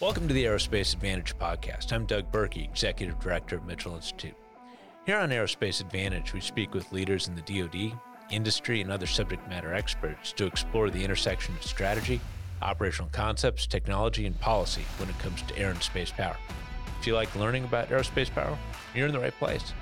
Welcome 0.00 0.28
to 0.28 0.32
the 0.32 0.44
Aerospace 0.44 0.94
Advantage 0.94 1.36
podcast. 1.36 1.92
I'm 1.92 2.06
Doug 2.06 2.32
Birkey, 2.32 2.64
Executive 2.64 3.20
Director 3.20 3.56
of 3.56 3.66
Mitchell 3.66 3.96
Institute. 3.96 4.34
Here 5.04 5.18
on 5.18 5.28
Aerospace 5.28 5.82
Advantage, 5.82 6.32
we 6.32 6.40
speak 6.40 6.72
with 6.72 6.90
leaders 6.90 7.28
in 7.28 7.34
the 7.34 7.42
DoD, 7.42 7.92
industry, 8.30 8.80
and 8.80 8.90
other 8.90 9.06
subject 9.06 9.46
matter 9.46 9.74
experts 9.74 10.32
to 10.32 10.46
explore 10.46 10.88
the 10.88 11.04
intersection 11.04 11.54
of 11.54 11.62
strategy, 11.62 12.18
operational 12.62 13.10
concepts, 13.12 13.66
technology, 13.66 14.24
and 14.24 14.40
policy 14.40 14.84
when 14.96 15.10
it 15.10 15.18
comes 15.18 15.42
to 15.42 15.58
air 15.58 15.68
and 15.68 15.82
space 15.82 16.10
power. 16.10 16.38
If 16.98 17.06
you 17.06 17.14
like 17.14 17.36
learning 17.36 17.64
about 17.64 17.90
aerospace 17.90 18.30
power, 18.30 18.56
you're 18.94 19.08
in 19.08 19.12
the 19.12 19.20
right 19.20 19.38
place. 19.38 19.74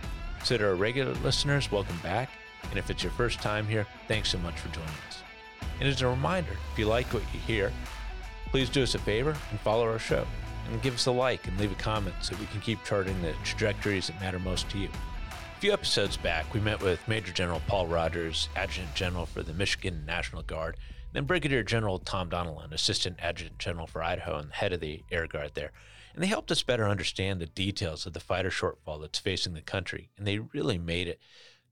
So, 0.43 0.59
to 0.59 0.67
our 0.67 0.75
regular 0.75 1.15
listeners, 1.23 1.71
welcome 1.71 1.99
back. 2.03 2.29
And 2.71 2.77
if 2.77 2.91
it's 2.91 3.05
your 3.05 3.13
first 3.13 3.39
time 3.41 3.69
here, 3.69 3.87
thanks 4.09 4.31
so 4.31 4.39
much 4.39 4.59
for 4.59 4.69
joining 4.71 4.91
us. 5.07 5.23
And 5.79 5.89
as 5.89 6.03
a 6.03 6.09
reminder, 6.09 6.57
if 6.73 6.79
you 6.79 6.87
like 6.87 7.07
what 7.15 7.23
you 7.33 7.39
hear, 7.39 7.73
please 8.51 8.71
do 8.71 8.83
us 8.83 8.95
a 8.95 8.99
favor 8.99 9.37
and 9.51 9.61
follow 9.61 9.85
our 9.85 9.99
show 9.99 10.27
and 10.71 10.83
give 10.83 10.95
us 10.95 11.07
a 11.07 11.11
like 11.11 11.47
and 11.47 11.59
leave 11.59 11.73
a 11.73 11.77
comment 11.77 12.15
so 12.21 12.35
we 12.41 12.47
can 12.47 12.61
keep 12.61 12.83
charting 12.85 13.21
the 13.21 13.33
trajectories 13.45 14.09
that 14.09 14.21
matter 14.21 14.39
most 14.39 14.69
to 14.71 14.79
you. 14.79 14.89
A 15.31 15.61
few 15.61 15.73
episodes 15.73 16.17
back, 16.17 16.53
we 16.55 16.61
met 16.61 16.81
with 16.83 17.07
Major 17.09 17.33
General 17.33 17.61
Paul 17.67 17.87
Rogers, 17.87 18.49
Adjutant 18.57 18.95
General 18.95 19.27
for 19.27 19.43
the 19.43 19.53
Michigan 19.53 20.05
National 20.07 20.43
Guard, 20.43 20.77
then 21.13 21.25
Brigadier 21.25 21.63
General 21.63 21.99
Tom 21.99 22.31
Donilon, 22.31 22.73
Assistant 22.73 23.17
Adjutant 23.21 23.59
General 23.59 23.87
for 23.87 24.03
Idaho 24.03 24.39
and 24.39 24.53
head 24.53 24.73
of 24.73 24.81
the 24.81 25.03
Air 25.11 25.27
Guard 25.27 25.53
there. 25.55 25.73
And 26.15 26.23
they 26.23 26.29
helped 26.29 26.51
us 26.51 26.63
better 26.63 26.89
understand 26.89 27.41
the 27.41 27.47
details 27.47 28.07
of 28.07 28.13
the 28.13 28.21
fighter 28.21 28.51
shortfall 28.51 29.01
that's 29.01 29.19
facing 29.19 29.55
the 29.55 29.61
country. 29.61 30.11
And 30.17 30.27
they 30.27 30.39
really 30.39 30.79
made 30.79 31.09
it 31.09 31.21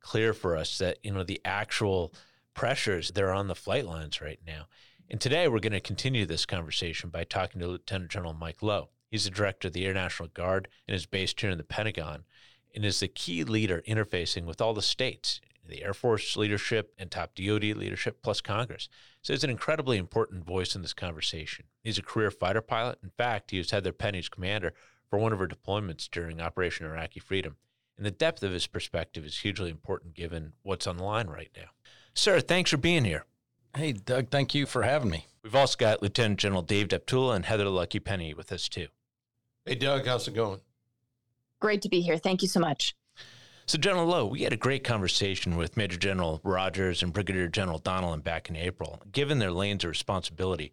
clear 0.00 0.32
for 0.32 0.56
us 0.56 0.78
that, 0.78 0.98
you 1.02 1.12
know, 1.12 1.24
the 1.24 1.40
actual 1.44 2.12
pressures 2.54 3.10
that 3.10 3.22
are 3.22 3.32
on 3.32 3.48
the 3.48 3.54
flight 3.54 3.86
lines 3.86 4.20
right 4.20 4.40
now. 4.46 4.66
And 5.08 5.20
today 5.20 5.46
we're 5.46 5.60
going 5.60 5.72
to 5.72 5.80
continue 5.80 6.26
this 6.26 6.46
conversation 6.46 7.10
by 7.10 7.22
talking 7.22 7.60
to 7.60 7.68
Lieutenant 7.68 8.10
General 8.10 8.32
Mike 8.32 8.60
Loh. 8.60 8.88
He's 9.08 9.22
the 9.22 9.30
director 9.30 9.68
of 9.68 9.74
the 9.74 9.86
Air 9.86 9.94
National 9.94 10.28
Guard 10.28 10.66
and 10.88 10.96
is 10.96 11.06
based 11.06 11.40
here 11.40 11.50
in 11.50 11.58
the 11.58 11.64
Pentagon 11.64 12.24
and 12.74 12.84
is 12.84 12.98
the 12.98 13.06
key 13.06 13.44
leader 13.44 13.84
interfacing 13.86 14.46
with 14.46 14.60
all 14.60 14.74
the 14.74 14.82
states, 14.82 15.40
the 15.64 15.84
Air 15.84 15.94
Force 15.94 16.36
leadership 16.36 16.92
and 16.98 17.08
top 17.08 17.36
DoD 17.36 17.62
leadership, 17.76 18.20
plus 18.20 18.40
Congress. 18.40 18.88
So 19.22 19.32
he's 19.32 19.44
an 19.44 19.50
incredibly 19.50 19.96
important 19.96 20.44
voice 20.44 20.74
in 20.74 20.82
this 20.82 20.92
conversation. 20.92 21.66
He's 21.84 21.98
a 21.98 22.02
career 22.02 22.32
fighter 22.32 22.60
pilot. 22.60 22.98
In 23.04 23.10
fact, 23.10 23.52
he 23.52 23.58
was 23.58 23.70
Heather 23.70 23.92
Penney's 23.92 24.28
commander 24.28 24.74
for 25.08 25.20
one 25.20 25.32
of 25.32 25.38
her 25.38 25.46
deployments 25.46 26.10
during 26.10 26.40
Operation 26.40 26.84
Iraqi 26.84 27.20
Freedom. 27.20 27.54
And 27.96 28.04
the 28.04 28.10
depth 28.10 28.42
of 28.42 28.50
his 28.50 28.66
perspective 28.66 29.24
is 29.24 29.38
hugely 29.38 29.70
important 29.70 30.14
given 30.14 30.54
what's 30.64 30.88
on 30.88 30.96
the 30.96 31.04
line 31.04 31.28
right 31.28 31.50
now. 31.56 31.68
Sir, 32.12 32.40
thanks 32.40 32.72
for 32.72 32.76
being 32.76 33.04
here. 33.04 33.24
Hey, 33.76 33.92
Doug, 33.92 34.30
thank 34.30 34.54
you 34.54 34.64
for 34.64 34.84
having 34.84 35.10
me. 35.10 35.26
We've 35.42 35.54
also 35.54 35.76
got 35.76 36.00
Lieutenant 36.00 36.40
General 36.40 36.62
Dave 36.62 36.88
Deptula 36.88 37.36
and 37.36 37.44
Heather 37.44 37.68
Lucky 37.68 38.00
Penney 38.00 38.32
with 38.32 38.50
us 38.50 38.70
too. 38.70 38.86
Hey, 39.66 39.74
Doug, 39.74 40.06
how's 40.06 40.26
it 40.26 40.34
going? 40.34 40.60
Great 41.60 41.82
to 41.82 41.90
be 41.90 42.00
here. 42.00 42.16
Thank 42.16 42.40
you 42.40 42.48
so 42.48 42.58
much. 42.58 42.96
So, 43.66 43.76
General 43.76 44.06
Loh, 44.06 44.24
we 44.24 44.44
had 44.44 44.54
a 44.54 44.56
great 44.56 44.82
conversation 44.82 45.56
with 45.56 45.76
Major 45.76 45.98
General 45.98 46.40
Rogers 46.42 47.02
and 47.02 47.12
Brigadier 47.12 47.48
General 47.48 47.78
Donilon 47.78 48.24
back 48.24 48.48
in 48.48 48.56
April. 48.56 49.02
Given 49.12 49.40
their 49.40 49.50
lanes 49.50 49.84
of 49.84 49.90
responsibility, 49.90 50.72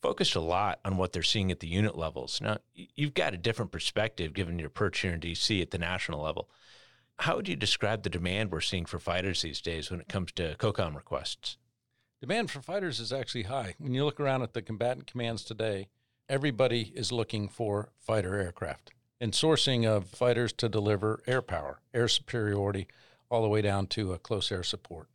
focused 0.00 0.34
a 0.34 0.40
lot 0.40 0.80
on 0.86 0.96
what 0.96 1.12
they're 1.12 1.22
seeing 1.22 1.50
at 1.50 1.60
the 1.60 1.68
unit 1.68 1.98
levels. 1.98 2.40
Now, 2.40 2.58
you've 2.72 3.12
got 3.12 3.34
a 3.34 3.38
different 3.38 3.72
perspective 3.72 4.32
given 4.32 4.58
your 4.58 4.70
perch 4.70 5.00
here 5.00 5.12
in 5.12 5.20
DC 5.20 5.60
at 5.60 5.70
the 5.70 5.78
national 5.78 6.22
level. 6.22 6.48
How 7.18 7.36
would 7.36 7.48
you 7.48 7.56
describe 7.56 8.04
the 8.04 8.10
demand 8.10 8.52
we're 8.52 8.62
seeing 8.62 8.86
for 8.86 8.98
fighters 8.98 9.42
these 9.42 9.60
days 9.60 9.90
when 9.90 10.00
it 10.00 10.08
comes 10.08 10.32
to 10.32 10.56
COCOM 10.58 10.96
requests? 10.96 11.58
Demand 12.20 12.50
for 12.50 12.60
fighters 12.60 12.98
is 12.98 13.12
actually 13.12 13.44
high. 13.44 13.76
When 13.78 13.94
you 13.94 14.04
look 14.04 14.18
around 14.18 14.42
at 14.42 14.52
the 14.52 14.60
combatant 14.60 15.06
commands 15.06 15.44
today, 15.44 15.86
everybody 16.28 16.92
is 16.96 17.12
looking 17.12 17.48
for 17.48 17.90
fighter 17.96 18.34
aircraft 18.34 18.90
and 19.20 19.32
sourcing 19.32 19.86
of 19.86 20.08
fighters 20.08 20.52
to 20.54 20.68
deliver 20.68 21.22
air 21.28 21.42
power, 21.42 21.80
air 21.94 22.08
superiority, 22.08 22.88
all 23.30 23.42
the 23.42 23.48
way 23.48 23.62
down 23.62 23.86
to 23.86 24.12
a 24.12 24.18
close 24.18 24.50
air 24.50 24.64
support. 24.64 25.08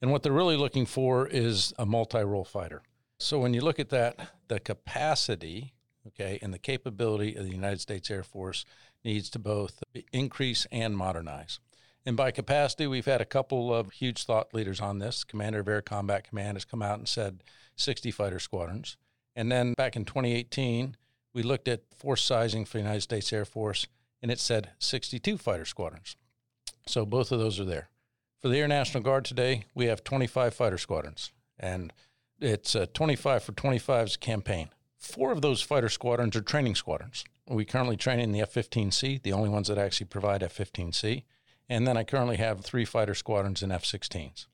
And 0.00 0.10
what 0.10 0.22
they're 0.22 0.32
really 0.32 0.56
looking 0.56 0.86
for 0.86 1.26
is 1.26 1.74
a 1.78 1.84
multi 1.84 2.22
role 2.22 2.44
fighter. 2.44 2.82
So 3.18 3.38
when 3.38 3.52
you 3.52 3.60
look 3.60 3.78
at 3.78 3.90
that, 3.90 4.30
the 4.48 4.60
capacity, 4.60 5.74
okay, 6.06 6.38
and 6.40 6.54
the 6.54 6.58
capability 6.58 7.36
of 7.36 7.44
the 7.44 7.52
United 7.52 7.82
States 7.82 8.10
Air 8.10 8.22
Force 8.22 8.64
needs 9.04 9.28
to 9.30 9.38
both 9.38 9.82
increase 10.10 10.66
and 10.72 10.96
modernize. 10.96 11.60
And 12.06 12.16
by 12.16 12.30
capacity, 12.30 12.86
we've 12.86 13.04
had 13.04 13.20
a 13.20 13.26
couple 13.26 13.74
of 13.74 13.92
huge 13.92 14.24
thought 14.24 14.54
leaders 14.54 14.80
on 14.80 14.98
this. 14.98 15.22
Commander 15.24 15.60
of 15.60 15.68
Air 15.68 15.82
Combat 15.82 16.26
Command 16.26 16.56
has 16.56 16.64
come 16.64 16.82
out 16.82 16.98
and 16.98 17.06
said 17.06 17.42
60 17.76 18.10
fighter 18.10 18.38
squadrons. 18.38 18.96
And 19.36 19.52
then 19.52 19.74
back 19.74 19.96
in 19.96 20.04
2018, 20.04 20.96
we 21.32 21.42
looked 21.42 21.68
at 21.68 21.82
force 21.94 22.22
sizing 22.22 22.64
for 22.64 22.78
the 22.78 22.82
United 22.82 23.02
States 23.02 23.32
Air 23.32 23.44
Force, 23.44 23.86
and 24.22 24.30
it 24.30 24.40
said 24.40 24.70
62 24.78 25.38
fighter 25.38 25.64
squadrons. 25.64 26.16
So 26.86 27.06
both 27.06 27.30
of 27.30 27.38
those 27.38 27.60
are 27.60 27.64
there. 27.64 27.90
For 28.40 28.48
the 28.48 28.58
Air 28.58 28.68
National 28.68 29.02
Guard 29.02 29.24
today, 29.24 29.66
we 29.74 29.86
have 29.86 30.02
25 30.02 30.54
fighter 30.54 30.78
squadrons, 30.78 31.30
and 31.58 31.92
it's 32.40 32.74
a 32.74 32.86
25 32.86 33.42
for 33.42 33.52
25's 33.52 34.16
campaign. 34.16 34.70
Four 34.96 35.32
of 35.32 35.42
those 35.42 35.62
fighter 35.62 35.88
squadrons 35.88 36.34
are 36.36 36.40
training 36.40 36.74
squadrons. 36.74 37.24
We 37.46 37.64
currently 37.64 37.96
train 37.96 38.20
in 38.20 38.32
the 38.32 38.40
F 38.40 38.54
15C, 38.54 39.22
the 39.22 39.32
only 39.32 39.48
ones 39.48 39.68
that 39.68 39.78
actually 39.78 40.06
provide 40.06 40.42
F 40.42 40.56
15C. 40.56 41.24
And 41.70 41.86
then 41.86 41.96
I 41.96 42.02
currently 42.02 42.36
have 42.38 42.62
three 42.62 42.84
fighter 42.84 43.14
squadrons 43.14 43.62
in 43.62 43.70
F 43.70 43.84
16s. 43.84 44.46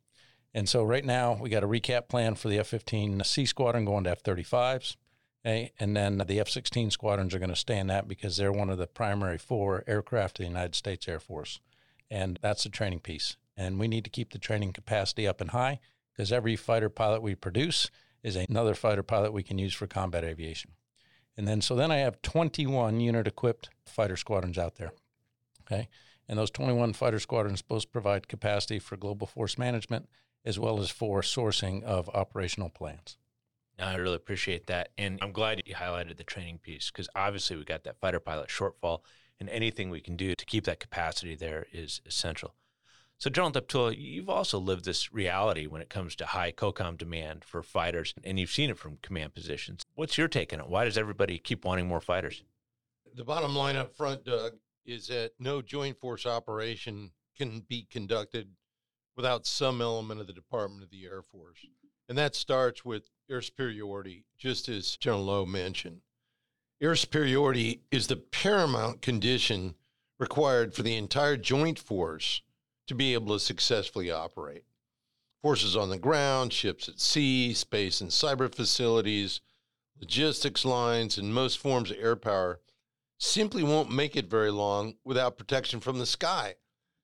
And 0.52 0.68
so 0.68 0.84
right 0.84 1.04
now 1.04 1.38
we 1.40 1.48
got 1.48 1.64
a 1.64 1.68
recap 1.68 2.08
plan 2.08 2.34
for 2.34 2.48
the 2.48 2.58
F 2.58 2.70
15C 2.70 3.48
squadron 3.48 3.86
going 3.86 4.04
to 4.04 4.10
F 4.10 4.22
35s. 4.22 4.96
Okay? 5.44 5.64
Eh? 5.64 5.68
And 5.80 5.96
then 5.96 6.18
the 6.18 6.38
F 6.38 6.50
16 6.50 6.90
squadrons 6.90 7.34
are 7.34 7.38
going 7.38 7.48
to 7.48 7.56
stay 7.56 7.78
in 7.78 7.86
that 7.86 8.06
because 8.06 8.36
they're 8.36 8.52
one 8.52 8.68
of 8.68 8.76
the 8.76 8.86
primary 8.86 9.38
four 9.38 9.82
aircraft 9.86 10.38
of 10.38 10.44
the 10.44 10.48
United 10.48 10.74
States 10.74 11.08
Air 11.08 11.18
Force. 11.18 11.58
And 12.10 12.38
that's 12.42 12.64
the 12.64 12.68
training 12.68 13.00
piece. 13.00 13.38
And 13.56 13.80
we 13.80 13.88
need 13.88 14.04
to 14.04 14.10
keep 14.10 14.32
the 14.32 14.38
training 14.38 14.74
capacity 14.74 15.26
up 15.26 15.40
and 15.40 15.50
high 15.50 15.80
because 16.12 16.30
every 16.30 16.54
fighter 16.54 16.90
pilot 16.90 17.22
we 17.22 17.34
produce 17.34 17.90
is 18.22 18.36
another 18.36 18.74
fighter 18.74 19.02
pilot 19.02 19.32
we 19.32 19.42
can 19.42 19.56
use 19.56 19.72
for 19.72 19.86
combat 19.86 20.22
aviation. 20.22 20.72
And 21.34 21.48
then, 21.48 21.62
so 21.62 21.74
then 21.74 21.90
I 21.90 21.96
have 21.96 22.20
21 22.20 23.00
unit 23.00 23.26
equipped 23.26 23.70
fighter 23.86 24.16
squadrons 24.16 24.58
out 24.58 24.74
there. 24.74 24.92
Okay. 25.62 25.88
And 26.28 26.38
those 26.38 26.50
21 26.50 26.92
fighter 26.92 27.20
squadrons 27.20 27.62
both 27.62 27.92
provide 27.92 28.28
capacity 28.28 28.78
for 28.78 28.96
global 28.96 29.26
force 29.26 29.58
management 29.58 30.08
as 30.44 30.58
well 30.58 30.80
as 30.80 30.90
for 30.90 31.22
sourcing 31.22 31.82
of 31.82 32.08
operational 32.10 32.70
plans. 32.70 33.18
I 33.78 33.96
really 33.96 34.16
appreciate 34.16 34.68
that. 34.68 34.90
And 34.96 35.18
I'm 35.20 35.32
glad 35.32 35.62
you 35.66 35.74
highlighted 35.74 36.16
the 36.16 36.24
training 36.24 36.58
piece 36.58 36.90
because 36.90 37.08
obviously 37.14 37.56
we 37.56 37.64
got 37.64 37.84
that 37.84 38.00
fighter 38.00 38.20
pilot 38.20 38.48
shortfall, 38.48 39.00
and 39.38 39.50
anything 39.50 39.90
we 39.90 40.00
can 40.00 40.16
do 40.16 40.34
to 40.34 40.46
keep 40.46 40.64
that 40.64 40.80
capacity 40.80 41.34
there 41.34 41.66
is 41.72 42.00
essential. 42.06 42.54
So, 43.18 43.30
General 43.30 43.52
Deptula, 43.52 43.94
you've 43.96 44.28
also 44.28 44.58
lived 44.58 44.84
this 44.84 45.12
reality 45.12 45.66
when 45.66 45.80
it 45.80 45.88
comes 45.88 46.14
to 46.16 46.26
high 46.26 46.52
COCOM 46.52 46.98
demand 46.98 47.44
for 47.44 47.62
fighters, 47.62 48.14
and 48.24 48.38
you've 48.38 48.50
seen 48.50 48.68
it 48.68 48.78
from 48.78 48.98
command 49.00 49.34
positions. 49.34 49.82
What's 49.94 50.18
your 50.18 50.28
take 50.28 50.52
on 50.52 50.60
it? 50.60 50.68
Why 50.68 50.84
does 50.84 50.98
everybody 50.98 51.38
keep 51.38 51.64
wanting 51.64 51.86
more 51.86 52.00
fighters? 52.00 52.42
The 53.14 53.24
bottom 53.24 53.56
line 53.56 53.76
up 53.76 53.96
front, 53.96 54.24
Doug, 54.24 54.52
is 54.86 55.08
that 55.08 55.32
no 55.38 55.60
joint 55.60 55.98
force 55.98 56.24
operation 56.24 57.10
can 57.36 57.60
be 57.68 57.86
conducted 57.90 58.48
without 59.16 59.46
some 59.46 59.80
element 59.80 60.20
of 60.20 60.26
the 60.26 60.32
Department 60.32 60.82
of 60.82 60.90
the 60.90 61.04
Air 61.04 61.22
Force. 61.22 61.66
And 62.08 62.16
that 62.16 62.34
starts 62.34 62.84
with 62.84 63.10
air 63.28 63.42
superiority, 63.42 64.24
just 64.38 64.68
as 64.68 64.96
General 64.96 65.24
Loh 65.24 65.46
mentioned. 65.46 66.02
Air 66.80 66.94
superiority 66.94 67.80
is 67.90 68.06
the 68.06 68.16
paramount 68.16 69.02
condition 69.02 69.74
required 70.18 70.74
for 70.74 70.82
the 70.82 70.96
entire 70.96 71.36
joint 71.36 71.78
force 71.78 72.42
to 72.86 72.94
be 72.94 73.14
able 73.14 73.34
to 73.34 73.40
successfully 73.40 74.10
operate. 74.10 74.64
Forces 75.42 75.76
on 75.76 75.90
the 75.90 75.98
ground, 75.98 76.52
ships 76.52 76.88
at 76.88 77.00
sea, 77.00 77.54
space 77.54 78.00
and 78.00 78.10
cyber 78.10 78.54
facilities, 78.54 79.40
logistics 80.00 80.64
lines, 80.64 81.18
and 81.18 81.34
most 81.34 81.58
forms 81.58 81.90
of 81.90 81.96
air 81.98 82.16
power 82.16 82.60
simply 83.18 83.62
won't 83.62 83.90
make 83.90 84.16
it 84.16 84.30
very 84.30 84.50
long 84.50 84.94
without 85.04 85.38
protection 85.38 85.80
from 85.80 85.98
the 85.98 86.06
sky. 86.06 86.54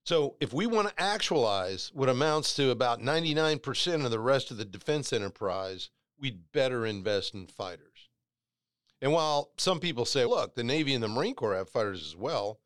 So, 0.05 0.35
if 0.41 0.53
we 0.53 0.67
want 0.67 0.89
to 0.89 1.01
actualize 1.01 1.91
what 1.95 2.09
amounts 2.09 2.55
to 2.55 2.71
about 2.71 3.01
99% 3.01 4.05
of 4.05 4.11
the 4.11 4.19
rest 4.19 4.51
of 4.51 4.57
the 4.57 4.65
defense 4.65 5.13
enterprise, 5.13 5.91
we'd 6.19 6.53
better 6.53 6.85
invest 6.85 7.35
in 7.35 7.47
fighters. 7.47 8.09
And 9.01 9.13
while 9.13 9.51
some 9.59 9.81
people 9.81 10.05
say, 10.05 10.25
look, 10.25 10.55
the 10.55 10.65
Navy 10.65 10.95
and 10.95 11.03
the 11.03 11.09
Marine 11.09 11.35
Corps 11.35 11.57
have 11.57 11.69
fighters 11.69 12.05
as 12.05 12.17
well, 12.17 12.61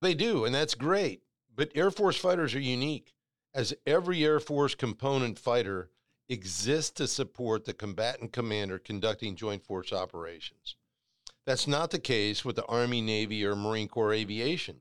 they 0.00 0.14
do, 0.14 0.44
and 0.44 0.54
that's 0.54 0.74
great. 0.74 1.22
But 1.54 1.70
Air 1.74 1.90
Force 1.90 2.16
fighters 2.16 2.54
are 2.54 2.60
unique, 2.60 3.14
as 3.54 3.74
every 3.86 4.24
Air 4.24 4.40
Force 4.40 4.74
component 4.74 5.38
fighter 5.38 5.90
exists 6.28 6.90
to 6.92 7.06
support 7.06 7.64
the 7.64 7.74
combatant 7.74 8.32
commander 8.32 8.78
conducting 8.78 9.36
joint 9.36 9.64
force 9.64 9.92
operations. 9.92 10.76
That's 11.46 11.66
not 11.66 11.90
the 11.90 11.98
case 11.98 12.44
with 12.44 12.56
the 12.56 12.66
Army, 12.66 13.00
Navy, 13.00 13.44
or 13.44 13.56
Marine 13.56 13.88
Corps 13.88 14.12
aviation. 14.12 14.80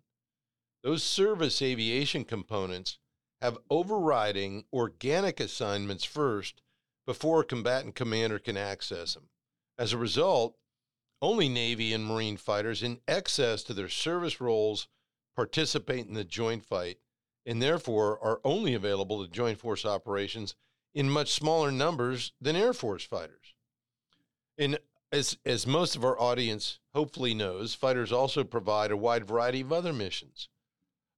Those 0.84 1.04
service 1.04 1.62
aviation 1.62 2.24
components 2.24 3.00
have 3.42 3.58
overriding 3.70 4.66
organic 4.72 5.40
assignments 5.40 6.04
first 6.04 6.62
before 7.06 7.42
a 7.42 7.46
combatant 7.46 7.96
commander 7.96 8.38
can 8.38 8.58
access 8.58 9.16
them. 9.16 9.30
As 9.78 9.94
a 9.94 9.98
result, 9.98 10.56
only 11.22 11.50
Navy 11.50 11.94
and 11.94 12.06
Marine 12.06 12.38
fighters 12.38 12.84
in 12.84 13.00
excess 13.08 13.64
to 13.64 13.74
their 13.74 13.90
service 13.90 14.40
roles 14.40 14.88
participate 15.36 16.08
in 16.08 16.14
the 16.14 16.24
joint 16.24 16.66
fight 16.66 17.00
and 17.46 17.62
therefore 17.62 18.20
are 18.24 18.40
only 18.44 18.74
available 18.74 19.24
to 19.24 19.32
joint 19.32 19.60
force 19.60 19.86
operations 19.86 20.56
in 20.94 21.10
much 21.10 21.32
smaller 21.32 21.72
numbers 21.72 22.34
than 22.40 22.56
Air 22.56 22.74
Force 22.74 23.04
fighters. 23.04 23.56
And 24.58 24.78
as, 25.12 25.38
as 25.46 25.68
most 25.68 25.96
of 25.96 26.06
our 26.06 26.20
audience 26.20 26.80
hopefully 26.94 27.34
knows, 27.34 27.76
fighters 27.76 28.12
also 28.12 28.44
provide 28.44 28.92
a 28.92 28.98
wide 28.98 29.28
variety 29.28 29.62
of 29.62 29.74
other 29.74 29.94
missions. 29.94 30.48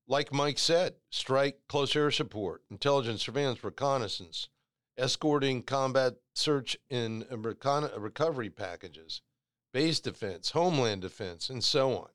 Like 0.08 0.34
Mike 0.34 0.60
said, 0.60 0.96
strike, 1.10 1.60
close 1.68 1.96
air 1.96 2.12
support, 2.12 2.64
intelligence, 2.70 3.24
surveillance, 3.24 3.64
reconnaissance, 3.64 4.50
escorting 4.98 5.64
combat 5.64 6.16
search 6.34 6.78
and 6.90 7.26
recon- 7.32 7.90
recovery 7.98 8.50
packages, 8.50 9.22
base 9.72 10.00
defense, 10.00 10.52
homeland 10.52 11.02
defense, 11.02 11.50
and 11.50 11.64
so 11.64 11.98
on. 11.98 12.10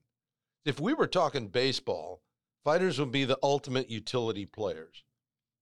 If 0.65 0.81
we 0.81 0.93
were 0.93 1.07
talking 1.07 1.49
baseball, 1.49 2.23
fighters 2.63 2.99
would 2.99 3.13
be 3.13 3.25
the 3.25 3.39
ultimate 3.43 3.89
utility 3.89 4.45
players. 4.45 5.03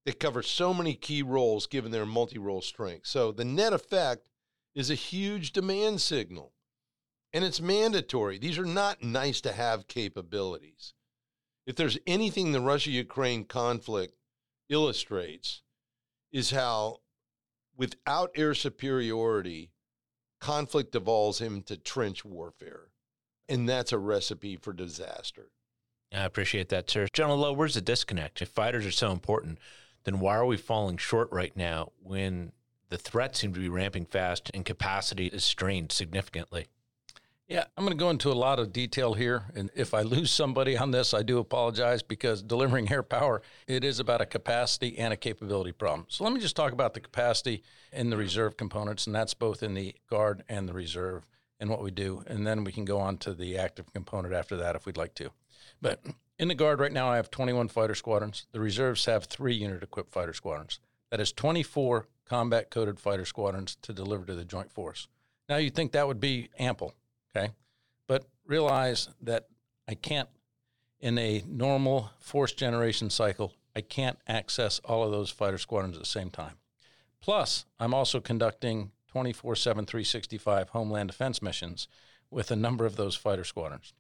They 0.05 0.13
cover 0.13 0.43
so 0.43 0.73
many 0.75 0.95
key 0.95 1.23
roles 1.23 1.67
given 1.67 1.93
their 1.93 2.07
multi 2.07 2.39
role 2.39 2.63
strength. 2.63 3.07
So 3.07 3.33
the 3.33 3.45
net 3.45 3.73
effect 3.73 4.29
is 4.77 4.91
a 4.91 4.95
huge 4.95 5.53
demand 5.53 6.01
signal. 6.01 6.53
And 7.33 7.45
it's 7.45 7.61
mandatory. 7.61 8.39
These 8.39 8.59
are 8.59 8.65
not 8.65 9.03
nice 9.03 9.41
to 9.41 9.53
have 9.53 9.89
capabilities. 9.89 10.95
If 11.67 11.75
there's 11.75 11.99
anything 12.07 12.53
the 12.53 12.61
Russia 12.61 12.91
Ukraine 12.91 13.45
conflict 13.45 14.15
illustrates, 14.69 15.63
is 16.33 16.51
how 16.51 16.99
without 17.77 18.31
air 18.37 18.55
superiority, 18.55 19.73
conflict 20.41 20.93
devolves 20.93 21.41
into 21.41 21.77
trench 21.77 22.25
warfare. 22.25 22.91
And 23.49 23.69
that's 23.69 23.93
a 23.93 23.99
recipe 23.99 24.57
for 24.57 24.73
disaster. 24.73 25.51
I 26.13 26.25
appreciate 26.25 26.69
that, 26.69 26.91
sir. 26.91 27.07
General 27.13 27.39
Loh, 27.39 27.53
where's 27.53 27.75
the 27.75 27.81
disconnect? 27.81 28.43
If 28.43 28.49
fighters 28.49 28.87
are 28.87 28.93
so 28.93 29.11
important, 29.11 29.59
then 30.05 30.21
why 30.21 30.37
are 30.37 30.47
we 30.47 30.57
falling 30.57 30.99
short 30.99 31.31
right 31.33 31.57
now 31.57 31.93
when 32.03 32.53
the 32.89 32.99
threats 32.99 33.41
seem 33.41 33.53
to 33.55 33.61
be 33.61 33.69
ramping 33.69 34.05
fast 34.05 34.51
and 34.55 34.65
capacity 34.65 35.27
is 35.27 35.45
strained 35.45 35.93
significantly? 35.93 36.67
Yeah, 37.49 37.65
I'm 37.77 37.85
going 37.85 37.97
to 37.97 38.03
go 38.03 38.11
into 38.11 38.33
a 38.33 38.35
lot 38.35 38.59
of 38.59 38.73
detail 38.73 39.15
here. 39.15 39.45
And 39.55 39.71
if 39.77 39.95
I 39.95 40.03
lose 40.03 40.33
somebody 40.33 40.77
on 40.77 40.91
this, 40.91 41.15
I 41.15 41.23
do 41.23 41.39
apologize 41.39 42.03
because 42.03 42.43
delivering 42.43 42.91
air 42.91 43.05
power, 43.05 43.41
it 43.69 43.85
is 43.85 44.01
about 44.01 44.21
a 44.21 44.27
capacity 44.27 44.99
and 44.99 45.13
a 45.13 45.17
capability 45.17 45.71
problem. 45.71 46.07
So 46.09 46.25
let 46.25 46.33
me 46.33 46.41
just 46.41 46.57
talk 46.57 46.73
about 46.73 46.95
the 46.95 47.01
capacity 47.01 47.63
in 47.93 48.11
the 48.11 48.17
reserve 48.17 48.57
components, 48.57 49.07
and 49.07 49.15
that's 49.15 49.35
both 49.35 49.63
in 49.63 49.75
the 49.75 49.95
guard 50.11 50.43
and 50.49 50.69
the 50.69 50.73
reserve 50.73 51.25
and 51.61 51.71
what 51.71 51.83
we 51.83 51.93
do. 51.93 52.25
And 52.27 52.45
then 52.45 52.65
we 52.65 52.73
can 52.73 52.85
go 52.85 52.99
on 52.99 53.17
to 53.19 53.33
the 53.33 53.57
active 53.57 53.93
component 53.93 54.35
after 54.35 54.57
that 54.57 54.75
if 54.75 54.85
we'd 54.85 54.97
like 54.97 55.15
to. 55.15 55.31
But 55.81 56.03
in 56.39 56.49
the 56.49 56.55
guard 56.55 56.81
right 56.81 56.93
now, 56.93 57.09
I 57.09 57.17
have 57.17 57.31
21 57.31 57.69
fighter 57.69 57.95
squadrons. 57.95 58.47
The 58.51 58.61
reserves 58.61 59.05
have 59.05 59.25
three 59.25 59.55
unit 59.55 59.85
equipped 59.85 60.13
fighter 60.13 60.33
squadrons. 60.33 60.81
That 61.11 61.21
is 61.21 61.33
24 61.33 62.09
combat 62.29 62.71
coded 62.71 63.01
fighter 63.01 63.25
squadrons 63.25 63.77
to 63.83 63.93
deliver 63.93 64.27
to 64.27 64.35
the 64.35 64.45
joint 64.45 64.73
force. 64.73 65.09
Now, 65.49 65.57
you'd 65.57 65.75
think 65.75 65.93
that 65.93 66.09
would 66.09 66.21
be 66.21 66.49
ample 66.59 66.95
Okay. 67.37 67.53
But 68.07 68.27
realize 68.47 69.09
that 69.23 69.47
I 69.89 69.95
can't, 69.95 70.29
in 71.01 71.19
a 71.19 71.45
normal 71.47 72.11
force 72.21 72.53
generation 72.53 73.11
cycle, 73.11 73.53
I 73.75 73.81
can't 73.83 74.19
access 74.27 74.79
all 74.85 75.05
of 75.05 75.11
those 75.11 75.31
fighter 75.31 75.59
squadrons 75.59 75.97
at 75.97 76.03
the 76.03 76.09
same 76.09 76.31
time. 76.31 76.55
Plus, 77.21 77.67
I'm 77.79 77.93
also 77.93 78.21
conducting 78.21 78.93
24 79.09 79.57
7, 79.57 79.87
365 79.87 80.71
homeland 80.71 81.09
defense 81.09 81.43
missions 81.43 81.89
with 82.31 82.51
a 82.51 82.57
number 82.57 82.87
of 82.87 82.97
those 82.97 83.17
fighter 83.17 83.45
squadrons. 83.45 83.93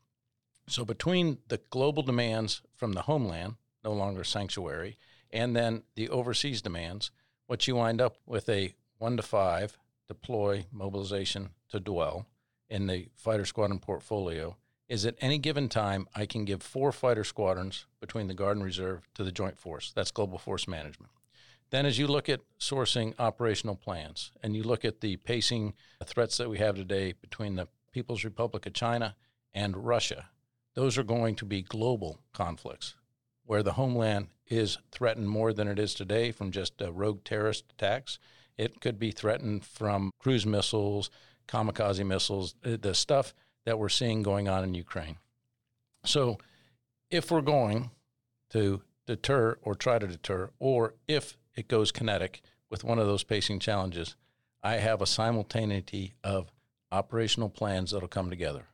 So, 0.69 0.84
between 0.84 1.38
the 1.49 1.61
global 1.70 2.02
demands 2.02 2.62
from 2.75 2.93
the 2.93 3.02
homeland, 3.02 3.56
no 3.84 3.93
longer 3.93 4.25
sanctuary, 4.25 4.99
and 5.31 5.55
then 5.55 5.82
the 5.94 6.08
overseas 6.08 6.62
demands, 6.62 7.11
what 7.46 7.66
you 7.66 7.76
wind 7.76 8.00
up 8.00 8.16
with 8.26 8.48
a 8.48 8.75
one 8.98 9.16
to 9.16 9.22
five 9.22 9.78
deploy 10.08 10.66
mobilization 10.72 11.50
to 11.69 11.81
dwell 11.81 12.26
in 12.69 12.87
the 12.87 13.08
fighter 13.14 13.44
squadron 13.44 13.78
portfolio 13.78 14.56
is 14.88 15.04
at 15.04 15.16
any 15.20 15.38
given 15.38 15.69
time, 15.69 16.06
I 16.14 16.26
can 16.26 16.44
give 16.44 16.62
four 16.62 16.93
fighter 16.93 17.25
squadrons 17.25 17.87
between 18.00 18.28
the 18.28 18.34
Guard 18.34 18.56
and 18.56 18.64
Reserve 18.64 19.08
to 19.14 19.25
the 19.25 19.32
Joint 19.32 19.58
Force. 19.58 19.93
That's 19.94 20.12
Global 20.12 20.38
Force 20.38 20.69
Management. 20.69 21.10
Then, 21.70 21.87
as 21.87 21.98
you 21.98 22.06
look 22.06 22.28
at 22.28 22.43
sourcing 22.60 23.14
operational 23.19 23.75
plans 23.75 24.31
and 24.43 24.54
you 24.54 24.62
look 24.62 24.84
at 24.84 25.00
the 25.00 25.16
pacing 25.16 25.75
threats 26.04 26.37
that 26.37 26.48
we 26.48 26.58
have 26.58 26.76
today 26.76 27.14
between 27.20 27.56
the 27.56 27.66
People's 27.90 28.25
Republic 28.25 28.66
of 28.66 28.75
China 28.75 29.16
and 29.52 29.76
Russia, 29.76 30.28
those 30.75 30.96
are 30.96 31.02
going 31.02 31.34
to 31.37 31.44
be 31.44 31.62
global 31.62 32.20
conflicts 32.32 32.94
where 33.46 33.62
the 33.62 33.72
homeland 33.72 34.28
is 34.48 34.78
threatened 34.90 35.28
more 35.28 35.52
than 35.52 35.69
it 35.69 35.78
is 35.78 35.94
today 35.94 36.31
from 36.31 36.50
just 36.50 36.81
uh, 36.81 36.93
rogue 36.93 37.25
terrorist 37.25 37.64
attacks. 37.70 38.19
It 38.58 38.81
could 38.81 38.98
be 38.98 39.10
threatened 39.10 39.64
from 39.64 40.10
cruise 40.19 40.46
missiles, 40.46 41.10
kamikaze 41.48 42.04
missiles, 42.04 42.54
uh, 42.64 42.76
the 42.81 42.94
stuff 42.94 43.34
that 43.64 43.78
we're 43.78 43.88
seeing 43.88 44.22
going 44.22 44.48
on 44.48 44.64
in 44.64 44.75
Ukraine. 44.75 45.16
So, 46.04 46.38
if 47.10 47.31
we're 47.31 47.40
going 47.40 47.90
to 48.50 48.82
deter 49.06 49.58
or 49.62 49.75
try 49.75 49.98
to 49.98 50.06
deter, 50.06 50.50
or 50.58 50.94
if 51.08 51.37
it 51.56 51.69
goes 51.69 51.93
kinetic 51.93 52.43
with 52.70 52.84
one 52.84 52.98
of 52.98 53.06
those 53.06 53.25
pacing 53.25 53.60
challenges, 53.60 54.16
I 54.62 54.76
have 54.76 55.00
a 55.00 55.06
simultaneity 55.06 56.14
of 56.25 56.50
operational 56.90 57.48
plans 57.48 57.90
that'll 57.90 58.08
come 58.08 58.31
together. 58.31 58.66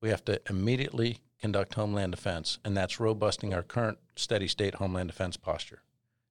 We 0.00 0.10
have 0.10 0.24
to 0.26 0.40
immediately 0.48 1.20
conduct 1.40 1.74
homeland 1.74 2.12
defense, 2.12 2.58
and 2.64 2.76
that's 2.76 2.96
robusting 2.96 3.54
our 3.54 3.62
current 3.62 3.98
steady 4.16 4.48
state 4.48 4.76
homeland 4.76 5.08
defense 5.08 5.36
posture. 5.36 5.82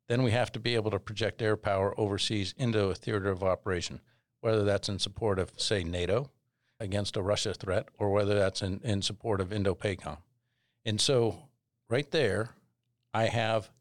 Then 0.07 0.24
we 0.24 0.31
have 0.31 0.52
to 0.52 0.60
be 0.60 0.75
able 0.75 0.92
to 0.92 1.00
project 1.00 1.42
air 1.42 1.57
power 1.57 2.00
overseas 2.00 2.54
into 2.57 2.86
a 2.86 2.96
theater 2.96 3.30
of 3.30 3.44
operation 3.44 4.02
whether 4.46 4.63
that's 4.63 4.90
in 4.90 5.00
support 5.00 5.40
of, 5.40 5.52
say, 5.57 5.84
NATO 5.84 6.30
against 6.80 7.18
a 7.18 7.22
Russia 7.24 7.52
threat 7.52 7.90
or 7.98 8.12
whether 8.12 8.36
that's 8.36 8.62
in, 8.62 8.80
in 8.84 9.02
support 9.02 9.42
of 9.42 9.52
Indo 9.52 9.74
PACOM. 9.74 10.19
And 10.86 11.02
so, 11.02 11.48
right 11.90 12.10
there, 12.12 12.52
I 13.12 13.25
have 13.25 13.72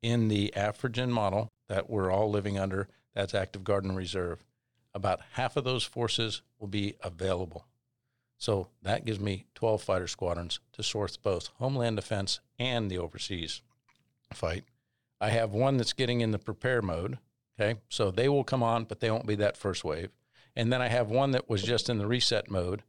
in 0.00 0.28
the 0.28 0.52
AFFORGEN 0.54 1.10
model 1.10 1.48
that 1.68 1.90
we're 1.90 2.12
all 2.12 2.30
living 2.30 2.56
under, 2.56 2.86
that's 3.16 3.34
active 3.34 3.64
guard 3.64 3.82
and 3.82 3.96
reserve, 3.96 4.44
about 4.94 5.22
half 5.32 5.56
of 5.56 5.64
those 5.64 5.82
forces 5.82 6.42
will 6.60 6.68
be 6.68 6.94
available. 7.02 7.66
So 8.42 8.66
that 8.82 9.04
gives 9.04 9.20
me 9.20 9.46
12 9.54 9.82
fighter 9.82 10.08
squadrons 10.08 10.58
to 10.72 10.82
source 10.82 11.16
both 11.16 11.50
homeland 11.58 11.94
defense 11.94 12.40
and 12.58 12.90
the 12.90 12.98
overseas 12.98 13.62
fight. 14.32 14.64
I 15.20 15.28
have 15.28 15.52
one 15.52 15.76
that's 15.76 15.92
getting 15.92 16.22
in 16.22 16.32
the 16.32 16.40
prepare 16.40 16.82
mode, 16.82 17.18
Okay. 17.62 17.78
So 17.88 18.10
they 18.10 18.28
will 18.28 18.42
come 18.42 18.62
on, 18.62 18.84
but 18.84 18.98
they 18.98 19.10
won't 19.10 19.26
be 19.26 19.36
that 19.36 19.56
first 19.56 19.84
wave. 19.84 20.10
And 20.56 20.72
then 20.72 20.82
I 20.82 20.88
have 20.88 21.08
one 21.08 21.30
that 21.32 21.48
was 21.48 21.62
just 21.62 21.88
in 21.88 21.98
the 21.98 22.06
reset 22.06 22.50
mode, 22.50 22.82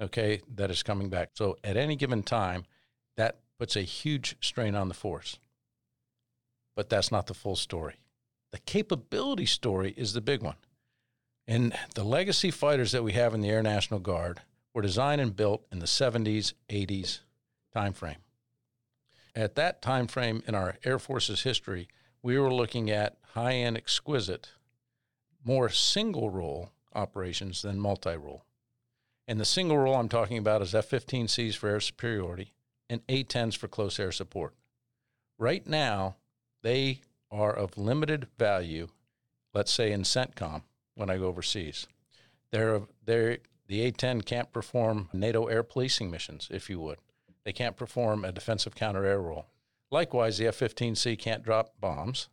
okay, 0.00 0.42
that 0.54 0.70
is 0.70 0.82
coming 0.82 1.08
back. 1.08 1.30
So 1.34 1.56
at 1.64 1.78
any 1.78 1.96
given 1.96 2.22
time, 2.22 2.64
that 3.16 3.38
puts 3.58 3.76
a 3.76 3.82
huge 3.82 4.36
strain 4.40 4.74
on 4.74 4.88
the 4.88 4.94
force. 4.94 5.38
But 6.76 6.90
that's 6.90 7.10
not 7.10 7.26
the 7.26 7.34
full 7.34 7.56
story. 7.56 7.94
The 8.52 8.58
capability 8.58 9.46
story 9.46 9.94
is 9.96 10.12
the 10.12 10.20
big 10.20 10.42
one. 10.42 10.56
And 11.46 11.74
the 11.94 12.04
legacy 12.04 12.50
fighters 12.50 12.92
that 12.92 13.02
we 13.02 13.12
have 13.12 13.34
in 13.34 13.40
the 13.40 13.48
Air 13.48 13.62
National 13.62 14.00
Guard 14.00 14.42
were 14.78 14.82
designed 14.82 15.20
and 15.20 15.34
built 15.34 15.66
in 15.72 15.80
the 15.80 15.86
70s, 15.86 16.52
80s 16.70 17.18
timeframe. 17.74 18.18
At 19.34 19.56
that 19.56 19.82
time 19.82 20.06
frame 20.06 20.40
in 20.46 20.54
our 20.54 20.76
Air 20.84 21.00
Force's 21.00 21.42
history, 21.42 21.88
we 22.22 22.38
were 22.38 22.54
looking 22.54 22.88
at 22.88 23.16
high 23.34 23.54
end, 23.54 23.76
exquisite, 23.76 24.50
more 25.44 25.68
single 25.68 26.30
role 26.30 26.70
operations 26.94 27.62
than 27.62 27.80
multi 27.80 28.14
role. 28.14 28.44
And 29.26 29.40
the 29.40 29.44
single 29.44 29.78
role 29.78 29.96
I'm 29.96 30.08
talking 30.08 30.38
about 30.38 30.62
is 30.62 30.76
F 30.76 30.88
15Cs 30.88 31.56
for 31.56 31.70
air 31.70 31.80
superiority 31.80 32.54
and 32.88 33.00
A 33.08 33.24
10s 33.24 33.56
for 33.56 33.66
close 33.66 33.98
air 33.98 34.12
support. 34.12 34.54
Right 35.40 35.66
now, 35.66 36.14
they 36.62 37.00
are 37.32 37.52
of 37.52 37.76
limited 37.76 38.28
value, 38.38 38.86
let's 39.52 39.72
say 39.72 39.90
in 39.90 40.04
CENTCOM 40.04 40.62
when 40.94 41.10
I 41.10 41.18
go 41.18 41.26
overseas. 41.26 41.88
They're, 42.52 42.82
they're, 43.04 43.38
the 43.68 43.82
A 43.82 43.92
10 43.92 44.22
can't 44.22 44.52
perform 44.52 45.10
NATO 45.12 45.46
air 45.46 45.62
policing 45.62 46.10
missions, 46.10 46.48
if 46.50 46.68
you 46.70 46.80
would. 46.80 46.98
They 47.44 47.52
can't 47.52 47.76
perform 47.76 48.24
a 48.24 48.32
defensive 48.32 48.74
counter 48.74 49.04
air 49.04 49.20
role. 49.20 49.46
Likewise, 49.90 50.38
the 50.38 50.46
F 50.48 50.58
15C 50.58 51.18
can't 51.18 51.42
drop 51.42 51.74
bombs, 51.80 52.28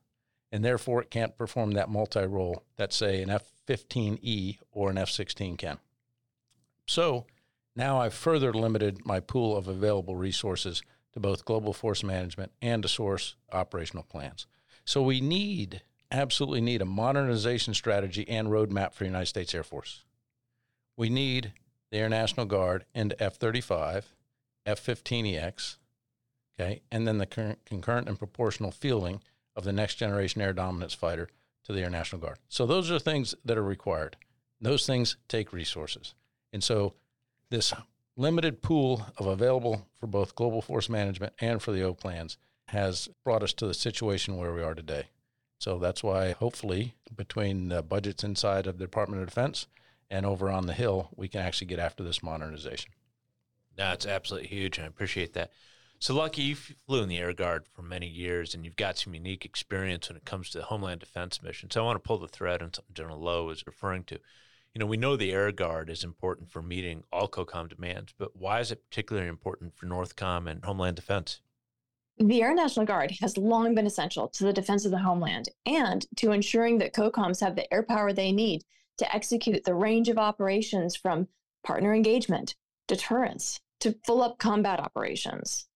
and 0.51 0.63
therefore 0.63 1.01
it 1.01 1.11
can't 1.11 1.37
perform 1.37 1.71
that 1.71 1.89
multi 1.89 2.25
role 2.25 2.63
that, 2.77 2.93
say, 2.93 3.21
an 3.21 3.29
F 3.29 3.43
15E 3.67 4.59
or 4.71 4.89
an 4.89 4.97
F 4.97 5.09
16 5.09 5.57
can. 5.57 5.77
So 6.87 7.25
now 7.75 7.99
I've 7.99 8.13
further 8.13 8.53
limited 8.53 9.05
my 9.05 9.19
pool 9.19 9.57
of 9.57 9.67
available 9.67 10.15
resources 10.15 10.81
to 11.13 11.19
both 11.19 11.45
global 11.45 11.73
force 11.73 12.03
management 12.03 12.51
and 12.61 12.83
to 12.83 12.89
source 12.89 13.35
operational 13.51 14.03
plans. 14.03 14.47
So 14.85 15.01
we 15.01 15.19
need, 15.19 15.81
absolutely 16.11 16.61
need 16.61 16.81
a 16.81 16.85
modernization 16.85 17.73
strategy 17.73 18.27
and 18.29 18.47
roadmap 18.47 18.93
for 18.93 19.03
the 19.03 19.09
United 19.09 19.25
States 19.25 19.53
Air 19.53 19.63
Force. 19.63 20.04
We 20.97 21.09
need 21.09 21.53
the 21.91 21.97
Air 21.97 22.09
National 22.09 22.45
Guard 22.45 22.85
and 22.93 23.13
F 23.19 23.35
35, 23.35 24.13
F 24.65 24.85
15EX, 24.85 25.77
okay, 26.59 26.81
and 26.91 27.07
then 27.07 27.17
the 27.17 27.57
concurrent 27.65 28.07
and 28.07 28.17
proportional 28.17 28.71
fielding 28.71 29.21
of 29.55 29.63
the 29.63 29.73
next 29.73 29.95
generation 29.95 30.41
air 30.41 30.53
dominance 30.53 30.93
fighter 30.93 31.29
to 31.65 31.73
the 31.73 31.81
Air 31.81 31.89
National 31.89 32.21
Guard. 32.21 32.37
So 32.49 32.65
those 32.65 32.91
are 32.91 32.99
things 32.99 33.35
that 33.43 33.57
are 33.57 33.63
required. 33.63 34.17
Those 34.61 34.85
things 34.85 35.17
take 35.27 35.53
resources. 35.53 36.13
And 36.53 36.63
so 36.63 36.93
this 37.49 37.73
limited 38.17 38.61
pool 38.61 39.07
of 39.17 39.27
available 39.27 39.87
for 39.99 40.07
both 40.07 40.35
global 40.35 40.61
force 40.61 40.89
management 40.89 41.33
and 41.39 41.61
for 41.61 41.71
the 41.71 41.83
O 41.83 41.93
plans 41.93 42.37
has 42.69 43.09
brought 43.23 43.43
us 43.43 43.53
to 43.53 43.67
the 43.67 43.73
situation 43.73 44.37
where 44.37 44.53
we 44.53 44.63
are 44.63 44.73
today. 44.73 45.05
So 45.59 45.77
that's 45.77 46.03
why, 46.03 46.31
hopefully, 46.31 46.95
between 47.15 47.69
the 47.69 47.81
budgets 47.81 48.23
inside 48.23 48.67
of 48.67 48.77
the 48.77 48.85
Department 48.85 49.21
of 49.21 49.29
Defense 49.29 49.67
and 50.09 50.25
over 50.25 50.49
on 50.49 50.67
the 50.67 50.73
Hill, 50.73 51.09
we 51.15 51.27
can 51.27 51.41
actually 51.41 51.67
get 51.67 51.79
after 51.79 52.03
this 52.03 52.23
modernization. 52.23 52.91
That's 53.75 54.05
absolutely 54.05 54.47
huge, 54.47 54.77
and 54.77 54.85
I 54.85 54.87
appreciate 54.87 55.33
that. 55.33 55.51
So, 55.99 56.13
Lucky, 56.13 56.43
you 56.43 56.55
flew 56.55 57.01
in 57.01 57.09
the 57.09 57.17
Air 57.17 57.33
Guard 57.33 57.65
for 57.73 57.81
many 57.81 58.07
years, 58.07 58.53
and 58.53 58.63
you've 58.63 58.75
got 58.75 58.97
some 58.97 59.13
unique 59.13 59.45
experience 59.45 60.09
when 60.09 60.17
it 60.17 60.25
comes 60.25 60.49
to 60.49 60.59
the 60.59 60.65
Homeland 60.65 60.99
Defense 60.99 61.41
mission. 61.41 61.71
So, 61.71 61.81
I 61.81 61.85
want 61.85 61.95
to 61.95 62.07
pull 62.07 62.17
the 62.17 62.27
thread 62.27 62.61
on 62.61 62.73
something 62.73 62.93
General 62.93 63.19
Loh 63.19 63.49
is 63.49 63.65
referring 63.65 64.03
to. 64.05 64.19
You 64.73 64.79
know, 64.79 64.85
we 64.85 64.97
know 64.97 65.15
the 65.15 65.31
Air 65.31 65.51
Guard 65.53 65.89
is 65.89 66.03
important 66.03 66.51
for 66.51 66.61
meeting 66.61 67.03
all 67.11 67.29
COCOM 67.29 67.69
demands, 67.69 68.13
but 68.17 68.35
why 68.35 68.59
is 68.59 68.71
it 68.71 68.83
particularly 68.89 69.29
important 69.29 69.73
for 69.75 69.85
NORTHCOM 69.85 70.49
and 70.49 70.65
Homeland 70.65 70.97
Defense? 70.97 71.39
The 72.17 72.41
Air 72.41 72.53
National 72.53 72.85
Guard 72.85 73.11
has 73.21 73.37
long 73.37 73.73
been 73.73 73.85
essential 73.85 74.27
to 74.29 74.43
the 74.43 74.53
defense 74.53 74.85
of 74.85 74.91
the 74.91 74.99
homeland 74.99 75.49
and 75.65 76.05
to 76.17 76.31
ensuring 76.31 76.77
that 76.77 76.93
COCOMs 76.93 77.41
have 77.41 77.55
the 77.55 77.71
air 77.73 77.83
power 77.83 78.11
they 78.11 78.31
need 78.31 78.63
to 78.97 79.15
execute 79.15 79.63
the 79.63 79.75
range 79.75 80.09
of 80.09 80.17
operations 80.17 80.95
from 80.95 81.27
partner 81.63 81.93
engagement, 81.93 82.55
deterrence, 82.87 83.59
to 83.79 83.97
full 84.05 84.21
up 84.21 84.37
combat 84.37 84.79
operations. 84.79 85.67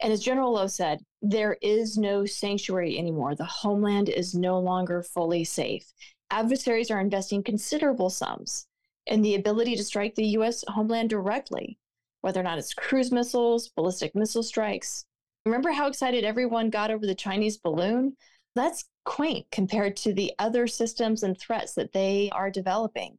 And 0.00 0.12
as 0.12 0.22
General 0.22 0.52
Loh 0.54 0.66
said, 0.66 1.00
there 1.20 1.56
is 1.62 1.96
no 1.96 2.26
sanctuary 2.26 2.98
anymore. 2.98 3.36
The 3.36 3.44
homeland 3.44 4.08
is 4.08 4.34
no 4.34 4.58
longer 4.58 5.02
fully 5.02 5.44
safe 5.44 5.84
adversaries 6.32 6.90
are 6.90 7.00
investing 7.00 7.42
considerable 7.42 8.10
sums 8.10 8.66
in 9.06 9.20
the 9.22 9.34
ability 9.34 9.76
to 9.76 9.84
strike 9.84 10.14
the 10.14 10.28
US 10.38 10.64
homeland 10.66 11.10
directly, 11.10 11.78
whether 12.22 12.40
or 12.40 12.42
not 12.42 12.58
it's 12.58 12.74
cruise 12.74 13.12
missiles, 13.12 13.68
ballistic 13.68 14.14
missile 14.14 14.42
strikes. 14.42 15.04
Remember 15.44 15.70
how 15.70 15.88
excited 15.88 16.24
everyone 16.24 16.70
got 16.70 16.90
over 16.90 17.06
the 17.06 17.14
Chinese 17.14 17.58
balloon? 17.58 18.16
That's 18.54 18.84
quaint 19.04 19.46
compared 19.50 19.96
to 19.96 20.12
the 20.12 20.32
other 20.38 20.66
systems 20.66 21.22
and 21.22 21.38
threats 21.38 21.74
that 21.74 21.92
they 21.92 22.30
are 22.32 22.50
developing. 22.50 23.18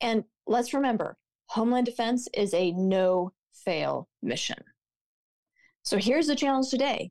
And 0.00 0.24
let's 0.46 0.74
remember, 0.74 1.16
Homeland 1.46 1.86
Defense 1.86 2.28
is 2.32 2.54
a 2.54 2.72
no 2.72 3.32
fail 3.52 4.08
mission. 4.22 4.58
So 5.82 5.96
here's 5.96 6.26
the 6.26 6.36
challenge 6.36 6.70
today 6.70 7.10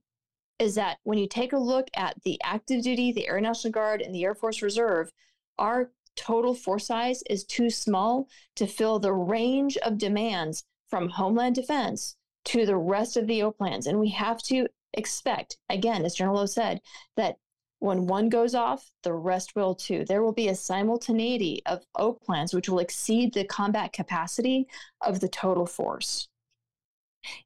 is 0.60 0.75
that 0.75 0.98
when 1.03 1.18
you 1.18 1.27
take 1.27 1.53
a 1.53 1.58
look 1.58 1.88
at 1.96 2.15
the 2.24 2.39
active 2.44 2.84
duty, 2.84 3.12
the 3.12 3.27
Air 3.27 3.39
National 3.39 3.72
Guard, 3.72 4.01
and 4.01 4.13
the 4.13 4.24
Air 4.24 4.36
Force 4.36 4.62
Reserve, 4.62 5.12
our 5.58 5.91
total 6.15 6.53
force 6.53 6.88
size 6.88 7.24
is 7.29 7.46
too 7.46 7.70
small 7.70 8.27
to 8.56 8.68
fill 8.68 9.00
the 9.00 9.13
range 9.13 9.77
of 9.77 9.98
demands 9.98 10.65
from 10.89 11.10
Homeland 11.10 11.56
Defense 11.56 12.18
to 12.46 12.65
the 12.65 12.75
rest 12.75 13.15
of 13.15 13.27
the 13.27 13.44
O 13.44 13.51
plans. 13.51 13.88
And 13.88 14.00
we 14.00 14.10
have 14.10 14.41
to 14.44 14.68
expect, 14.94 15.58
again, 15.70 16.03
as 16.03 16.15
General 16.15 16.38
Loh 16.38 16.46
said, 16.46 16.82
that 17.15 17.38
when 17.79 18.07
one 18.07 18.29
goes 18.29 18.53
off, 18.53 18.91
the 19.03 19.13
rest 19.13 19.55
will 19.55 19.74
too. 19.74 20.05
There 20.05 20.21
will 20.21 20.33
be 20.33 20.50
a 20.50 20.55
simultaneity 20.55 21.62
of 21.65 21.83
O 21.95 22.13
plans 22.13 22.53
which 22.53 22.69
will 22.69 22.79
exceed 22.79 23.33
the 23.33 23.45
combat 23.45 23.93
capacity 23.93 24.67
of 25.01 25.19
the 25.19 25.29
total 25.29 25.65
force. 25.65 26.27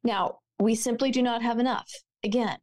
Now, 0.02 0.38
we 0.58 0.74
simply 0.74 1.10
do 1.10 1.22
not 1.22 1.42
have 1.42 1.58
enough. 1.58 1.90
Again, 2.24 2.58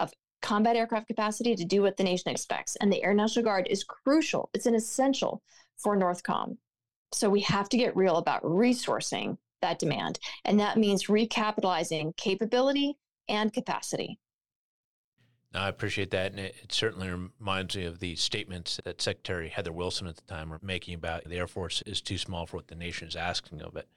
of 0.00 0.12
combat 0.42 0.76
aircraft 0.76 1.06
capacity 1.06 1.54
to 1.56 1.64
do 1.64 1.82
what 1.82 1.96
the 1.96 2.04
nation 2.04 2.30
expects. 2.30 2.76
And 2.76 2.92
the 2.92 3.02
Air 3.02 3.14
National 3.14 3.44
Guard 3.44 3.66
is 3.70 3.84
crucial, 3.84 4.50
it's 4.52 4.66
an 4.66 4.74
essential 4.74 5.42
for 5.76 5.96
NORTHCOM. 5.96 6.56
So 7.12 7.30
we 7.30 7.40
have 7.42 7.68
to 7.68 7.76
get 7.76 7.96
real 7.96 8.16
about 8.16 8.42
resourcing 8.42 9.38
that 9.62 9.78
demand. 9.78 10.18
And 10.44 10.58
that 10.58 10.78
means 10.78 11.06
recapitalizing 11.06 12.16
capability 12.16 12.96
and 13.28 13.52
capacity. 13.52 14.18
I 15.54 15.68
appreciate 15.68 16.10
that. 16.10 16.32
And 16.32 16.40
it, 16.40 16.56
it, 16.62 16.72
certainly 16.72 17.08
reminds 17.10 17.76
me 17.76 17.84
of 17.84 18.00
the 18.00 18.16
statements 18.16 18.80
that 18.84 19.00
Secretary 19.00 19.48
Heather 19.48 19.72
Wilson 19.72 20.06
at 20.06 20.16
the 20.16 20.22
time 20.22 20.50
were 20.50 20.58
making 20.62 20.94
about 20.94 21.24
the 21.24 21.36
Air 21.36 21.46
Force 21.46 21.82
is 21.82 22.00
too 22.00 22.18
small 22.18 22.46
for 22.46 22.56
what 22.56 22.68
the 22.68 22.74
nation 22.74 23.08
is 23.08 23.16
asking 23.16 23.62
of 23.62 23.76
it. 23.76 23.88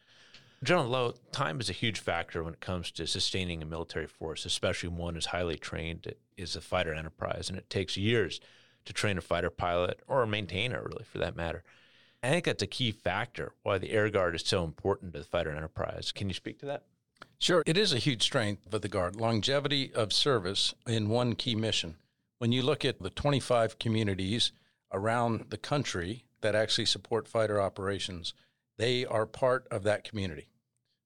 General 0.63 0.87
Loh, 0.87 1.13
time 1.31 1.59
is 1.59 1.69
a 1.69 1.73
huge 1.73 1.99
factor 1.99 2.43
when 2.43 2.53
it 2.53 2.59
comes 2.59 2.89
to 2.91 3.05
sustaining 3.05 3.61
a 3.61 3.65
military 3.65 4.07
force, 4.07 4.43
especially 4.43 4.89
when 4.89 4.97
one 4.97 5.17
as 5.17 5.27
highly 5.27 5.55
trained 5.55 6.13
as 6.39 6.55
a 6.55 6.61
fighter 6.61 6.93
enterprise. 6.93 7.49
And 7.49 7.57
it 7.57 7.69
takes 7.69 7.95
years 7.95 8.39
to 8.85 8.93
train 8.93 9.17
a 9.17 9.21
fighter 9.21 9.51
pilot 9.51 10.01
or 10.07 10.23
a 10.23 10.27
maintainer, 10.27 10.81
really, 10.81 11.03
for 11.03 11.19
that 11.19 11.35
matter. 11.35 11.63
I 12.23 12.29
think 12.29 12.45
that's 12.45 12.63
a 12.63 12.67
key 12.67 12.91
factor 12.91 13.53
why 13.61 13.77
the 13.77 13.91
Air 13.91 14.09
Guard 14.09 14.33
is 14.33 14.43
so 14.43 14.63
important 14.63 15.13
to 15.13 15.19
the 15.19 15.25
fighter 15.25 15.51
enterprise. 15.51 16.11
Can 16.11 16.27
you 16.27 16.33
speak 16.33 16.59
to 16.59 16.65
that? 16.65 16.85
Sure. 17.39 17.63
It 17.65 17.77
is 17.77 17.93
a 17.93 17.99
huge 17.99 18.23
strength 18.23 18.73
of 18.73 18.81
the 18.81 18.89
Guard 18.89 19.15
longevity 19.15 19.93
of 19.93 20.11
service 20.11 20.73
in 20.87 21.09
one 21.09 21.35
key 21.35 21.55
mission. 21.55 21.95
When 22.39 22.51
you 22.51 22.61
look 22.61 22.83
at 22.83 23.01
the 23.01 23.09
25 23.09 23.79
communities 23.79 24.51
around 24.91 25.45
the 25.49 25.57
country 25.57 26.23
that 26.41 26.55
actually 26.55 26.85
support 26.85 27.27
fighter 27.27 27.61
operations, 27.61 28.33
they 28.77 29.05
are 29.05 29.25
part 29.25 29.67
of 29.69 29.83
that 29.83 30.03
community. 30.03 30.49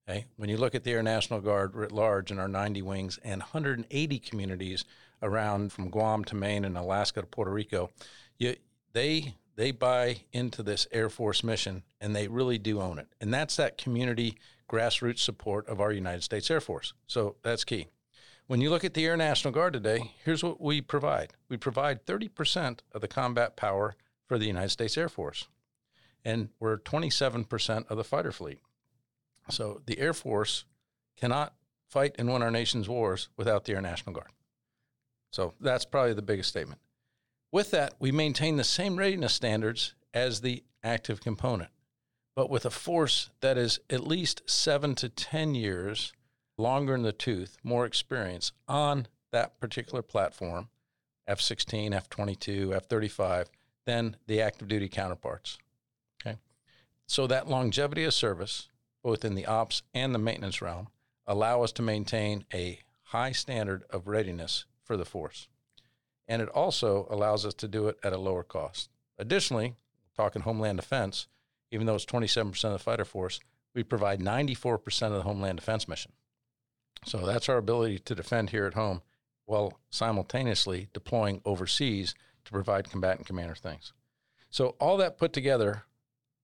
Okay? 0.07 0.25
When 0.37 0.49
you 0.49 0.57
look 0.57 0.75
at 0.75 0.83
the 0.83 0.91
Air 0.91 1.03
National 1.03 1.41
Guard 1.41 1.75
writ 1.75 1.91
large 1.91 2.31
in 2.31 2.39
our 2.39 2.47
90 2.47 2.81
wings 2.81 3.19
and 3.23 3.41
180 3.41 4.19
communities 4.19 4.85
around 5.21 5.71
from 5.71 5.89
Guam 5.89 6.23
to 6.25 6.35
Maine 6.35 6.65
and 6.65 6.77
Alaska 6.77 7.21
to 7.21 7.27
Puerto 7.27 7.51
Rico, 7.51 7.91
you, 8.37 8.55
they 8.93 9.35
they 9.55 9.71
buy 9.71 10.21
into 10.31 10.63
this 10.63 10.87
Air 10.91 11.09
Force 11.09 11.43
mission 11.43 11.83
and 11.99 12.15
they 12.15 12.27
really 12.27 12.57
do 12.57 12.81
own 12.81 12.97
it. 12.97 13.07
And 13.19 13.33
that's 13.33 13.57
that 13.57 13.77
community 13.77 14.37
grassroots 14.71 15.19
support 15.19 15.67
of 15.67 15.81
our 15.81 15.91
United 15.91 16.23
States 16.23 16.49
Air 16.49 16.61
Force. 16.61 16.93
So 17.07 17.35
that's 17.43 17.63
key. 17.63 17.87
When 18.47 18.61
you 18.61 18.69
look 18.69 18.83
at 18.83 18.93
the 18.93 19.05
Air 19.05 19.17
National 19.17 19.53
Guard 19.53 19.73
today, 19.73 20.13
here's 20.23 20.43
what 20.43 20.61
we 20.61 20.81
provide. 20.81 21.33
We 21.49 21.57
provide 21.57 22.05
30% 22.05 22.79
of 22.93 23.01
the 23.01 23.07
combat 23.07 23.55
power 23.55 23.95
for 24.25 24.37
the 24.37 24.47
United 24.47 24.69
States 24.69 24.97
Air 24.97 25.09
Force 25.09 25.47
and 26.23 26.49
we're 26.59 26.77
27% 26.77 27.89
of 27.89 27.97
the 27.97 28.03
fighter 28.03 28.31
fleet. 28.31 28.59
So 29.49 29.81
the 29.85 29.99
Air 29.99 30.13
Force 30.13 30.65
cannot 31.17 31.53
fight 31.87 32.15
and 32.17 32.31
win 32.31 32.41
our 32.41 32.51
nation's 32.51 32.87
wars 32.87 33.29
without 33.37 33.65
the 33.65 33.73
Air 33.73 33.81
National 33.81 34.13
Guard. 34.13 34.29
So 35.31 35.53
that's 35.59 35.85
probably 35.85 36.13
the 36.13 36.21
biggest 36.21 36.49
statement. 36.49 36.79
With 37.51 37.71
that, 37.71 37.95
we 37.99 38.11
maintain 38.11 38.57
the 38.57 38.63
same 38.63 38.97
readiness 38.97 39.33
standards 39.33 39.93
as 40.13 40.41
the 40.41 40.63
active 40.83 41.21
component, 41.21 41.71
but 42.35 42.49
with 42.49 42.65
a 42.65 42.69
force 42.69 43.29
that 43.41 43.57
is 43.57 43.79
at 43.89 44.07
least 44.07 44.41
seven 44.49 44.95
to 44.95 45.09
10 45.09 45.55
years 45.55 46.13
longer 46.57 46.95
in 46.95 47.03
the 47.03 47.11
tooth, 47.11 47.57
more 47.63 47.85
experience 47.85 48.51
on 48.67 49.07
that 49.31 49.59
particular 49.59 50.01
platform, 50.01 50.69
F 51.27 51.41
16, 51.41 51.93
F 51.93 52.09
22, 52.09 52.73
F 52.73 52.85
35, 52.85 53.49
than 53.85 54.15
the 54.27 54.41
active 54.41 54.67
duty 54.67 54.87
counterparts. 54.87 55.57
Okay. 56.21 56.37
So 57.07 57.27
that 57.27 57.47
longevity 57.47 58.03
of 58.03 58.13
service, 58.13 58.69
both 59.03 59.25
in 59.25 59.35
the 59.35 59.45
ops 59.45 59.81
and 59.93 60.13
the 60.13 60.19
maintenance 60.19 60.61
realm, 60.61 60.87
allow 61.25 61.63
us 61.63 61.71
to 61.73 61.81
maintain 61.81 62.45
a 62.53 62.79
high 63.03 63.31
standard 63.31 63.83
of 63.89 64.07
readiness 64.07 64.65
for 64.83 64.97
the 64.97 65.05
force. 65.05 65.47
And 66.27 66.41
it 66.41 66.49
also 66.49 67.07
allows 67.09 67.45
us 67.45 67.53
to 67.55 67.67
do 67.67 67.87
it 67.87 67.97
at 68.03 68.13
a 68.13 68.17
lower 68.17 68.43
cost. 68.43 68.89
Additionally, 69.17 69.75
talking 70.15 70.43
Homeland 70.43 70.77
Defense, 70.77 71.27
even 71.71 71.87
though 71.87 71.95
it's 71.95 72.05
27% 72.05 72.63
of 72.65 72.73
the 72.73 72.79
fighter 72.79 73.05
force, 73.05 73.39
we 73.73 73.83
provide 73.83 74.19
94% 74.19 75.07
of 75.07 75.13
the 75.13 75.21
Homeland 75.23 75.57
Defense 75.57 75.87
mission. 75.87 76.11
So 77.05 77.25
that's 77.25 77.49
our 77.49 77.57
ability 77.57 77.99
to 77.99 78.15
defend 78.15 78.49
here 78.49 78.65
at 78.65 78.73
home 78.73 79.01
while 79.45 79.79
simultaneously 79.89 80.89
deploying 80.93 81.41
overseas 81.45 82.13
to 82.45 82.51
provide 82.51 82.89
combatant 82.89 83.27
commander 83.27 83.55
things. 83.55 83.93
So 84.49 84.75
all 84.79 84.97
that 84.97 85.17
put 85.17 85.33
together 85.33 85.83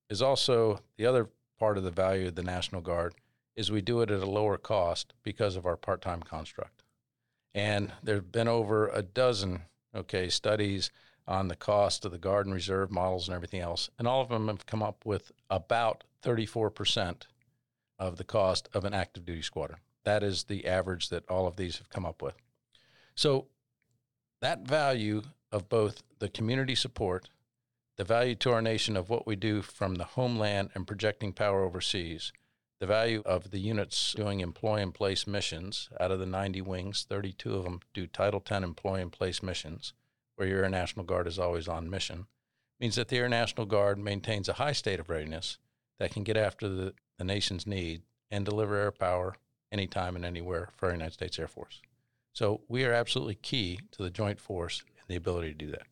is 0.09 0.21
also 0.21 0.81
the 0.97 1.05
other 1.05 1.29
part 1.59 1.77
of 1.77 1.83
the 1.83 1.91
value 1.91 2.27
of 2.27 2.35
the 2.35 2.43
National 2.43 2.81
Guard 2.81 3.13
is 3.55 3.71
we 3.71 3.81
do 3.81 4.01
it 4.01 4.11
at 4.11 4.21
a 4.21 4.29
lower 4.29 4.57
cost 4.57 5.13
because 5.23 5.55
of 5.55 5.65
our 5.65 5.75
part-time 5.75 6.21
construct. 6.21 6.83
And 7.53 7.91
there've 8.03 8.31
been 8.31 8.47
over 8.47 8.87
a 8.87 9.01
dozen 9.01 9.63
okay 9.95 10.29
studies 10.29 10.91
on 11.27 11.47
the 11.47 11.55
cost 11.55 12.05
of 12.05 12.11
the 12.11 12.17
Guard 12.17 12.45
and 12.45 12.55
Reserve 12.55 12.89
models 12.91 13.27
and 13.27 13.35
everything 13.35 13.59
else, 13.59 13.89
and 13.99 14.07
all 14.07 14.21
of 14.21 14.29
them 14.29 14.47
have 14.47 14.65
come 14.65 14.81
up 14.81 15.05
with 15.05 15.31
about 15.49 16.03
34% 16.23 17.23
of 17.99 18.17
the 18.17 18.23
cost 18.23 18.69
of 18.73 18.85
an 18.85 18.93
active 18.93 19.25
duty 19.25 19.41
squadron. 19.41 19.79
That 20.03 20.23
is 20.23 20.45
the 20.45 20.67
average 20.67 21.09
that 21.09 21.29
all 21.29 21.47
of 21.47 21.57
these 21.57 21.77
have 21.79 21.89
come 21.89 22.05
up 22.05 22.21
with. 22.21 22.35
So 23.15 23.47
that 24.41 24.67
value 24.67 25.23
of 25.51 25.67
both 25.67 26.03
the 26.19 26.29
community 26.29 26.75
support 26.75 27.29
the 27.97 28.03
value 28.03 28.35
to 28.35 28.51
our 28.51 28.61
nation 28.61 28.95
of 28.95 29.09
what 29.09 29.25
we 29.25 29.35
do 29.35 29.63
from 29.63 29.95
the 29.95 30.03
homeland 30.03 30.69
and 30.75 30.85
projecting 30.85 31.33
power 31.33 31.63
overseas, 31.63 32.31
the 32.79 32.85
value 32.85 33.23
of 33.25 33.49
the 33.49 33.59
units 33.59 34.13
doing 34.13 34.39
employ 34.39 34.79
in 34.81 34.91
place 34.91 35.25
missions. 35.25 35.89
Out 35.99 36.11
of 36.11 36.19
the 36.19 36.27
90 36.27 36.61
wings, 36.61 37.07
32 37.09 37.55
of 37.55 37.63
them 37.63 37.79
do 37.95 38.05
Title 38.05 38.39
10 38.39 38.63
employ 38.63 39.01
in 39.01 39.09
place 39.09 39.41
missions, 39.41 39.93
where 40.37 40.47
your 40.47 40.63
Air 40.63 40.69
National 40.69 41.05
Guard 41.05 41.27
is 41.27 41.37
always 41.37 41.67
on 41.67 41.89
mission. 41.89 42.27
Means 42.79 42.95
that 42.95 43.09
the 43.09 43.17
Air 43.17 43.27
National 43.27 43.65
Guard 43.65 43.97
maintains 43.99 44.47
a 44.47 44.53
high 44.53 44.71
state 44.71 44.99
of 44.99 45.09
readiness 45.09 45.57
that 45.99 46.11
can 46.11 46.23
get 46.23 46.37
after 46.37 46.69
the, 46.69 46.93
the 47.17 47.23
nation's 47.23 47.67
need 47.67 48.03
and 48.31 48.45
deliver 48.45 48.75
air 48.75 48.91
power 48.91 49.35
anytime 49.71 50.15
and 50.15 50.23
anywhere 50.23 50.69
for 50.77 50.87
our 50.87 50.93
United 50.93 51.13
States 51.13 51.39
Air 51.39 51.47
Force. 51.47 51.81
So 52.33 52.61
we 52.67 52.85
are 52.85 52.93
absolutely 52.93 53.35
key 53.35 53.79
to 53.91 54.03
the 54.03 54.11
joint 54.11 54.39
force 54.39 54.83
and 54.85 55.05
the 55.07 55.15
ability 55.15 55.49
to 55.49 55.57
do 55.57 55.71
that. 55.71 55.87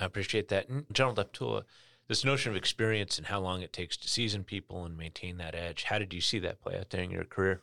I 0.00 0.04
appreciate 0.04 0.48
that. 0.48 0.68
General 0.92 1.14
Deptula, 1.14 1.64
this 2.08 2.24
notion 2.24 2.50
of 2.50 2.56
experience 2.56 3.18
and 3.18 3.26
how 3.26 3.40
long 3.40 3.60
it 3.60 3.72
takes 3.72 3.96
to 3.98 4.08
season 4.08 4.42
people 4.42 4.84
and 4.84 4.96
maintain 4.96 5.36
that 5.36 5.54
edge, 5.54 5.84
how 5.84 5.98
did 5.98 6.14
you 6.14 6.20
see 6.20 6.38
that 6.38 6.60
play 6.60 6.78
out 6.78 6.88
during 6.88 7.10
your 7.10 7.24
career? 7.24 7.60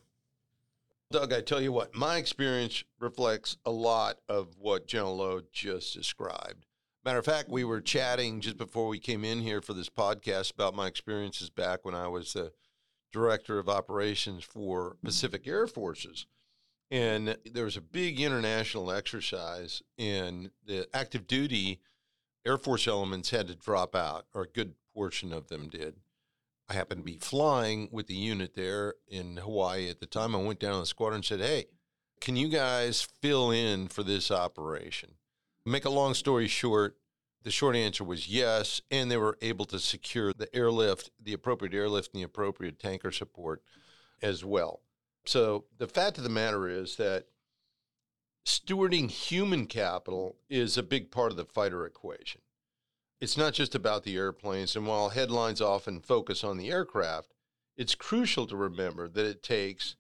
Doug, 1.14 1.32
I 1.32 1.42
tell 1.42 1.62
you 1.62 1.72
what, 1.72 1.94
my 1.94 2.18
experience 2.18 2.84
reflects 3.00 3.58
a 3.68 3.70
lot 3.70 4.18
of 4.28 4.56
what 4.58 4.88
General 4.88 5.18
Loh 5.18 5.42
just 5.52 5.94
described. 5.94 6.66
Matter 7.06 7.20
of 7.20 7.26
fact, 7.26 7.50
we 7.50 7.64
were 7.64 7.82
chatting 7.82 8.42
just 8.42 8.58
before 8.58 8.88
we 8.88 8.98
came 8.98 9.24
in 9.24 9.42
here 9.42 9.62
for 9.62 9.74
this 9.74 9.90
podcast 9.90 10.52
about 10.56 10.74
my 10.74 10.88
experiences 10.88 11.52
back 11.52 11.86
when 11.86 11.94
I 11.94 12.08
was 12.08 12.34
the 12.34 12.52
director 13.12 13.60
of 13.60 13.70
operations 13.70 14.44
for 14.44 14.98
Pacific 15.04 15.48
Air 15.48 15.68
Forces. 15.68 16.26
And 16.90 17.38
there 17.46 17.66
was 17.66 17.78
a 17.78 17.82
big 17.82 18.20
international 18.20 18.92
exercise, 18.92 19.84
and 20.00 20.50
the 20.66 20.88
active 20.96 21.28
duty 21.28 21.80
Air 22.44 22.58
Force 22.58 22.88
elements 22.88 23.30
had 23.30 23.48
to 23.50 23.56
drop 23.56 23.96
out, 23.96 24.26
or 24.34 24.42
a 24.42 24.48
good 24.48 24.74
portion 24.96 25.32
of 25.32 25.48
them 25.48 25.70
did. 25.70 25.98
I 26.70 26.74
happened 26.74 27.02
to 27.02 27.04
be 27.06 27.18
flying 27.18 27.90
with 27.92 28.08
the 28.08 28.16
unit 28.16 28.56
there 28.56 28.96
in 29.08 29.38
Hawaii 29.38 29.90
at 29.90 30.00
the 30.00 30.06
time. 30.06 30.36
I 30.36 30.40
went 30.40 30.60
down 30.60 30.74
to 30.74 30.80
the 30.80 30.86
squadron 30.86 31.18
and 31.18 31.26
said, 31.26 31.42
Hey, 31.42 31.66
can 32.22 32.36
you 32.36 32.48
guys 32.48 33.08
fill 33.22 33.52
in 33.52 33.88
for 33.88 34.04
this 34.04 34.32
operation? 34.32 35.16
Make 35.66 35.86
a 35.86 35.90
long 35.90 36.14
story 36.14 36.48
short, 36.48 36.98
the 37.44 37.52
short 37.52 37.76
answer 37.76 38.04
was 38.04 38.30
yes, 38.30 38.82
and 38.90 39.12
they 39.12 39.18
were 39.18 39.38
able 39.42 39.66
to 39.66 39.80
secure 39.80 40.34
the 40.34 40.54
airlift, 40.56 41.10
the 41.22 41.34
appropriate 41.34 41.74
airlift, 41.74 42.14
and 42.14 42.22
the 42.22 42.26
appropriate 42.26 42.80
tanker 42.80 43.12
support 43.12 43.62
as 44.22 44.46
well. 44.46 44.82
So 45.26 45.66
the 45.78 45.88
fact 45.88 46.18
of 46.18 46.24
the 46.24 46.30
matter 46.30 46.68
is 46.68 46.96
that 46.96 47.26
stewarding 48.46 49.10
human 49.10 49.68
capital 49.68 50.38
is 50.50 50.78
a 50.78 50.84
big 50.84 51.12
part 51.12 51.32
of 51.32 51.38
the 51.38 51.46
fighter 51.46 51.86
equation. 51.86 52.42
It's 53.24 53.38
not 53.38 53.54
just 53.54 53.74
about 53.74 54.04
the 54.04 54.18
airplanes, 54.18 54.76
and 54.76 54.86
while 54.86 55.08
headlines 55.08 55.62
often 55.62 56.02
focus 56.02 56.44
on 56.44 56.58
the 56.58 56.70
aircraft, 56.70 57.32
it's 57.78 57.96
crucial 57.96 58.46
to 58.48 58.58
remember 58.58 59.08
that 59.08 59.26
it 59.26 59.42
takes 59.42 59.96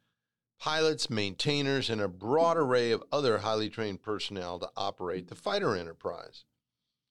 pilots, 0.59 1.09
maintainers, 1.09 1.89
and 1.89 2.01
a 2.01 2.09
broad 2.09 2.57
array 2.57 2.91
of 2.91 3.01
other 3.13 3.37
highly 3.37 3.69
trained 3.69 4.01
personnel 4.01 4.59
to 4.59 4.69
operate 4.75 5.29
the 5.29 5.35
fighter 5.35 5.73
enterprise. 5.73 6.43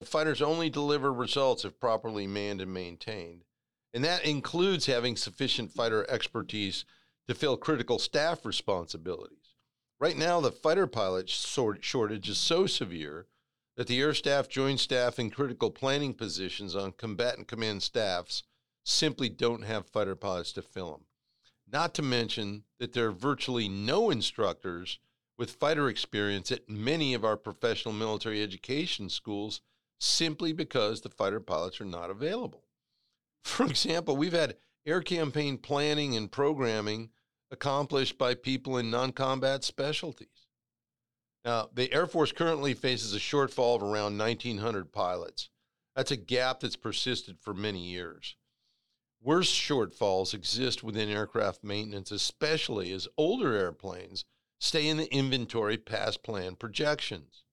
The 0.01 0.07
fighters 0.07 0.43
only 0.43 0.69
deliver 0.69 1.11
results 1.11 1.65
if 1.65 1.81
properly 1.81 2.27
manned 2.27 2.61
and 2.61 2.75
maintained, 2.75 3.45
and 3.95 4.05
that 4.05 4.27
includes 4.27 4.85
having 4.85 5.17
sufficient 5.17 5.73
fighter 5.73 6.05
expertise 6.11 6.85
to 7.27 7.35
fill 7.35 7.57
critical 7.57 7.99
staff 7.99 8.45
responsibilities. 8.45 9.57
Right 9.99 10.19
now, 10.19 10.43
the 10.43 10.53
fighter 10.53 10.87
pilot 10.87 11.31
shortage 11.31 12.29
is 12.29 12.37
so 12.37 12.67
severe 12.67 13.29
that 13.83 13.89
the 13.89 14.01
air 14.01 14.15
staff, 14.15 14.49
joint 14.49 14.79
staff, 14.79 15.19
and 15.19 15.35
critical 15.35 15.69
planning 15.69 16.15
positions 16.15 16.77
on 16.77 16.93
combatant 16.93 17.49
command 17.49 17.83
staffs 17.83 18.45
simply 18.85 19.29
don't 19.29 19.65
have 19.65 19.89
fighter 19.89 20.15
pilots 20.15 20.53
to 20.53 20.63
fill 20.63 20.93
them. 20.93 21.05
Not 21.67 21.93
to 21.95 22.03
mention 22.03 22.63
that 22.79 22.93
there 22.93 23.09
are 23.09 23.11
virtually 23.11 23.69
no 23.69 24.11
instructors 24.11 25.01
with 25.37 25.57
fighter 25.57 25.89
experience 25.89 26.53
at 26.53 26.69
many 26.69 27.13
of 27.13 27.25
our 27.25 27.37
professional 27.37 27.93
military 27.93 28.41
education 28.41 29.09
schools 29.09 29.61
simply 29.99 30.53
because 30.53 31.01
the 31.01 31.09
fighter 31.09 31.41
pilots 31.41 31.81
are 31.81 31.85
not 31.85 32.09
available. 32.09 32.63
For 33.43 33.67
example, 33.67 34.17
we've 34.17 34.33
had 34.33 34.59
air 34.87 35.03
campaign 35.03 35.59
planning 35.59 36.17
and 36.17 36.31
programming 36.31 37.11
accomplished 37.51 38.17
by 38.17 38.37
people 38.37 38.79
in 38.79 38.93
non 38.93 39.11
combat 39.11 39.65
specialties. 39.65 40.42
Now, 41.45 41.69
the 41.75 41.93
Air 41.93 42.07
Force 42.07 42.31
currently 42.31 42.75
faces 42.75 43.15
a 43.15 43.19
shortfall 43.19 43.77
of 43.77 43.83
around 43.83 44.17
1,900 44.19 44.93
pilots. 44.93 45.49
That's 45.97 46.11
a 46.11 46.17
gap 46.17 46.61
that's 46.61 46.77
persisted 46.77 47.39
for 47.41 47.53
many 47.53 47.85
years. 47.85 48.37
Worse 49.21 49.51
shortfalls 49.53 50.35
exist 50.35 50.83
within 50.83 51.09
aircraft 51.09 51.63
maintenance, 51.63 52.11
especially 52.11 52.93
as 52.93 53.09
older 53.17 53.55
airplanes 53.55 54.25
stay 54.59 54.89
in 54.89 54.97
the 54.97 55.13
inventory 55.13 55.77
past 55.77 56.23
plan 56.23 56.55
projections. 56.57 57.45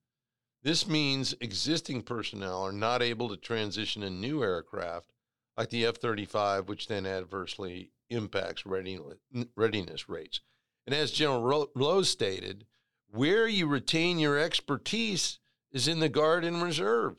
This 0.62 0.88
means 0.88 1.36
existing 1.42 2.04
personnel 2.04 2.62
are 2.64 2.72
not 2.72 3.02
able 3.02 3.30
to 3.30 3.38
transition 3.38 4.04
a 4.04 4.10
new 4.10 4.44
aircraft 4.44 5.12
like 5.58 5.70
the 5.70 5.86
F 5.86 5.98
35, 5.98 6.70
which 6.70 6.88
then 6.88 7.06
adversely 7.06 7.92
impacts 8.10 8.66
readiness 8.66 10.10
rates. 10.10 10.42
And 10.86 10.96
as 10.96 11.12
General 11.12 11.68
Loh 11.76 12.02
stated, 12.04 12.66
where 13.12 13.48
you 13.48 13.68
retain 13.68 14.20
your 14.20 14.38
expertise 14.38 15.40
is 15.72 15.88
in 15.88 16.00
the 16.00 16.10
Guard 16.10 16.44
and 16.44 16.62
Reserve. 16.62 17.18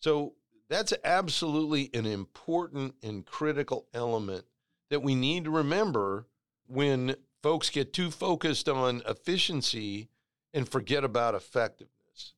So 0.00 0.34
that's 0.68 0.92
absolutely 1.04 1.90
an 1.94 2.06
important 2.06 2.94
and 3.02 3.24
critical 3.24 3.86
element 3.94 4.44
that 4.90 5.02
we 5.02 5.14
need 5.14 5.44
to 5.44 5.50
remember 5.50 6.26
when 6.66 7.16
folks 7.42 7.70
get 7.70 7.92
too 7.92 8.10
focused 8.10 8.68
on 8.68 9.02
efficiency 9.06 10.08
and 10.52 10.68
forget 10.68 11.04
about 11.04 11.34
effectiveness. 11.34 12.34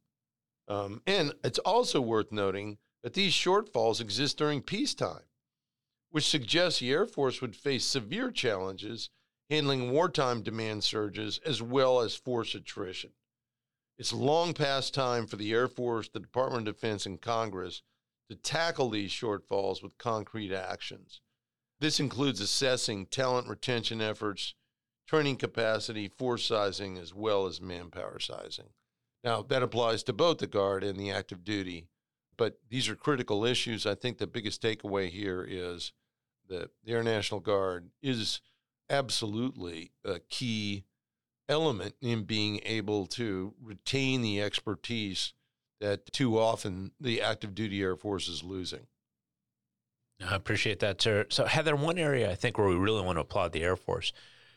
Um, 0.68 1.02
and 1.06 1.32
it's 1.44 1.58
also 1.60 2.00
worth 2.00 2.32
noting 2.32 2.78
that 3.02 3.14
these 3.14 3.32
shortfalls 3.32 4.00
exist 4.00 4.38
during 4.38 4.62
peacetime 4.62 5.22
which 6.16 6.26
suggests 6.26 6.80
the 6.80 6.90
Air 6.90 7.04
Force 7.04 7.42
would 7.42 7.54
face 7.54 7.84
severe 7.84 8.30
challenges 8.30 9.10
handling 9.48 9.90
wartime 9.90 10.42
demand 10.42 10.84
surges 10.84 11.40
as 11.44 11.62
well 11.62 12.00
as 12.00 12.14
force 12.14 12.54
attrition. 12.54 13.10
It's 13.98 14.12
long 14.12 14.52
past 14.52 14.92
time 14.92 15.26
for 15.26 15.36
the 15.36 15.52
Air 15.52 15.68
Force, 15.68 16.08
the 16.08 16.20
Department 16.20 16.68
of 16.68 16.74
Defense, 16.74 17.06
and 17.06 17.20
Congress 17.20 17.82
to 18.28 18.36
tackle 18.36 18.90
these 18.90 19.10
shortfalls 19.10 19.82
with 19.82 19.98
concrete 19.98 20.52
actions. 20.52 21.20
This 21.80 22.00
includes 22.00 22.40
assessing 22.40 23.06
talent 23.06 23.48
retention 23.48 24.00
efforts, 24.00 24.54
training 25.06 25.36
capacity, 25.36 26.08
force 26.08 26.44
sizing, 26.44 26.98
as 26.98 27.14
well 27.14 27.46
as 27.46 27.60
manpower 27.60 28.18
sizing. 28.18 28.70
Now, 29.22 29.42
that 29.42 29.62
applies 29.62 30.02
to 30.04 30.12
both 30.12 30.38
the 30.38 30.46
Guard 30.46 30.84
and 30.84 30.98
the 30.98 31.10
active 31.10 31.44
duty, 31.44 31.88
but 32.36 32.58
these 32.68 32.88
are 32.88 32.96
critical 32.96 33.44
issues. 33.44 33.86
I 33.86 33.94
think 33.94 34.18
the 34.18 34.26
biggest 34.26 34.62
takeaway 34.62 35.08
here 35.08 35.46
is 35.48 35.92
that 36.48 36.70
the 36.84 36.92
Air 36.92 37.02
National 37.02 37.40
Guard 37.40 37.90
is 38.02 38.40
absolutely 38.90 39.92
a 40.04 40.20
key 40.20 40.84
element 41.48 41.94
in 42.00 42.24
being 42.24 42.60
able 42.64 43.06
to 43.06 43.54
retain 43.62 44.22
the 44.22 44.40
expertise 44.40 45.32
that 45.80 46.12
too 46.12 46.38
often 46.38 46.92
the 47.00 47.20
active 47.20 47.54
duty 47.54 47.82
Air 47.82 47.96
Force 47.96 48.28
is 48.28 48.42
losing. 48.42 48.86
I 50.26 50.34
appreciate 50.34 50.80
that, 50.80 51.00
sir. 51.00 51.26
So, 51.28 51.44
Heather, 51.44 51.76
one 51.76 51.98
area 51.98 52.30
I 52.30 52.34
think 52.34 52.56
where 52.56 52.68
we 52.68 52.76
really 52.76 53.02
want 53.02 53.16
to 53.16 53.20
applaud 53.20 53.52
the 53.52 53.62
Air 53.62 53.76
Force 53.76 54.12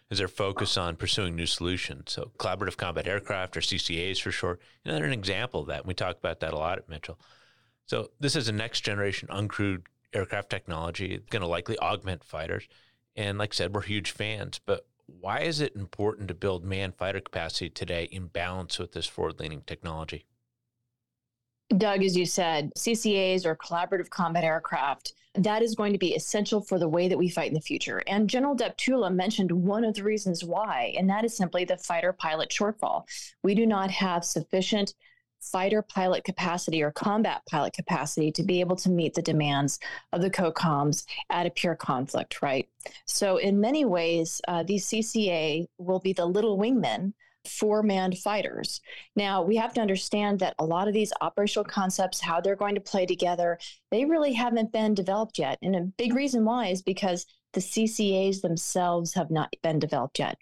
is 0.10 0.18
their 0.18 0.28
focus 0.28 0.78
on 0.78 0.96
pursuing 0.96 1.36
new 1.36 1.46
solutions. 1.46 2.12
So, 2.13 2.32
collaborative 2.38 2.78
combat 2.78 3.08
aircraft, 3.08 3.58
or 3.58 3.62
CCAs 3.62 4.22
for 4.22 4.32
short, 4.32 4.62
you 4.84 4.92
know, 4.92 4.98
they're 4.98 5.06
an 5.06 5.13
example 5.13 5.62
of 5.62 5.68
that. 5.68 5.86
We 5.86 5.94
talk 5.94 6.18
about 6.18 6.39
that 6.39 6.54
a 6.54 6.58
lot 6.58 6.78
at 6.78 6.89
Mitchell. 6.89 7.20
So, 7.86 8.12
this 8.20 8.36
is 8.36 8.48
a 8.48 8.54
next 8.54 8.82
generation 8.82 9.28
uncrewed 9.30 9.84
aircraft 10.13 10.50
technology. 10.50 11.13
It's 11.13 11.30
going 11.30 11.42
to 11.42 11.48
likely 11.48 11.78
augment 11.80 12.24
fighters. 12.24 12.68
And 13.15 13.38
like 13.38 13.54
I 13.54 13.56
said, 13.56 13.74
we're 13.74 13.82
huge 13.82 14.12
fans. 14.12 14.60
But 14.65 14.86
why 15.08 15.41
is 15.41 15.62
it 15.62 15.76
important 15.76 16.28
to 16.28 16.34
build 16.34 16.63
manned 16.63 16.95
fighter 16.95 17.19
capacity 17.19 17.69
today 17.69 18.04
in 18.12 18.28
balance 18.28 18.80
with 18.80 18.91
this 18.91 19.08
forward 19.08 19.39
leaning 19.39 19.62
technology? 19.62 20.26
Doug, 21.78 22.04
as 22.04 22.17
you 22.17 22.26
said, 22.26 22.72
CCAs 22.76 23.45
or 23.45 23.56
collaborative 23.56 24.10
combat 24.10 24.43
aircraft, 24.43 25.13
that 25.36 25.62
is 25.62 25.76
going 25.76 25.93
to 25.93 26.00
be 26.00 26.15
essential 26.15 26.62
for 26.62 26.80
the 26.80 26.89
way 26.89 27.08
that 27.08 27.17
we 27.17 27.30
fight 27.30 27.50
in 27.50 27.54
the 27.54 27.62
future. 27.62 28.02
And 28.08 28.30
General 28.30 28.56
Deptula 28.56 29.13
mentioned 29.13 29.52
one 29.52 29.84
of 29.84 29.93
the 29.93 30.04
reasons 30.04 30.43
why, 30.43 30.95
and 30.98 31.08
that 31.10 31.24
is 31.24 31.38
simply 31.38 31.65
the 31.65 31.78
fighter 31.78 32.12
pilot 32.12 32.50
shortfall. 32.50 33.04
We 33.43 33.54
do 33.54 33.67
not 33.67 33.91
have 33.91 34.26
sufficient 34.26 34.95
fighter 35.41 35.82
pilot 35.82 36.23
capacity 36.23 36.82
or 36.82 36.91
combat 36.91 37.41
pilot 37.49 37.73
capacity 37.73 38.32
to 38.32 38.43
be 38.43 38.60
able 38.60 38.75
to 38.75 38.89
meet 38.89 39.13
the 39.13 39.21
demands 39.21 39.80
of 40.13 40.21
the 40.21 40.30
COCOMs 40.30 41.06
at 41.30 41.45
a 41.45 41.52
pure 41.52 41.75
conflict, 41.75 42.41
right? 42.41 42.67
So, 43.06 43.38
in 43.38 43.60
many 43.60 43.86
ways, 43.86 44.41
uh, 44.47 44.63
these 44.63 44.88
CCA 44.88 45.65
will 45.78 45.99
be 45.99 46.13
the 46.13 46.25
little 46.25 46.58
wingmen 46.58 47.13
for 47.47 47.82
manned 47.82 48.17
fighters. 48.17 48.82
Now, 49.15 49.41
we 49.41 49.56
have 49.56 49.73
to 49.73 49.82
understand 49.82 50.39
that 50.39 50.56
a 50.60 50.65
lot 50.65 50.88
of 50.88 50.93
these 50.93 51.13
operational 51.21 51.63
concepts, 51.63 52.19
how 52.19 52.41
they're 52.41 52.56
going 52.56 52.75
to 52.75 52.82
play 52.82 53.06
together, 53.06 53.58
they 53.91 54.06
really 54.06 54.34
haven't 54.34 54.71
been 54.71 54.93
developed 54.93 55.39
yet. 55.39 55.58
And 55.62 55.75
a 55.75 55.82
big 55.82 56.13
reason 56.13 56.45
why 56.45 56.67
is 56.67 56.82
because 56.82 57.25
the 57.54 57.62
CCAs 57.62 58.41
themselves 58.41 59.13
have 59.13 59.32
not 59.32 59.54
been 59.63 59.80
developed 59.80 60.19
yet. 60.19 60.38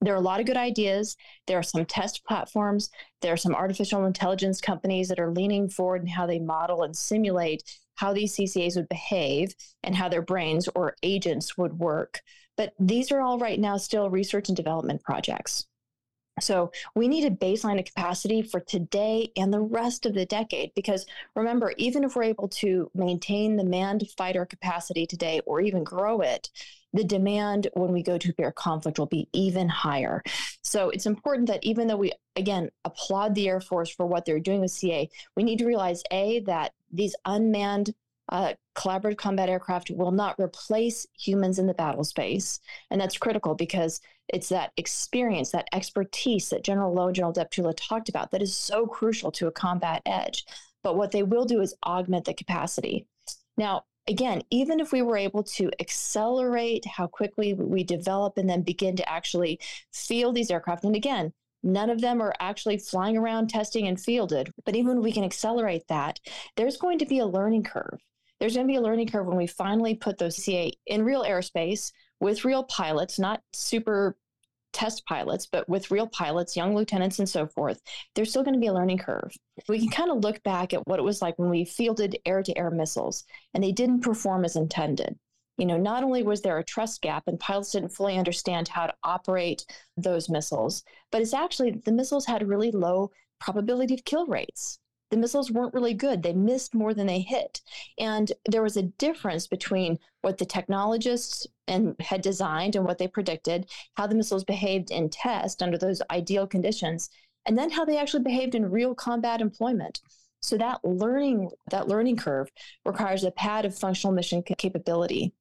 There 0.00 0.12
are 0.12 0.18
a 0.18 0.20
lot 0.20 0.40
of 0.40 0.46
good 0.46 0.56
ideas. 0.56 1.16
There 1.46 1.58
are 1.58 1.62
some 1.62 1.86
test 1.86 2.24
platforms. 2.26 2.90
There 3.22 3.32
are 3.32 3.38
some 3.38 3.54
artificial 3.54 4.04
intelligence 4.04 4.60
companies 4.60 5.08
that 5.08 5.20
are 5.20 5.30
leaning 5.30 5.68
forward 5.68 6.02
in 6.02 6.08
how 6.08 6.26
they 6.26 6.38
model 6.38 6.82
and 6.82 6.96
simulate 6.96 7.62
how 7.94 8.12
these 8.12 8.36
CCAs 8.36 8.76
would 8.76 8.88
behave 8.88 9.54
and 9.82 9.94
how 9.94 10.08
their 10.08 10.22
brains 10.22 10.68
or 10.74 10.96
agents 11.02 11.56
would 11.56 11.78
work. 11.78 12.20
But 12.56 12.74
these 12.78 13.10
are 13.12 13.20
all 13.20 13.38
right 13.38 13.58
now 13.58 13.76
still 13.76 14.10
research 14.10 14.48
and 14.48 14.56
development 14.56 15.02
projects. 15.02 15.66
So 16.40 16.72
we 16.94 17.06
need 17.08 17.24
a 17.24 17.30
baseline 17.30 17.78
of 17.78 17.84
capacity 17.84 18.42
for 18.42 18.60
today 18.60 19.30
and 19.36 19.52
the 19.52 19.60
rest 19.60 20.04
of 20.04 20.14
the 20.14 20.26
decade. 20.26 20.72
Because 20.74 21.06
remember, 21.36 21.72
even 21.76 22.04
if 22.04 22.16
we're 22.16 22.24
able 22.24 22.48
to 22.48 22.90
maintain 22.94 23.56
the 23.56 23.64
manned 23.64 24.08
fighter 24.16 24.44
capacity 24.44 25.06
today 25.06 25.40
or 25.46 25.60
even 25.60 25.84
grow 25.84 26.20
it, 26.20 26.50
the 26.92 27.04
demand 27.04 27.68
when 27.74 27.92
we 27.92 28.02
go 28.02 28.18
to 28.18 28.32
a 28.38 28.52
conflict 28.52 28.98
will 28.98 29.06
be 29.06 29.28
even 29.32 29.68
higher. 29.68 30.22
So 30.62 30.90
it's 30.90 31.06
important 31.06 31.48
that 31.48 31.64
even 31.64 31.88
though 31.88 31.96
we, 31.96 32.12
again, 32.36 32.70
applaud 32.84 33.34
the 33.34 33.48
Air 33.48 33.60
Force 33.60 33.90
for 33.90 34.06
what 34.06 34.24
they're 34.24 34.40
doing 34.40 34.60
with 34.60 34.70
CA, 34.70 35.08
we 35.36 35.42
need 35.42 35.58
to 35.58 35.66
realize 35.66 36.02
A, 36.10 36.40
that 36.46 36.72
these 36.92 37.16
unmanned 37.24 37.94
uh, 38.30 38.54
collaborative 38.74 39.16
combat 39.16 39.48
aircraft 39.48 39.90
will 39.90 40.12
not 40.12 40.38
replace 40.40 41.06
humans 41.18 41.58
in 41.58 41.66
the 41.66 41.74
battle 41.74 42.04
space. 42.04 42.60
And 42.90 43.00
that's 43.00 43.18
critical 43.18 43.54
because 43.54 44.00
it's 44.28 44.48
that 44.48 44.72
experience, 44.76 45.50
that 45.50 45.68
expertise 45.72 46.48
that 46.50 46.64
General 46.64 46.94
Loh 46.94 47.08
and 47.08 47.16
General 47.16 47.34
Deptula 47.34 47.74
talked 47.76 48.08
about 48.08 48.30
that 48.30 48.42
is 48.42 48.56
so 48.56 48.86
crucial 48.86 49.30
to 49.32 49.46
a 49.46 49.52
combat 49.52 50.02
edge. 50.06 50.44
But 50.82 50.96
what 50.96 51.12
they 51.12 51.22
will 51.22 51.44
do 51.44 51.60
is 51.60 51.74
augment 51.84 52.24
the 52.24 52.34
capacity. 52.34 53.06
Now, 53.56 53.84
again, 54.08 54.42
even 54.50 54.80
if 54.80 54.92
we 54.92 55.02
were 55.02 55.16
able 55.16 55.42
to 55.42 55.70
accelerate 55.80 56.84
how 56.86 57.06
quickly 57.06 57.54
we 57.54 57.84
develop 57.84 58.38
and 58.38 58.48
then 58.48 58.62
begin 58.62 58.96
to 58.96 59.08
actually 59.08 59.60
field 59.92 60.34
these 60.34 60.50
aircraft, 60.50 60.84
and 60.84 60.96
again, 60.96 61.32
none 61.62 61.90
of 61.90 62.00
them 62.00 62.20
are 62.20 62.34
actually 62.40 62.78
flying 62.78 63.16
around 63.16 63.48
testing 63.48 63.86
and 63.86 64.00
fielded, 64.00 64.52
but 64.64 64.76
even 64.76 64.88
when 64.88 65.02
we 65.02 65.12
can 65.12 65.24
accelerate 65.24 65.88
that, 65.88 66.20
there's 66.56 66.76
going 66.76 66.98
to 66.98 67.06
be 67.06 67.18
a 67.18 67.26
learning 67.26 67.62
curve. 67.62 67.98
There's 68.44 68.56
going 68.56 68.66
to 68.66 68.70
be 68.70 68.76
a 68.76 68.82
learning 68.82 69.08
curve 69.08 69.24
when 69.24 69.38
we 69.38 69.46
finally 69.46 69.94
put 69.94 70.18
those 70.18 70.36
CA 70.36 70.70
in 70.84 71.02
real 71.02 71.24
airspace 71.24 71.92
with 72.20 72.44
real 72.44 72.62
pilots, 72.64 73.18
not 73.18 73.40
super 73.54 74.18
test 74.74 75.06
pilots, 75.06 75.46
but 75.46 75.66
with 75.66 75.90
real 75.90 76.06
pilots, 76.06 76.54
young 76.54 76.76
lieutenants, 76.76 77.18
and 77.18 77.26
so 77.26 77.46
forth, 77.46 77.80
there's 78.14 78.28
still 78.28 78.42
going 78.42 78.52
to 78.52 78.60
be 78.60 78.66
a 78.66 78.74
learning 78.74 78.98
curve. 78.98 79.34
We 79.66 79.78
can 79.78 79.88
kind 79.88 80.10
of 80.10 80.18
look 80.18 80.42
back 80.42 80.74
at 80.74 80.86
what 80.86 80.98
it 80.98 81.04
was 81.04 81.22
like 81.22 81.38
when 81.38 81.48
we 81.48 81.64
fielded 81.64 82.18
air 82.26 82.42
to 82.42 82.58
air 82.58 82.70
missiles 82.70 83.24
and 83.54 83.64
they 83.64 83.72
didn't 83.72 84.02
perform 84.02 84.44
as 84.44 84.56
intended. 84.56 85.18
You 85.56 85.64
know, 85.64 85.78
not 85.78 86.04
only 86.04 86.22
was 86.22 86.42
there 86.42 86.58
a 86.58 86.64
trust 86.64 87.00
gap 87.00 87.22
and 87.26 87.40
pilots 87.40 87.72
didn't 87.72 87.94
fully 87.94 88.18
understand 88.18 88.68
how 88.68 88.88
to 88.88 88.94
operate 89.04 89.64
those 89.96 90.28
missiles, 90.28 90.84
but 91.10 91.22
it's 91.22 91.32
actually 91.32 91.80
the 91.86 91.92
missiles 91.92 92.26
had 92.26 92.46
really 92.46 92.72
low 92.72 93.10
probability 93.40 93.94
of 93.94 94.04
kill 94.04 94.26
rates 94.26 94.80
the 95.14 95.20
missiles 95.20 95.48
weren't 95.48 95.74
really 95.74 95.94
good. 95.94 96.24
They 96.24 96.32
missed 96.32 96.74
more 96.74 96.92
than 96.92 97.06
they 97.06 97.20
hit. 97.20 97.60
And 98.00 98.32
there 98.46 98.64
was 98.64 98.76
a 98.76 98.82
difference 98.82 99.46
between 99.46 100.00
what 100.22 100.38
the 100.38 100.44
technologists 100.44 101.46
and 101.68 101.94
had 102.00 102.20
designed 102.20 102.74
and 102.74 102.84
what 102.84 102.98
they 102.98 103.06
predicted, 103.06 103.70
how 103.96 104.08
the 104.08 104.16
missiles 104.16 104.42
behaved 104.42 104.90
in 104.90 105.08
test 105.08 105.62
under 105.62 105.78
those 105.78 106.02
ideal 106.10 106.48
conditions, 106.48 107.10
and 107.46 107.56
then 107.56 107.70
how 107.70 107.84
they 107.84 107.96
actually 107.96 108.24
behaved 108.24 108.56
in 108.56 108.72
real 108.72 108.92
combat 108.92 109.40
employment. 109.40 110.00
So 110.42 110.58
that 110.58 110.84
learning 110.84 111.50
that 111.70 111.86
learning 111.86 112.16
curve 112.16 112.50
requires 112.84 113.22
a 113.22 113.30
pad 113.30 113.64
of 113.64 113.78
functional 113.78 114.12
mission 114.12 114.42
capability. 114.42 115.32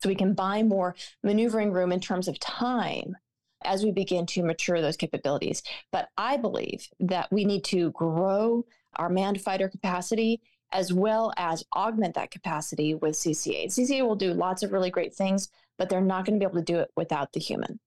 So 0.00 0.08
we 0.08 0.14
can 0.14 0.34
buy 0.34 0.62
more 0.62 0.94
maneuvering 1.24 1.72
room 1.72 1.90
in 1.90 1.98
terms 1.98 2.28
of 2.28 2.38
time 2.38 3.16
as 3.64 3.82
we 3.82 3.90
begin 3.90 4.26
to 4.26 4.44
mature 4.44 4.80
those 4.80 4.96
capabilities. 4.96 5.62
But 5.90 6.08
I 6.16 6.36
believe 6.36 6.86
that 7.00 7.32
we 7.32 7.44
need 7.44 7.64
to 7.64 7.90
grow 7.90 8.64
our 8.96 9.08
manned 9.08 9.40
fighter 9.40 9.68
capacity 9.68 10.40
as 10.72 10.92
well 10.92 11.32
as 11.36 11.64
augment 11.74 12.14
that 12.14 12.30
capacity 12.30 12.94
with 12.94 13.14
CCA. 13.14 13.66
CCA 13.66 14.06
will 14.06 14.16
do 14.16 14.32
lots 14.32 14.62
of 14.62 14.72
really 14.72 14.90
great 14.90 15.14
things, 15.14 15.48
but 15.78 15.88
they're 15.88 16.00
not 16.00 16.24
going 16.24 16.38
to 16.38 16.44
be 16.44 16.48
able 16.48 16.60
to 16.60 16.72
do 16.72 16.78
it 16.78 16.90
without 16.96 17.32
the 17.32 17.40
human. 17.40 17.78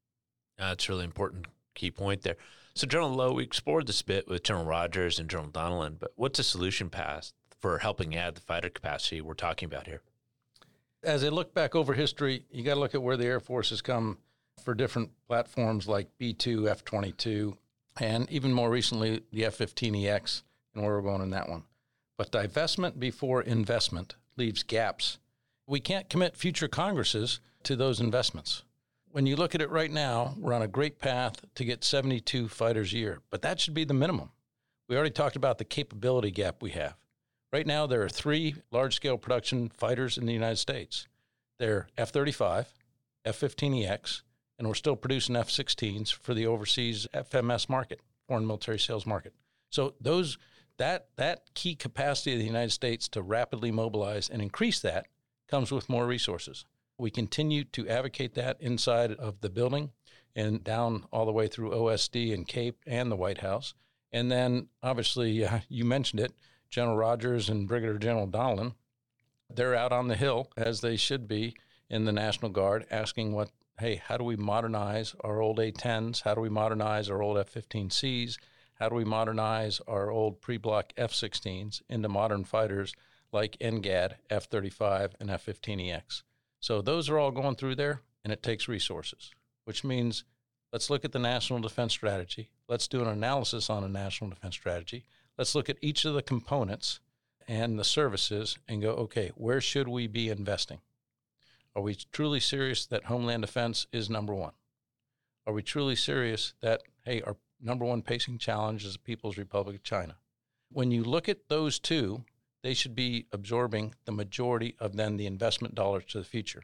That's 0.57 0.87
really 0.87 1.03
important 1.03 1.47
key 1.73 1.91
point 1.91 2.21
there. 2.21 2.37
So, 2.73 2.87
General 2.87 3.13
Loh, 3.13 3.33
we 3.33 3.43
explored 3.43 3.87
this 3.87 4.01
bit 4.01 4.27
with 4.27 4.43
General 4.43 4.65
Rogers 4.65 5.19
and 5.19 5.29
General 5.29 5.49
Donelon, 5.49 5.97
but 5.99 6.11
what's 6.15 6.37
the 6.37 6.43
solution 6.43 6.89
path 6.89 7.33
for 7.59 7.79
helping 7.79 8.15
add 8.15 8.35
the 8.35 8.41
fighter 8.41 8.69
capacity 8.69 9.21
we're 9.21 9.33
talking 9.33 9.67
about 9.67 9.87
here? 9.87 10.01
As 11.03 11.23
I 11.23 11.29
look 11.29 11.53
back 11.53 11.75
over 11.75 11.93
history, 11.93 12.45
you 12.51 12.63
got 12.63 12.73
to 12.73 12.79
look 12.79 12.95
at 12.95 13.01
where 13.01 13.17
the 13.17 13.25
Air 13.25 13.39
Force 13.39 13.69
has 13.69 13.81
come 13.81 14.17
for 14.63 14.73
different 14.73 15.11
platforms 15.27 15.87
like 15.87 16.09
B 16.17 16.33
2, 16.33 16.69
F 16.69 16.83
22, 16.83 17.57
and 17.99 18.29
even 18.29 18.51
more 18.51 18.69
recently, 18.69 19.21
the 19.31 19.45
F 19.45 19.57
15EX 19.57 20.43
and 20.75 20.83
where 20.83 20.95
we're 20.95 21.01
going 21.01 21.21
in 21.21 21.31
that 21.31 21.49
one. 21.49 21.63
But 22.17 22.31
divestment 22.31 22.99
before 22.99 23.41
investment 23.41 24.15
leaves 24.37 24.63
gaps. 24.63 25.17
We 25.67 25.79
can't 25.79 26.09
commit 26.09 26.37
future 26.37 26.67
Congresses 26.67 27.39
to 27.63 27.75
those 27.75 27.99
investments. 27.99 28.63
When 29.11 29.25
you 29.25 29.35
look 29.35 29.55
at 29.55 29.61
it 29.61 29.71
right 29.71 29.91
now, 29.91 30.35
we're 30.37 30.53
on 30.53 30.61
a 30.61 30.67
great 30.67 30.99
path 30.99 31.43
to 31.55 31.65
get 31.65 31.83
72 31.83 32.49
fighters 32.49 32.93
a 32.93 32.97
year, 32.97 33.21
but 33.29 33.41
that 33.41 33.59
should 33.59 33.73
be 33.73 33.85
the 33.85 33.93
minimum. 33.93 34.31
We 34.87 34.95
already 34.95 35.11
talked 35.11 35.35
about 35.35 35.57
the 35.57 35.65
capability 35.65 36.31
gap 36.31 36.61
we 36.61 36.71
have. 36.71 36.95
Right 37.51 37.65
now, 37.65 37.87
there 37.87 38.03
are 38.03 38.09
three 38.09 38.55
large 38.71 38.95
scale 38.95 39.17
production 39.17 39.69
fighters 39.69 40.17
in 40.17 40.25
the 40.25 40.33
United 40.33 40.57
States. 40.57 41.07
They're 41.57 41.87
F 41.97 42.09
35, 42.09 42.67
F 43.23 43.39
15EX, 43.39 44.21
and 44.59 44.67
we're 44.67 44.73
still 44.73 44.97
producing 44.97 45.35
F 45.35 45.49
16s 45.49 46.11
for 46.13 46.33
the 46.33 46.45
overseas 46.45 47.07
FMS 47.13 47.69
market, 47.69 48.01
foreign 48.27 48.45
military 48.45 48.79
sales 48.79 49.05
market. 49.05 49.33
So 49.71 49.93
those 49.99 50.37
that 50.77 51.07
that 51.15 51.53
key 51.53 51.75
capacity 51.75 52.33
of 52.33 52.39
the 52.39 52.45
United 52.45 52.71
States 52.71 53.07
to 53.09 53.21
rapidly 53.21 53.71
mobilize 53.71 54.29
and 54.29 54.41
increase 54.41 54.79
that 54.81 55.07
comes 55.47 55.71
with 55.71 55.89
more 55.89 56.05
resources. 56.05 56.65
We 56.97 57.11
continue 57.11 57.63
to 57.65 57.87
advocate 57.87 58.35
that 58.35 58.57
inside 58.59 59.11
of 59.13 59.41
the 59.41 59.49
building 59.49 59.91
and 60.35 60.63
down 60.63 61.05
all 61.11 61.25
the 61.25 61.31
way 61.31 61.47
through 61.47 61.71
OSD 61.71 62.33
and 62.33 62.47
CAPE 62.47 62.77
and 62.85 63.11
the 63.11 63.15
White 63.15 63.39
House. 63.39 63.73
And 64.11 64.31
then, 64.31 64.67
obviously, 64.83 65.45
uh, 65.45 65.59
you 65.69 65.85
mentioned 65.85 66.21
it, 66.21 66.33
General 66.69 66.97
Rogers 66.97 67.49
and 67.49 67.67
Brigadier 67.67 67.97
General 67.97 68.27
Donelon, 68.27 68.73
they're 69.49 69.75
out 69.75 69.91
on 69.91 70.07
the 70.07 70.15
Hill, 70.15 70.51
as 70.57 70.81
they 70.81 70.95
should 70.95 71.27
be, 71.27 71.55
in 71.89 72.05
the 72.05 72.11
National 72.11 72.49
Guard, 72.49 72.85
asking 72.89 73.33
what, 73.33 73.51
hey, 73.79 74.01
how 74.03 74.17
do 74.17 74.23
we 74.23 74.35
modernize 74.35 75.15
our 75.21 75.39
old 75.41 75.59
A 75.59 75.71
10s? 75.71 76.23
How 76.23 76.33
do 76.33 76.41
we 76.41 76.49
modernize 76.49 77.09
our 77.09 77.21
old 77.21 77.37
F 77.37 77.53
15Cs? 77.53 78.37
How 78.75 78.89
do 78.89 78.95
we 78.95 79.05
modernize 79.05 79.81
our 79.87 80.11
old 80.11 80.41
pre 80.41 80.57
block 80.57 80.93
F 80.97 81.11
16s 81.11 81.81
into 81.89 82.09
modern 82.09 82.43
fighters 82.43 82.93
like 83.31 83.57
NGAD, 83.59 84.15
F 84.29 84.45
35, 84.45 85.15
and 85.19 85.29
F 85.29 85.45
15EX? 85.45 86.23
So 86.59 86.81
those 86.81 87.09
are 87.09 87.17
all 87.17 87.31
going 87.31 87.55
through 87.55 87.75
there, 87.75 88.01
and 88.23 88.33
it 88.33 88.43
takes 88.43 88.67
resources, 88.67 89.31
which 89.63 89.83
means 89.83 90.23
let's 90.73 90.89
look 90.89 91.05
at 91.05 91.13
the 91.13 91.19
national 91.19 91.59
defense 91.59 91.93
strategy. 91.93 92.49
Let's 92.67 92.87
do 92.87 93.01
an 93.01 93.07
analysis 93.07 93.69
on 93.69 93.83
a 93.83 93.89
national 93.89 94.31
defense 94.31 94.55
strategy. 94.55 95.05
Let's 95.37 95.55
look 95.55 95.69
at 95.69 95.77
each 95.81 96.05
of 96.05 96.13
the 96.13 96.21
components 96.21 96.99
and 97.47 97.77
the 97.77 97.83
services 97.83 98.57
and 98.67 98.81
go, 98.81 98.91
okay, 98.91 99.31
where 99.35 99.61
should 99.61 99.87
we 99.87 100.07
be 100.07 100.29
investing? 100.29 100.79
Are 101.75 101.81
we 101.81 101.95
truly 102.11 102.39
serious 102.39 102.85
that 102.87 103.05
Homeland 103.05 103.43
Defense 103.43 103.85
is 103.91 104.09
number 104.09 104.33
one? 104.33 104.53
Are 105.45 105.53
we 105.53 105.61
truly 105.61 105.95
serious 105.95 106.53
that, 106.61 106.81
hey, 107.03 107.21
our 107.21 107.35
number 107.65 107.83
one 107.83 108.01
pacing 108.01 108.37
challenge 108.37 108.85
is 108.85 108.93
the 108.93 108.99
People's 108.99 109.37
Republic 109.37 109.75
of 109.75 109.83
China. 109.83 110.15
When 110.71 110.91
you 110.91 111.03
look 111.03 111.27
at 111.27 111.49
those 111.49 111.79
two, 111.79 112.23
they 112.61 112.73
should 112.73 112.95
be 112.95 113.25
absorbing 113.31 113.95
the 114.05 114.11
majority 114.11 114.75
of 114.79 114.95
then 114.95 115.17
the 115.17 115.25
investment 115.25 115.75
dollars 115.75 116.05
to 116.09 116.19
the 116.19 116.23
future. 116.23 116.63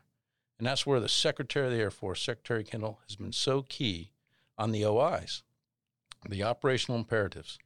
And 0.57 0.67
that's 0.67 0.85
where 0.85 0.99
the 0.99 1.09
Secretary 1.09 1.65
of 1.65 1.73
the 1.73 1.79
Air 1.79 1.91
Force, 1.91 2.21
Secretary 2.21 2.63
Kendall, 2.63 2.99
has 3.07 3.15
been 3.15 3.31
so 3.31 3.63
key 3.63 4.11
on 4.57 4.71
the 4.71 4.85
OIs, 4.85 5.41
the 6.29 6.43
operational 6.43 6.99
imperatives, 6.99 7.57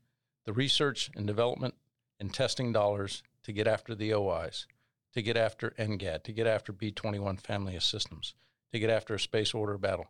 the 0.45 0.53
research 0.53 1.11
and 1.15 1.27
development 1.27 1.75
and 2.19 2.33
testing 2.33 2.71
dollars 2.71 3.21
to 3.43 3.51
get 3.51 3.67
after 3.67 3.93
the 3.95 4.13
OIs, 4.13 4.65
to 5.13 5.21
get 5.21 5.35
after 5.35 5.71
NGAD, 5.77 6.23
to 6.23 6.31
get 6.31 6.47
after 6.47 6.71
B 6.71 6.91
21 6.91 7.37
family 7.37 7.75
of 7.75 7.83
systems, 7.83 8.33
to 8.71 8.79
get 8.79 8.89
after 8.89 9.15
a 9.15 9.19
space 9.19 9.53
order 9.53 9.77
battle 9.77 10.07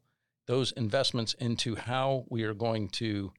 those 0.48 0.72
investments 0.74 1.34
into 1.36 1.76
how 1.76 2.26
we 2.30 2.44
are 2.44 2.54
going 2.54 2.88
to 2.90 3.32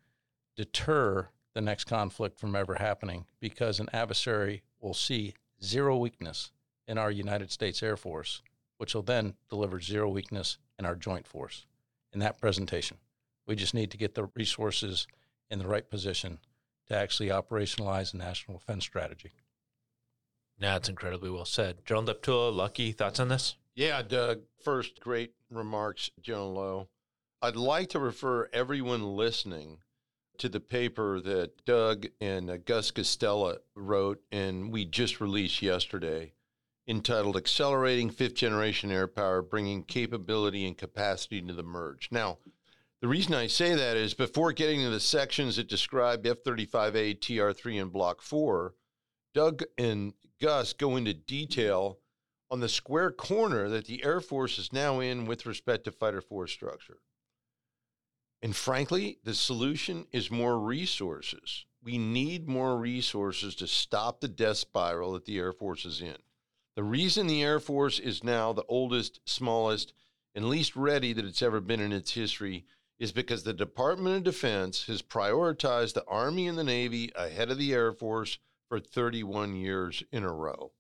deter 0.57 1.29
the 1.55 1.61
next 1.61 1.85
conflict 1.85 2.39
from 2.39 2.57
ever 2.57 2.75
happening 2.75 3.27
because 3.41 3.81
an 3.81 3.89
adversary 3.93 4.63
will 4.81 4.95
see 4.95 5.35
zero 5.63 5.97
weakness 5.97 6.51
in 6.87 6.99
our 6.99 7.11
United 7.11 7.51
States 7.51 7.83
Air 7.83 7.97
Force, 7.97 8.43
which 8.79 8.95
will 8.95 9.03
then 9.03 9.35
deliver 9.49 9.81
zero 9.81 10.09
weakness 10.09 10.59
in 10.79 10.85
our 10.85 10.95
joint 10.95 11.27
force 11.27 11.67
in 12.13 12.21
that 12.21 12.39
presentation. 12.39 12.99
We 13.47 13.57
just 13.57 13.75
need 13.75 13.91
to 13.93 13.97
get 13.97 14.15
the 14.15 14.29
resources 14.35 15.07
in 15.51 15.59
the 15.59 15.69
right 15.69 15.89
position 15.89 16.39
to 16.89 16.97
actually 16.97 17.29
operationalize 17.29 18.13
the 18.13 18.19
national 18.19 18.59
defense 18.59 18.85
strategy. 18.85 19.33
That's 20.59 20.89
incredibly 20.89 21.31
well 21.31 21.45
said. 21.45 21.85
General 21.85 22.15
Deptula, 22.15 22.55
Lucky, 22.55 22.93
thoughts 22.93 23.21
on 23.21 23.29
this? 23.29 23.57
Yeah, 23.75 24.01
Doug. 24.03 24.41
First, 24.63 25.01
great 25.01 25.35
remarks, 25.51 26.11
General 26.21 26.55
Loh. 26.55 26.89
I'd 27.43 27.55
like 27.55 27.91
to 27.91 27.99
refer 27.99 28.49
everyone 28.51 29.15
listening 29.15 29.81
to 30.39 30.49
the 30.49 30.59
paper 30.59 31.21
that 31.21 31.67
Doug 31.67 32.07
and 32.19 32.49
uh, 32.49 32.57
Gus 32.57 32.91
Costella 32.91 33.59
wrote 33.75 34.23
and 34.33 34.73
we 34.73 34.87
just 34.87 35.21
released 35.21 35.61
yesterday 35.61 36.33
entitled 36.89 37.37
Accelerating 37.37 38.09
Fifth 38.09 38.37
Generation 38.37 38.91
Air 38.91 39.07
Power 39.07 39.43
Bringing 39.43 39.83
Capability 39.83 40.67
and 40.67 40.79
Capacity 40.79 41.43
to 41.43 41.53
the 41.53 41.63
Merge. 41.63 42.09
Now, 42.11 42.39
the 43.03 43.09
reason 43.09 43.35
I 43.35 43.49
say 43.49 43.75
that 43.75 43.99
is 43.99 44.15
before 44.15 44.53
getting 44.53 44.81
to 44.81 44.89
the 44.91 44.99
sections 44.99 45.57
that 45.57 45.69
describe 45.69 46.27
F 46.27 46.43
35A, 46.43 47.21
TR 47.21 47.53
3, 47.53 47.79
and 47.79 47.93
Block 47.93 48.23
4, 48.23 48.73
Doug 49.35 49.63
and 49.77 50.15
Gus 50.41 50.73
go 50.73 50.97
into 50.97 51.13
detail 51.13 51.99
on 52.51 52.61
the 52.61 52.69
square 52.69 53.11
corner 53.11 53.69
that 53.69 53.85
the 53.85 54.03
Air 54.05 54.23
Force 54.23 54.59
is 54.59 54.73
now 54.73 55.01
in 55.01 55.27
with 55.27 55.45
respect 55.45 55.85
to 55.85 55.93
fighter 55.93 56.23
force 56.23 56.51
structure. 56.51 56.99
And 58.47 58.55
frankly, 58.55 59.19
the 59.25 59.35
solution 59.35 60.07
is 60.13 60.31
more 60.31 60.57
resources. 60.57 61.65
We 61.83 61.99
need 61.99 62.47
more 62.47 62.79
resources 62.79 63.57
to 63.57 63.67
stop 63.67 64.21
the 64.21 64.29
death 64.29 64.59
spiral 64.59 65.15
that 65.15 65.25
the 65.25 65.37
Air 65.37 65.53
Force 65.53 65.85
is 65.85 66.01
in. 66.01 66.15
The 66.77 66.85
reason 66.85 67.27
the 67.27 67.43
Air 67.43 67.59
Force 67.59 67.99
is 67.99 68.23
now 68.23 68.53
the 68.53 68.63
oldest, 68.69 69.19
smallest, 69.25 69.93
and 70.33 70.49
least 70.49 70.77
ready 70.77 71.13
that 71.13 71.25
it's 71.25 71.43
ever 71.43 71.61
been 71.61 71.81
in 71.81 71.93
its 71.93 72.13
history 72.13 72.67
is 73.01 73.11
because 73.11 73.43
the 73.43 73.53
Department 73.53 74.19
of 74.19 74.23
Defense 74.23 74.87
has 74.87 75.03
prioritized 75.03 75.95
the 75.95 76.07
Army 76.07 76.47
and 76.47 76.57
the 76.57 76.63
Navy 76.63 77.11
ahead 77.17 77.51
of 77.51 77.59
the 77.59 77.75
Air 77.75 77.91
Force 77.91 78.39
for 78.69 78.79
31 78.79 79.57
years 79.57 80.05
in 80.13 80.23
a 80.23 80.33
row. 80.33 80.71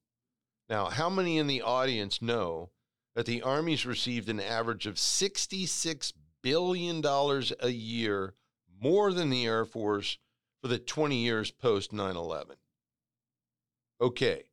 Now, 0.68 0.84
how 0.84 1.10
many 1.10 1.36
in 1.36 1.48
the 1.48 1.62
audience 1.62 2.22
know 2.22 2.70
that 3.16 3.26
the 3.26 3.42
Army's 3.42 3.84
received 3.84 4.28
an 4.28 4.38
average 4.38 4.86
of 4.86 4.94
$66 4.94 6.12
billion 6.46 7.00
dollars 7.00 7.52
a 7.58 7.70
year 7.70 8.32
more 8.80 9.12
than 9.12 9.30
the 9.30 9.44
Air 9.44 9.64
Force 9.64 10.16
for 10.62 10.68
the 10.68 10.78
20 10.78 11.16
years 11.16 11.50
post 11.50 11.92
9 11.92 12.14
11? 12.14 12.54
Okay, 14.00 14.44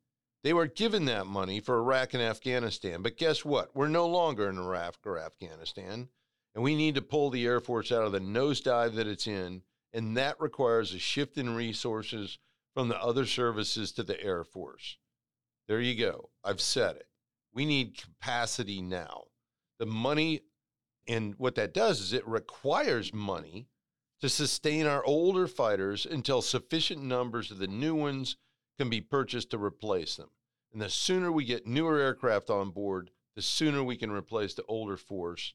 they 0.44 0.54
were 0.54 0.66
given 0.66 1.06
that 1.06 1.28
money 1.28 1.60
for 1.60 1.78
Iraq 1.78 2.16
and 2.16 2.24
Afghanistan, 2.24 3.04
but 3.04 3.16
guess 3.16 3.46
what? 3.46 3.76
We're 3.76 3.90
no 3.90 4.08
longer 4.08 4.50
in 4.50 4.58
Iraq 4.58 4.96
or 5.06 5.20
Afghanistan, 5.20 6.10
and 6.56 6.64
we 6.64 6.76
need 6.76 6.96
to 6.96 7.02
pull 7.04 7.30
the 7.30 7.46
Air 7.46 7.60
Force 7.60 7.92
out 7.92 8.06
of 8.06 8.12
the 8.12 8.20
nosedive 8.20 8.96
that 8.96 9.06
it's 9.06 9.28
in, 9.28 9.62
and 9.94 10.18
that 10.18 10.42
requires 10.42 10.96
a 10.96 11.00
shift 11.00 11.38
in 11.38 11.54
resources 11.54 12.40
from 12.74 12.88
the 12.88 13.00
other 13.00 13.28
services 13.28 13.92
to 13.92 14.02
the 14.02 14.20
Air 14.20 14.44
Force. 14.44 14.98
There 15.68 15.80
you 15.80 15.94
go. 15.94 16.32
I've 16.44 16.60
said 16.60 16.96
it. 16.96 17.08
We 17.54 17.66
need 17.66 18.02
capacity 18.02 18.82
now. 18.82 19.26
The 19.78 19.86
money, 19.86 20.42
and 21.08 21.36
what 21.38 21.56
that 21.56 21.74
does 21.74 22.00
is 22.00 22.14
it 22.14 22.28
requires 22.28 23.14
money 23.14 23.68
to 24.22 24.30
sustain 24.30 24.86
our 24.86 25.04
older 25.04 25.48
fighters 25.48 26.06
until 26.06 26.42
sufficient 26.42 27.04
numbers 27.04 27.52
of 27.52 27.58
the 27.58 27.68
new 27.68 27.94
ones 27.94 28.38
can 28.78 28.90
be 28.90 29.02
purchased 29.02 29.52
to 29.52 29.58
replace 29.58 30.16
them. 30.16 30.30
And 30.72 30.82
the 30.82 30.90
sooner 30.90 31.32
we 31.32 31.46
get 31.46 31.68
newer 31.68 32.00
aircraft 32.00 32.50
on 32.50 32.72
board, 32.72 33.12
the 33.36 33.42
sooner 33.42 33.84
we 33.84 33.98
can 33.98 34.12
replace 34.12 34.54
the 34.54 34.64
older 34.64 34.98
force. 34.98 35.54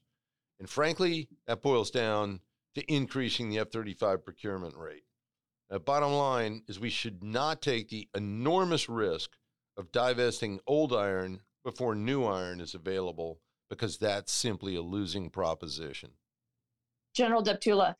And 0.59 0.69
frankly, 0.69 1.29
that 1.47 1.61
boils 1.61 1.89
down 1.91 2.41
to 2.75 2.93
increasing 2.93 3.49
the 3.49 3.59
F 3.59 3.71
35 3.71 4.23
procurement 4.23 4.75
rate. 4.77 5.03
The 5.69 5.79
bottom 5.79 6.11
line 6.13 6.63
is 6.67 6.79
we 6.79 6.89
should 6.89 7.23
not 7.23 7.61
take 7.61 7.89
the 7.89 8.07
enormous 8.15 8.87
risk 8.87 9.31
of 9.77 9.91
divesting 9.91 10.59
old 10.67 10.93
iron 10.93 11.41
before 11.63 11.95
new 11.95 12.25
iron 12.25 12.61
is 12.61 12.73
available 12.73 13.39
because 13.69 13.97
that's 13.97 14.31
simply 14.31 14.75
a 14.75 14.81
losing 14.81 15.29
proposition. 15.29 16.11
General 17.13 17.43
Deptula, 17.43 17.95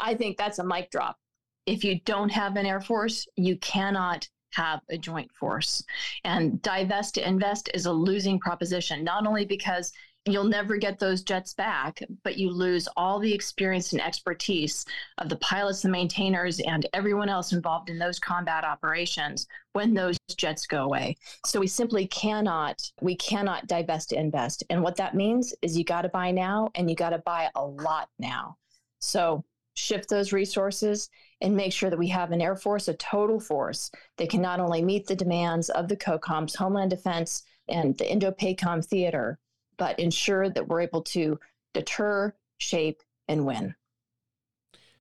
I 0.00 0.14
think 0.14 0.36
that's 0.36 0.58
a 0.58 0.64
mic 0.64 0.90
drop. 0.90 1.18
If 1.66 1.84
you 1.84 2.00
don't 2.00 2.30
have 2.30 2.56
an 2.56 2.66
Air 2.66 2.80
Force, 2.80 3.26
you 3.36 3.56
cannot 3.56 4.28
have 4.52 4.80
a 4.90 4.98
joint 4.98 5.30
force. 5.32 5.82
And 6.24 6.60
divest 6.62 7.14
to 7.14 7.26
invest 7.26 7.70
is 7.74 7.86
a 7.86 7.92
losing 7.92 8.38
proposition, 8.38 9.04
not 9.04 9.26
only 9.26 9.44
because 9.44 9.92
you'll 10.26 10.44
never 10.44 10.76
get 10.76 10.98
those 10.98 11.22
jets 11.22 11.52
back, 11.52 12.02
but 12.22 12.38
you 12.38 12.50
lose 12.50 12.88
all 12.96 13.18
the 13.18 13.32
experience 13.32 13.92
and 13.92 14.00
expertise 14.00 14.86
of 15.18 15.28
the 15.28 15.36
pilots, 15.36 15.82
the 15.82 15.88
maintainers, 15.88 16.60
and 16.60 16.86
everyone 16.94 17.28
else 17.28 17.52
involved 17.52 17.90
in 17.90 17.98
those 17.98 18.18
combat 18.18 18.64
operations 18.64 19.46
when 19.74 19.92
those 19.92 20.16
jets 20.36 20.66
go 20.66 20.84
away. 20.84 21.16
So 21.44 21.60
we 21.60 21.66
simply 21.66 22.06
cannot, 22.06 22.90
we 23.02 23.16
cannot 23.16 23.66
divest 23.66 24.12
invest. 24.12 24.64
And 24.70 24.82
what 24.82 24.96
that 24.96 25.14
means 25.14 25.54
is 25.60 25.76
you 25.76 25.84
got 25.84 26.02
to 26.02 26.08
buy 26.08 26.30
now 26.30 26.70
and 26.74 26.88
you 26.88 26.96
got 26.96 27.10
to 27.10 27.18
buy 27.18 27.50
a 27.54 27.64
lot 27.64 28.08
now. 28.18 28.56
So 29.00 29.44
shift 29.74 30.08
those 30.08 30.32
resources 30.32 31.10
and 31.42 31.54
make 31.54 31.72
sure 31.72 31.90
that 31.90 31.98
we 31.98 32.08
have 32.08 32.32
an 32.32 32.40
Air 32.40 32.56
Force, 32.56 32.88
a 32.88 32.94
total 32.94 33.40
force 33.40 33.90
that 34.16 34.30
can 34.30 34.40
not 34.40 34.60
only 34.60 34.82
meet 34.82 35.06
the 35.06 35.16
demands 35.16 35.68
of 35.70 35.88
the 35.88 35.96
COCOMs, 35.96 36.56
Homeland 36.56 36.90
Defense, 36.90 37.42
and 37.68 37.96
the 37.98 38.10
Indo 38.10 38.30
PACOM 38.30 38.84
theater, 38.84 39.38
but 39.76 39.98
ensure 39.98 40.48
that 40.50 40.68
we're 40.68 40.80
able 40.80 41.02
to 41.02 41.38
deter, 41.72 42.34
shape, 42.58 43.02
and 43.28 43.44
win. 43.46 43.74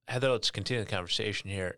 Heather, 0.07 0.31
let's 0.31 0.51
continue 0.51 0.83
the 0.83 0.89
conversation 0.89 1.49
here. 1.49 1.77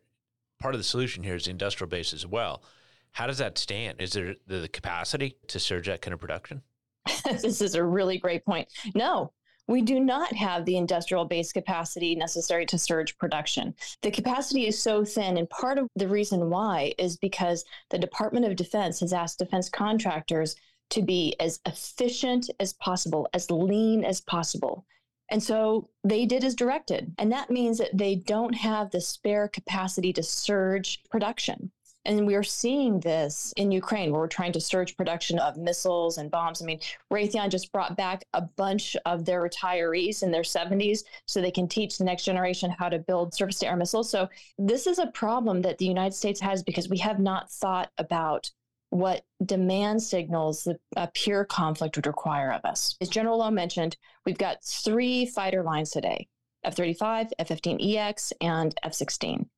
Part 0.59 0.73
of 0.73 0.79
the 0.79 0.85
solution 0.85 1.23
here 1.23 1.35
is 1.35 1.45
the 1.45 1.51
industrial 1.51 1.89
base 1.89 2.13
as 2.13 2.25
well. 2.25 2.63
How 3.11 3.27
does 3.27 3.37
that 3.37 3.57
stand? 3.57 4.01
Is 4.01 4.13
there 4.13 4.35
the 4.47 4.67
capacity 4.67 5.37
to 5.47 5.59
surge 5.59 5.87
that 5.87 6.01
kind 6.01 6.13
of 6.13 6.19
production? 6.19 6.61
this 7.41 7.61
is 7.61 7.75
a 7.75 7.83
really 7.83 8.17
great 8.17 8.43
point. 8.45 8.67
No, 8.95 9.31
we 9.67 9.81
do 9.81 9.99
not 9.99 10.33
have 10.33 10.65
the 10.65 10.77
industrial 10.77 11.25
base 11.25 11.51
capacity 11.51 12.15
necessary 12.15 12.65
to 12.67 12.77
surge 12.77 13.17
production. 13.17 13.73
The 14.01 14.11
capacity 14.11 14.67
is 14.67 14.81
so 14.81 15.03
thin, 15.03 15.37
and 15.37 15.49
part 15.49 15.77
of 15.77 15.87
the 15.95 16.07
reason 16.07 16.49
why 16.49 16.93
is 16.97 17.17
because 17.17 17.65
the 17.89 17.97
Department 17.97 18.45
of 18.45 18.55
Defense 18.55 18.99
has 18.99 19.13
asked 19.13 19.39
defense 19.39 19.69
contractors 19.69 20.55
to 20.91 21.01
be 21.01 21.35
as 21.39 21.59
efficient 21.65 22.49
as 22.59 22.73
possible, 22.73 23.27
as 23.33 23.49
lean 23.51 24.03
as 24.03 24.21
possible. 24.21 24.85
And 25.29 25.41
so 25.41 25.89
they 26.03 26.25
did 26.25 26.43
as 26.43 26.55
directed. 26.55 27.13
And 27.17 27.31
that 27.31 27.49
means 27.49 27.79
that 27.79 27.97
they 27.97 28.15
don't 28.15 28.53
have 28.53 28.91
the 28.91 29.01
spare 29.01 29.47
capacity 29.47 30.13
to 30.13 30.23
surge 30.23 31.03
production. 31.09 31.71
And 32.05 32.27
we 32.27 32.35
are 32.35 32.43
seeing 32.43 32.99
this 32.99 33.51
in 33.57 33.71
Ukraine, 33.71 34.11
where 34.11 34.21
we're 34.21 34.27
trying 34.27 34.51
to 34.51 34.61
surge 34.61 34.95
production 34.95 35.39
of 35.39 35.57
missiles 35.57 36.19
and 36.19 36.29
bombs. 36.29 36.61
I 36.61 36.65
mean, 36.65 36.79
Raytheon 37.11 37.49
just 37.49 37.71
brought 37.71 37.97
back 37.97 38.23
a 38.33 38.41
bunch 38.41 38.95
of 39.05 39.25
their 39.25 39.41
retirees 39.41 40.21
in 40.21 40.29
their 40.29 40.43
70s 40.43 40.99
so 41.25 41.41
they 41.41 41.49
can 41.49 41.67
teach 41.67 41.97
the 41.97 42.03
next 42.03 42.23
generation 42.23 42.69
how 42.69 42.89
to 42.89 42.99
build 42.99 43.33
surface 43.33 43.57
to 43.59 43.67
air 43.67 43.75
missiles. 43.75 44.11
So, 44.11 44.29
this 44.59 44.85
is 44.85 44.99
a 44.99 45.07
problem 45.07 45.63
that 45.63 45.79
the 45.79 45.87
United 45.87 46.13
States 46.13 46.39
has 46.41 46.61
because 46.61 46.89
we 46.89 46.99
have 46.99 47.19
not 47.19 47.51
thought 47.51 47.89
about 47.97 48.51
what 48.89 49.25
demand 49.43 50.01
signals 50.01 50.67
a 50.95 51.07
pure 51.13 51.43
conflict 51.45 51.95
would 51.95 52.07
require 52.07 52.51
of 52.51 52.63
us. 52.63 52.95
As 53.01 53.09
General 53.09 53.39
Loh 53.39 53.51
mentioned, 53.51 53.97
we've 54.25 54.37
got 54.37 54.63
three 54.63 55.25
fighter 55.25 55.63
lines 55.63 55.91
today 55.91 56.27
F 56.63 56.75
35, 56.75 57.27
F 57.37 57.47
15EX, 57.49 58.31
and 58.41 58.75
F 58.83 58.93
16. 58.93 59.49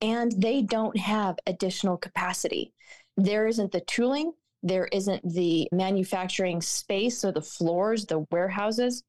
And 0.00 0.32
they 0.36 0.62
don't 0.62 0.96
have 0.98 1.38
additional 1.46 1.96
capacity. 1.96 2.72
There 3.16 3.46
isn't 3.46 3.70
the 3.70 3.82
tooling, 3.82 4.32
there 4.62 4.86
isn't 4.86 5.22
the 5.32 5.68
manufacturing 5.70 6.60
space 6.60 7.24
or 7.24 7.32
the 7.32 7.42
floors, 7.42 8.06
the 8.06 8.24
warehouses, 8.30 9.04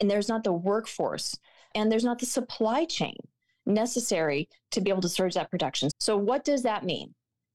and 0.00 0.10
there's 0.10 0.28
not 0.28 0.44
the 0.44 0.52
workforce, 0.52 1.38
and 1.74 1.90
there's 1.90 2.04
not 2.04 2.18
the 2.18 2.26
supply 2.26 2.84
chain 2.84 3.16
necessary 3.66 4.48
to 4.70 4.80
be 4.80 4.90
able 4.90 5.00
to 5.02 5.08
surge 5.08 5.34
that 5.34 5.50
production. 5.50 5.90
So, 6.00 6.16
what 6.16 6.44
does 6.44 6.62
that 6.62 6.84
mean? 6.84 7.14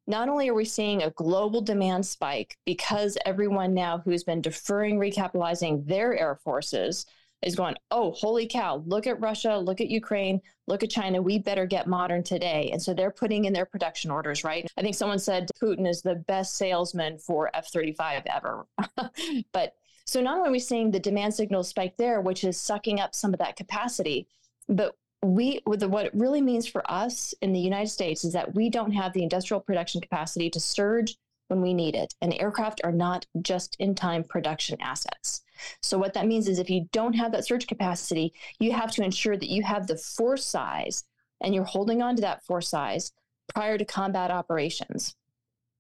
Not 0.10 0.28
only 0.28 0.50
are 0.50 0.56
we 0.56 0.66
seeing 0.66 1.04
a 1.04 1.12
global 1.12 1.62
demand 1.62 2.04
spike 2.04 2.58
because 2.66 3.16
everyone 3.26 3.76
now 3.76 4.00
who's 4.00 4.24
been 4.24 4.42
deferring 4.42 4.98
recapitalizing 4.98 5.86
their 5.86 6.18
air 6.18 6.36
forces 6.44 7.06
is 7.44 7.56
going, 7.56 7.76
oh, 7.92 8.12
holy 8.12 8.48
cow, 8.48 8.84
look 8.88 9.06
at 9.06 9.22
Russia, 9.22 9.56
look 9.56 9.80
at 9.80 9.88
Ukraine, 9.88 10.42
look 10.68 10.84
at 10.84 10.90
China. 10.90 11.22
We 11.22 11.38
better 11.38 11.66
get 11.66 11.88
modern 11.88 12.24
today. 12.24 12.70
And 12.74 12.82
so 12.82 12.94
they're 12.94 13.12
putting 13.12 13.46
in 13.46 13.54
their 13.54 13.68
production 13.68 14.10
orders, 14.12 14.44
right? 14.44 14.68
I 14.78 14.82
think 14.82 14.96
someone 14.96 15.20
said 15.20 15.48
Putin 15.62 15.88
is 15.88 16.02
the 16.02 16.16
best 16.16 16.58
salesman 16.58 17.20
for 17.20 17.50
F 17.54 17.70
35 17.72 18.24
ever. 18.26 18.66
but 19.54 19.74
so 20.06 20.22
not 20.22 20.38
only 20.38 20.50
are 20.50 20.52
we 20.52 20.60
seeing 20.60 20.90
the 20.90 21.00
demand 21.00 21.36
signal 21.36 21.64
spike 21.64 21.96
there, 21.98 22.20
which 22.20 22.44
is 22.44 22.60
sucking 22.60 23.00
up 23.00 23.14
some 23.14 23.32
of 23.32 23.40
that 23.40 23.56
capacity, 23.56 24.28
but 24.68 24.96
we 25.22 25.62
what 25.66 26.06
it 26.06 26.14
really 26.14 26.42
means 26.42 26.68
for 26.68 26.90
us 26.90 27.34
in 27.42 27.52
the 27.52 27.60
United 27.60 27.90
States 27.90 28.24
is 28.24 28.34
that 28.34 28.56
we 28.56 28.70
don't 28.70 28.92
have 28.92 29.14
the 29.14 29.24
industrial 29.24 29.60
production 29.60 30.00
capacity 30.00 30.50
to 30.50 30.60
surge 30.60 31.18
when 31.50 31.62
we 31.62 31.74
need 31.74 31.96
it. 31.96 32.14
And 32.22 32.34
aircraft 32.34 32.82
are 32.84 32.92
not 32.92 33.26
just 33.42 33.76
in 33.80 33.96
time 33.96 34.24
production 34.24 34.78
assets. 34.82 35.42
So, 35.82 35.98
what 35.98 36.14
that 36.14 36.28
means 36.28 36.48
is 36.48 36.58
if 36.58 36.70
you 36.70 36.88
don't 36.94 37.14
have 37.14 37.34
that 37.34 37.46
surge 37.46 37.68
capacity, 37.68 38.34
you 38.60 38.72
have 38.72 38.92
to 38.94 39.04
ensure 39.04 39.36
that 39.36 39.50
you 39.50 39.64
have 39.64 39.88
the 39.88 39.98
force 39.98 40.46
size 40.46 41.04
and 41.42 41.54
you're 41.54 41.66
holding 41.66 42.02
on 42.02 42.16
to 42.16 42.22
that 42.22 42.46
force 42.46 42.70
size 42.70 43.12
prior 43.54 43.78
to 43.78 43.86
combat 43.86 44.32
operations. 44.32 45.16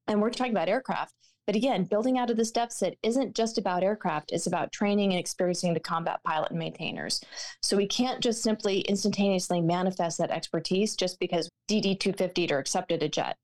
And 0.08 0.22
we're 0.22 0.32
talking 0.32 0.54
about 0.54 0.70
aircraft. 0.70 1.14
But 1.50 1.56
again, 1.56 1.86
building 1.86 2.20
out 2.20 2.30
of 2.30 2.38
this 2.38 2.52
deficit 2.52 3.00
isn't 3.02 3.36
just 3.36 3.58
about 3.58 3.82
aircraft, 3.82 4.32
it's 4.32 4.46
about 4.46 4.72
training 4.72 5.14
and 5.14 5.20
experiencing 5.20 5.74
the 5.74 5.80
combat 5.80 6.20
pilot 6.24 6.52
and 6.52 6.60
maintainers. 6.60 7.22
So 7.64 7.76
we 7.76 7.88
can't 7.88 8.22
just 8.22 8.44
simply 8.44 8.82
instantaneously 8.82 9.60
manifest 9.60 10.20
that 10.20 10.30
expertise 10.30 10.96
just 10.96 11.20
because 11.20 11.50
DD 11.68 12.00
250 12.00 12.54
or 12.54 12.60
accepted 12.60 13.02
a 13.02 13.10
jet, 13.10 13.36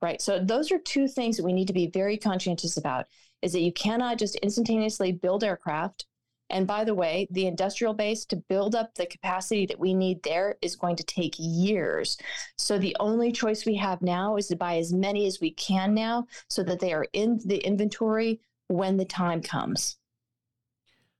right? 0.00 0.20
So 0.20 0.40
those 0.40 0.72
are 0.72 0.78
two 0.80 1.06
things 1.06 1.36
that 1.36 1.44
we 1.44 1.52
need 1.52 1.68
to 1.68 1.72
be 1.72 1.86
very 1.86 2.16
conscientious 2.16 2.78
about 2.78 3.06
is 3.42 3.52
that 3.52 3.60
you 3.60 3.72
cannot 3.72 4.18
just 4.18 4.34
instantaneously 4.42 5.12
build 5.12 5.44
aircraft 5.44 6.06
and 6.50 6.66
by 6.66 6.84
the 6.84 6.94
way, 6.94 7.26
the 7.30 7.46
industrial 7.46 7.94
base 7.94 8.24
to 8.26 8.36
build 8.36 8.74
up 8.74 8.94
the 8.94 9.06
capacity 9.06 9.66
that 9.66 9.80
we 9.80 9.94
need 9.94 10.22
there 10.22 10.56
is 10.60 10.76
going 10.76 10.96
to 10.96 11.04
take 11.04 11.34
years. 11.38 12.18
So 12.58 12.78
the 12.78 12.96
only 13.00 13.32
choice 13.32 13.64
we 13.64 13.76
have 13.76 14.02
now 14.02 14.36
is 14.36 14.48
to 14.48 14.56
buy 14.56 14.76
as 14.76 14.92
many 14.92 15.26
as 15.26 15.40
we 15.40 15.52
can 15.52 15.94
now 15.94 16.26
so 16.48 16.62
that 16.64 16.78
they 16.78 16.92
are 16.92 17.06
in 17.12 17.40
the 17.44 17.58
inventory 17.58 18.40
when 18.68 18.96
the 18.96 19.04
time 19.04 19.40
comes. 19.42 19.96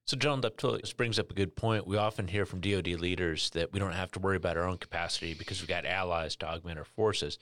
So, 0.04 0.16
John 0.16 0.40
that 0.40 0.94
brings 0.96 1.18
up 1.18 1.30
a 1.30 1.34
good 1.34 1.54
point. 1.54 1.86
We 1.86 1.96
often 1.96 2.26
hear 2.26 2.44
from 2.44 2.60
DoD 2.60 2.88
leaders 2.88 3.50
that 3.50 3.72
we 3.72 3.78
don't 3.78 3.92
have 3.92 4.10
to 4.12 4.18
worry 4.18 4.36
about 4.36 4.56
our 4.56 4.66
own 4.66 4.78
capacity 4.78 5.32
because 5.32 5.60
we've 5.60 5.68
got 5.68 5.86
allies 5.86 6.34
to 6.36 6.46
augment 6.46 6.78
our 6.78 6.84
forces. 6.84 7.38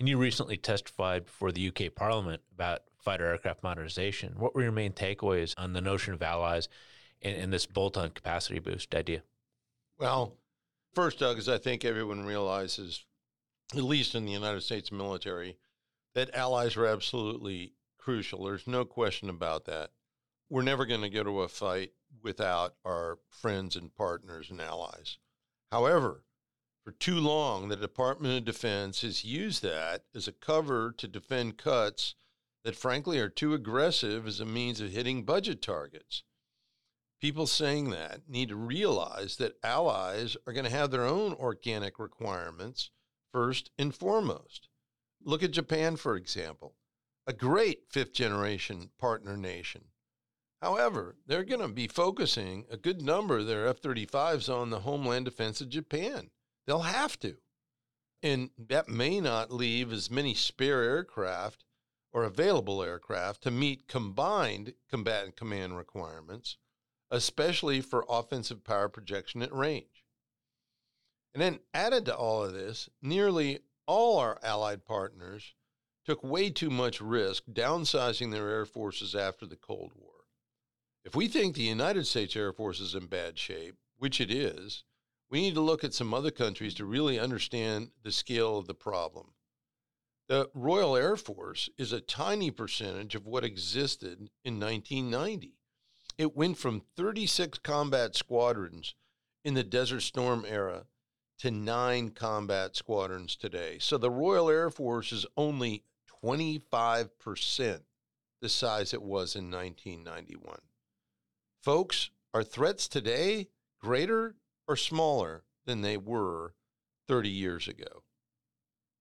And 0.00 0.08
you 0.08 0.16
recently 0.16 0.56
testified 0.56 1.26
before 1.26 1.52
the 1.52 1.68
UK 1.68 1.94
Parliament 1.94 2.42
about 2.52 2.80
fighter 3.02 3.26
aircraft 3.26 3.62
modernization. 3.62 4.34
What 4.38 4.54
were 4.54 4.62
your 4.62 4.72
main 4.72 4.92
takeaways 4.92 5.54
on 5.58 5.74
the 5.74 5.80
notion 5.80 6.14
of 6.14 6.22
allies 6.22 6.68
in, 7.20 7.34
in 7.34 7.50
this 7.50 7.66
bolt-on 7.66 8.10
capacity 8.10 8.58
boost 8.58 8.94
idea? 8.94 9.22
Well, 9.98 10.36
first, 10.94 11.18
Doug, 11.18 11.38
is 11.38 11.48
I 11.48 11.58
think 11.58 11.84
everyone 11.84 12.24
realizes, 12.24 13.04
at 13.74 13.82
least 13.82 14.14
in 14.14 14.24
the 14.24 14.32
United 14.32 14.62
States 14.62 14.92
military, 14.92 15.56
that 16.14 16.34
allies 16.34 16.76
are 16.76 16.86
absolutely 16.86 17.74
crucial. 17.98 18.44
There's 18.44 18.66
no 18.66 18.84
question 18.84 19.28
about 19.28 19.64
that. 19.66 19.90
We're 20.48 20.62
never 20.62 20.86
going 20.86 21.02
to 21.02 21.10
go 21.10 21.22
to 21.22 21.42
a 21.42 21.48
fight 21.48 21.92
without 22.22 22.74
our 22.84 23.18
friends 23.28 23.76
and 23.76 23.94
partners 23.94 24.50
and 24.50 24.60
allies. 24.60 25.18
However, 25.70 26.24
for 26.84 26.92
too 26.92 27.20
long, 27.20 27.68
the 27.68 27.76
Department 27.76 28.38
of 28.38 28.44
Defense 28.46 29.02
has 29.02 29.24
used 29.24 29.62
that 29.62 30.04
as 30.14 30.26
a 30.26 30.32
cover 30.32 30.94
to 30.96 31.06
defend 31.06 31.58
cuts 31.58 32.14
that, 32.64 32.76
frankly, 32.76 33.18
are 33.18 33.28
too 33.28 33.52
aggressive 33.52 34.26
as 34.26 34.40
a 34.40 34.46
means 34.46 34.80
of 34.80 34.90
hitting 34.92 35.24
budget 35.24 35.60
targets 35.60 36.22
people 37.20 37.46
saying 37.46 37.90
that 37.90 38.28
need 38.28 38.48
to 38.48 38.56
realize 38.56 39.36
that 39.36 39.56
allies 39.62 40.36
are 40.46 40.52
going 40.52 40.64
to 40.64 40.70
have 40.70 40.90
their 40.90 41.04
own 41.04 41.32
organic 41.34 41.98
requirements 41.98 42.90
first 43.32 43.70
and 43.78 43.94
foremost. 43.94 44.68
Look 45.22 45.42
at 45.42 45.50
Japan, 45.50 45.96
for 45.96 46.16
example, 46.16 46.76
a 47.26 47.32
great 47.32 47.90
fifth 47.90 48.12
generation 48.12 48.90
partner 48.98 49.36
nation. 49.36 49.86
However, 50.62 51.16
they're 51.26 51.44
going 51.44 51.60
to 51.60 51.68
be 51.68 51.88
focusing 51.88 52.64
a 52.70 52.76
good 52.76 53.02
number 53.02 53.38
of 53.38 53.46
their 53.46 53.66
F 53.66 53.80
35s 53.80 54.52
on 54.52 54.70
the 54.70 54.80
homeland 54.80 55.24
defense 55.24 55.60
of 55.60 55.68
Japan. 55.68 56.30
They'll 56.66 56.80
have 56.80 57.18
to. 57.20 57.36
And 58.22 58.50
that 58.58 58.88
may 58.88 59.20
not 59.20 59.52
leave 59.52 59.92
as 59.92 60.10
many 60.10 60.34
spare 60.34 60.82
aircraft 60.82 61.64
or 62.12 62.24
available 62.24 62.82
aircraft 62.82 63.42
to 63.42 63.50
meet 63.50 63.86
combined 63.86 64.74
combatant 64.88 65.36
command 65.36 65.76
requirements 65.76 66.56
especially 67.10 67.80
for 67.80 68.04
offensive 68.08 68.64
power 68.64 68.88
projection 68.88 69.42
at 69.42 69.52
range. 69.52 70.04
And 71.34 71.42
then 71.42 71.60
added 71.72 72.04
to 72.06 72.16
all 72.16 72.44
of 72.44 72.52
this, 72.52 72.88
nearly 73.00 73.60
all 73.86 74.18
our 74.18 74.38
allied 74.42 74.84
partners 74.84 75.54
took 76.04 76.22
way 76.24 76.50
too 76.50 76.70
much 76.70 77.00
risk 77.00 77.44
downsizing 77.52 78.32
their 78.32 78.48
air 78.48 78.64
forces 78.64 79.14
after 79.14 79.46
the 79.46 79.56
Cold 79.56 79.92
War. 79.94 80.12
If 81.04 81.14
we 81.14 81.28
think 81.28 81.54
the 81.54 81.62
United 81.62 82.06
States 82.06 82.34
Air 82.34 82.52
Force 82.52 82.80
is 82.80 82.94
in 82.94 83.06
bad 83.06 83.38
shape, 83.38 83.76
which 83.98 84.20
it 84.20 84.30
is, 84.30 84.84
we 85.30 85.40
need 85.40 85.54
to 85.54 85.60
look 85.60 85.84
at 85.84 85.94
some 85.94 86.14
other 86.14 86.30
countries 86.30 86.74
to 86.74 86.84
really 86.86 87.18
understand 87.18 87.90
the 88.02 88.12
scale 88.12 88.58
of 88.58 88.66
the 88.66 88.74
problem. 88.74 89.34
The 90.28 90.50
Royal 90.54 90.96
Air 90.96 91.16
Force 91.16 91.68
is 91.78 91.92
a 91.92 92.00
tiny 92.00 92.50
percentage 92.50 93.14
of 93.14 93.26
what 93.26 93.44
existed 93.44 94.30
in 94.44 94.60
1990. 94.60 95.57
It 96.18 96.36
went 96.36 96.58
from 96.58 96.82
36 96.96 97.60
combat 97.60 98.16
squadrons 98.16 98.94
in 99.44 99.54
the 99.54 99.62
Desert 99.62 100.00
Storm 100.00 100.44
era 100.44 100.86
to 101.38 101.52
nine 101.52 102.10
combat 102.10 102.74
squadrons 102.74 103.36
today. 103.36 103.78
So 103.78 103.96
the 103.96 104.10
Royal 104.10 104.50
Air 104.50 104.68
Force 104.68 105.12
is 105.12 105.24
only 105.36 105.84
25% 106.24 107.80
the 108.40 108.48
size 108.48 108.92
it 108.92 109.02
was 109.02 109.36
in 109.36 109.48
1991. 109.48 110.58
Folks, 111.62 112.10
are 112.34 112.42
threats 112.42 112.88
today 112.88 113.48
greater 113.80 114.34
or 114.66 114.76
smaller 114.76 115.44
than 115.66 115.82
they 115.82 115.96
were 115.96 116.54
30 117.06 117.28
years 117.28 117.68
ago? 117.68 118.02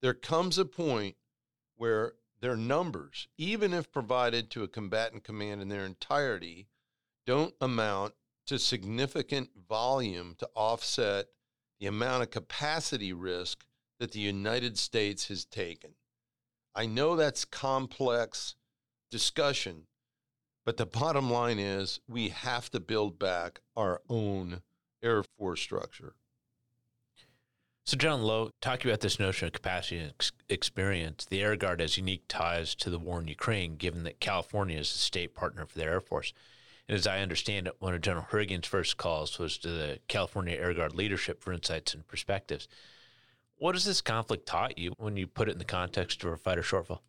There 0.02 0.14
comes 0.14 0.60
a 0.60 0.66
point 0.66 1.16
where 1.76 2.14
their 2.42 2.56
numbers, 2.56 3.28
even 3.38 3.74
if 3.74 3.92
provided 3.92 4.52
to 4.52 4.64
a 4.64 4.68
combatant 4.68 5.24
command 5.24 5.62
in 5.62 5.70
their 5.70 5.86
entirety, 5.86 6.68
don't 7.28 7.54
amount 7.62 8.14
to 8.48 8.58
significant 8.58 9.50
volume 9.68 10.34
to 10.40 10.50
offset 10.56 11.28
the 11.80 11.86
amount 11.86 12.24
of 12.24 12.32
capacity 12.32 13.14
risk 13.14 13.66
that 14.00 14.14
the 14.14 14.20
United 14.20 14.78
States 14.78 15.28
has 15.28 15.46
taken. 15.46 15.92
I 16.74 16.86
know 16.86 17.16
that's 17.16 17.44
complex 17.44 18.56
discussion, 19.12 19.84
but 20.66 20.78
the 20.78 20.86
bottom 20.86 21.30
line 21.30 21.60
is 21.60 22.00
we 22.08 22.30
have 22.30 22.70
to 22.72 22.80
build 22.80 23.20
back 23.20 23.60
our 23.76 24.02
own 24.10 24.62
Air 25.04 25.24
Force 25.38 25.62
structure. 25.62 26.16
So, 27.86 27.98
John 27.98 28.22
Loh, 28.22 28.52
talking 28.62 28.90
about 28.92 29.00
this 29.00 29.20
notion 29.20 29.48
of 29.48 29.54
capacity 29.54 30.00
and 30.00 30.10
ex- 30.10 30.32
experience, 30.50 31.26
the 31.26 31.42
Air 31.42 31.56
Guard 31.56 31.80
has 31.80 31.98
unique 31.98 32.26
ties 32.28 32.76
to 32.76 32.90
the 32.90 33.00
war 33.00 33.20
in 33.22 33.28
Ukraine, 33.28 33.76
given 33.76 34.04
that 34.04 34.20
California 34.20 34.78
is 34.78 34.94
a 34.94 34.98
state 34.98 35.34
partner 35.34 35.66
for 35.66 35.78
the 35.78 35.86
Air 35.86 36.02
Force. 36.02 36.34
And 36.88 36.98
as 36.98 37.08
I 37.08 37.20
understand 37.20 37.68
it, 37.68 37.76
one 37.80 37.94
of 37.94 38.02
General 38.02 38.26
Hurrigan's 38.30 38.68
first 38.68 38.98
calls 38.98 39.38
was 39.40 39.58
to 39.60 39.70
the 39.70 40.00
California 40.08 40.56
Air 40.56 40.74
Guard 40.74 40.96
leadership 40.96 41.42
for 41.42 41.52
insights 41.52 41.94
and 41.94 42.08
perspectives. 42.08 42.68
What 43.58 43.76
has 43.76 43.86
this 43.86 44.02
conflict 44.02 44.46
taught 44.46 44.78
you 44.78 44.94
when 44.98 45.18
you 45.18 45.28
put 45.28 45.50
it 45.50 45.54
in 45.54 45.58
the 45.58 45.66
context 45.66 46.24
of 46.24 46.32
a 46.32 46.38
fighter 46.38 46.62
shortfall? 46.62 47.00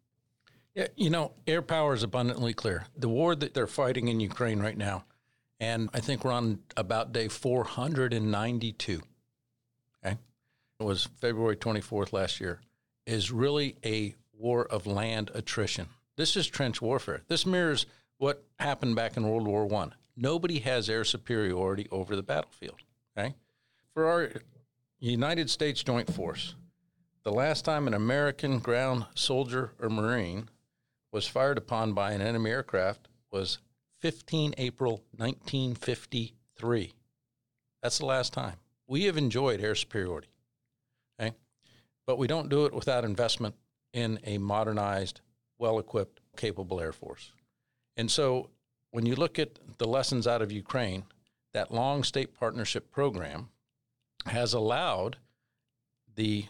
Yeah, 0.74 0.88
you 0.96 1.10
know, 1.10 1.32
air 1.46 1.62
power 1.62 1.94
is 1.94 2.02
abundantly 2.02 2.54
clear. 2.54 2.86
The 2.96 3.08
war 3.08 3.34
that 3.34 3.54
they're 3.54 3.66
fighting 3.66 4.08
in 4.08 4.20
Ukraine 4.20 4.60
right 4.60 4.76
now, 4.76 5.04
and 5.60 5.90
I 5.92 6.00
think 6.00 6.24
we're 6.24 6.32
on 6.32 6.60
about 6.76 7.12
day 7.12 7.28
492. 7.28 9.02
Okay. 10.04 10.16
It 10.80 10.82
was 10.82 11.08
February 11.20 11.56
24th 11.56 12.12
last 12.12 12.40
year, 12.40 12.60
is 13.06 13.32
really 13.32 13.76
a 13.84 14.14
war 14.32 14.64
of 14.64 14.86
land 14.86 15.30
attrition. 15.34 15.88
This 16.16 16.36
is 16.36 16.46
trench 16.46 16.80
warfare. 16.80 17.22
This 17.28 17.44
mirrors 17.44 17.86
what 18.18 18.44
happened 18.58 18.94
back 18.94 19.16
in 19.16 19.28
World 19.28 19.46
War 19.46 19.66
One. 19.66 19.94
Nobody 20.16 20.58
has 20.60 20.90
air 20.90 21.04
superiority 21.04 21.86
over 21.90 22.14
the 22.14 22.22
battlefield. 22.22 22.80
Okay, 23.16 23.34
for 23.94 24.06
our 24.06 24.30
United 25.00 25.48
States 25.48 25.82
Joint 25.82 26.12
Force, 26.12 26.54
the 27.22 27.32
last 27.32 27.64
time 27.64 27.86
an 27.86 27.94
American 27.94 28.58
ground 28.58 29.06
soldier 29.14 29.72
or 29.80 29.88
Marine 29.88 30.48
was 31.12 31.26
fired 31.26 31.58
upon 31.58 31.92
by 31.94 32.12
an 32.12 32.20
enemy 32.20 32.50
aircraft 32.50 33.08
was 33.30 33.58
15 34.00 34.54
April 34.58 35.02
1953. 35.16 36.92
That's 37.82 37.98
the 37.98 38.06
last 38.06 38.32
time. 38.32 38.56
We 38.86 39.04
have 39.04 39.16
enjoyed 39.16 39.60
air 39.60 39.74
superiority. 39.74 40.28
Okay? 41.20 41.34
But 42.06 42.18
we 42.18 42.26
don't 42.26 42.48
do 42.48 42.64
it 42.64 42.72
without 42.72 43.04
investment 43.04 43.54
in 43.92 44.18
a 44.24 44.38
modernized, 44.38 45.20
well 45.58 45.78
equipped, 45.78 46.20
capable 46.36 46.80
Air 46.80 46.92
Force. 46.92 47.32
And 47.98 48.10
so 48.10 48.48
when 48.92 49.04
you 49.04 49.16
look 49.16 49.38
at 49.38 49.58
the 49.78 49.88
lessons 49.88 50.26
out 50.26 50.40
of 50.40 50.52
Ukraine, 50.52 51.04
that 51.52 51.74
long 51.74 52.04
state 52.04 52.32
partnership 52.32 52.90
program 52.92 53.50
has 54.26 54.54
allowed 54.54 55.16
the 56.14 56.46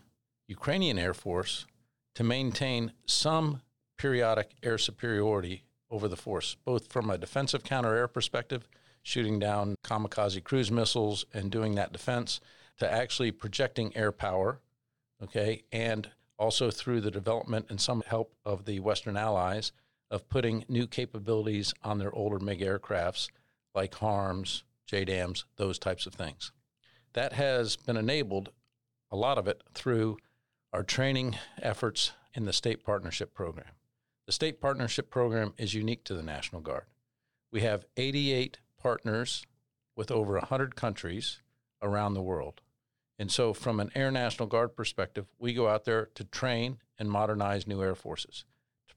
Ukrainian 0.46 0.98
Air 0.98 1.14
Force 1.14 1.66
to 2.14 2.22
maintain 2.22 2.92
some 3.06 3.62
periodic 3.96 4.50
air 4.62 4.78
superiority 4.78 5.64
over 5.90 6.06
the 6.06 6.16
force, 6.16 6.56
both 6.64 6.92
from 6.92 7.08
a 7.08 7.18
defensive 7.18 7.64
counter 7.64 7.96
air 7.96 8.08
perspective, 8.08 8.68
shooting 9.02 9.38
down 9.38 9.76
kamikaze 9.82 10.42
cruise 10.44 10.70
missiles 10.70 11.24
and 11.32 11.50
doing 11.50 11.74
that 11.74 11.92
defense, 11.92 12.40
to 12.78 12.90
actually 12.90 13.32
projecting 13.32 13.96
air 13.96 14.12
power, 14.12 14.60
okay, 15.22 15.62
and 15.72 16.10
also 16.38 16.70
through 16.70 17.00
the 17.00 17.10
development 17.10 17.66
and 17.70 17.80
some 17.80 18.02
help 18.06 18.34
of 18.44 18.66
the 18.66 18.80
Western 18.80 19.16
allies 19.16 19.72
of 20.10 20.28
putting 20.28 20.64
new 20.68 20.86
capabilities 20.86 21.74
on 21.82 21.98
their 21.98 22.14
older 22.14 22.38
MiG 22.38 22.60
aircrafts 22.60 23.28
like 23.74 23.94
HARMS, 23.94 24.64
JDAMs, 24.90 25.44
those 25.56 25.78
types 25.78 26.06
of 26.06 26.14
things. 26.14 26.52
That 27.12 27.34
has 27.34 27.76
been 27.76 27.96
enabled, 27.96 28.50
a 29.10 29.16
lot 29.16 29.38
of 29.38 29.46
it, 29.46 29.62
through 29.74 30.16
our 30.72 30.82
training 30.82 31.36
efforts 31.60 32.12
in 32.34 32.44
the 32.44 32.52
state 32.52 32.84
partnership 32.84 33.34
program. 33.34 33.72
The 34.26 34.32
state 34.32 34.60
partnership 34.60 35.10
program 35.10 35.54
is 35.56 35.74
unique 35.74 36.04
to 36.04 36.14
the 36.14 36.22
National 36.22 36.60
Guard. 36.60 36.84
We 37.50 37.62
have 37.62 37.86
88 37.96 38.58
partners 38.80 39.44
with 39.96 40.10
over 40.10 40.34
100 40.34 40.76
countries 40.76 41.40
around 41.82 42.14
the 42.14 42.22
world. 42.22 42.60
And 43.18 43.32
so, 43.32 43.52
from 43.52 43.80
an 43.80 43.90
Air 43.94 44.10
National 44.10 44.46
Guard 44.46 44.76
perspective, 44.76 45.26
we 45.38 45.54
go 45.54 45.66
out 45.66 45.84
there 45.84 46.06
to 46.14 46.24
train 46.24 46.78
and 46.98 47.10
modernize 47.10 47.66
new 47.66 47.82
air 47.82 47.94
forces, 47.94 48.44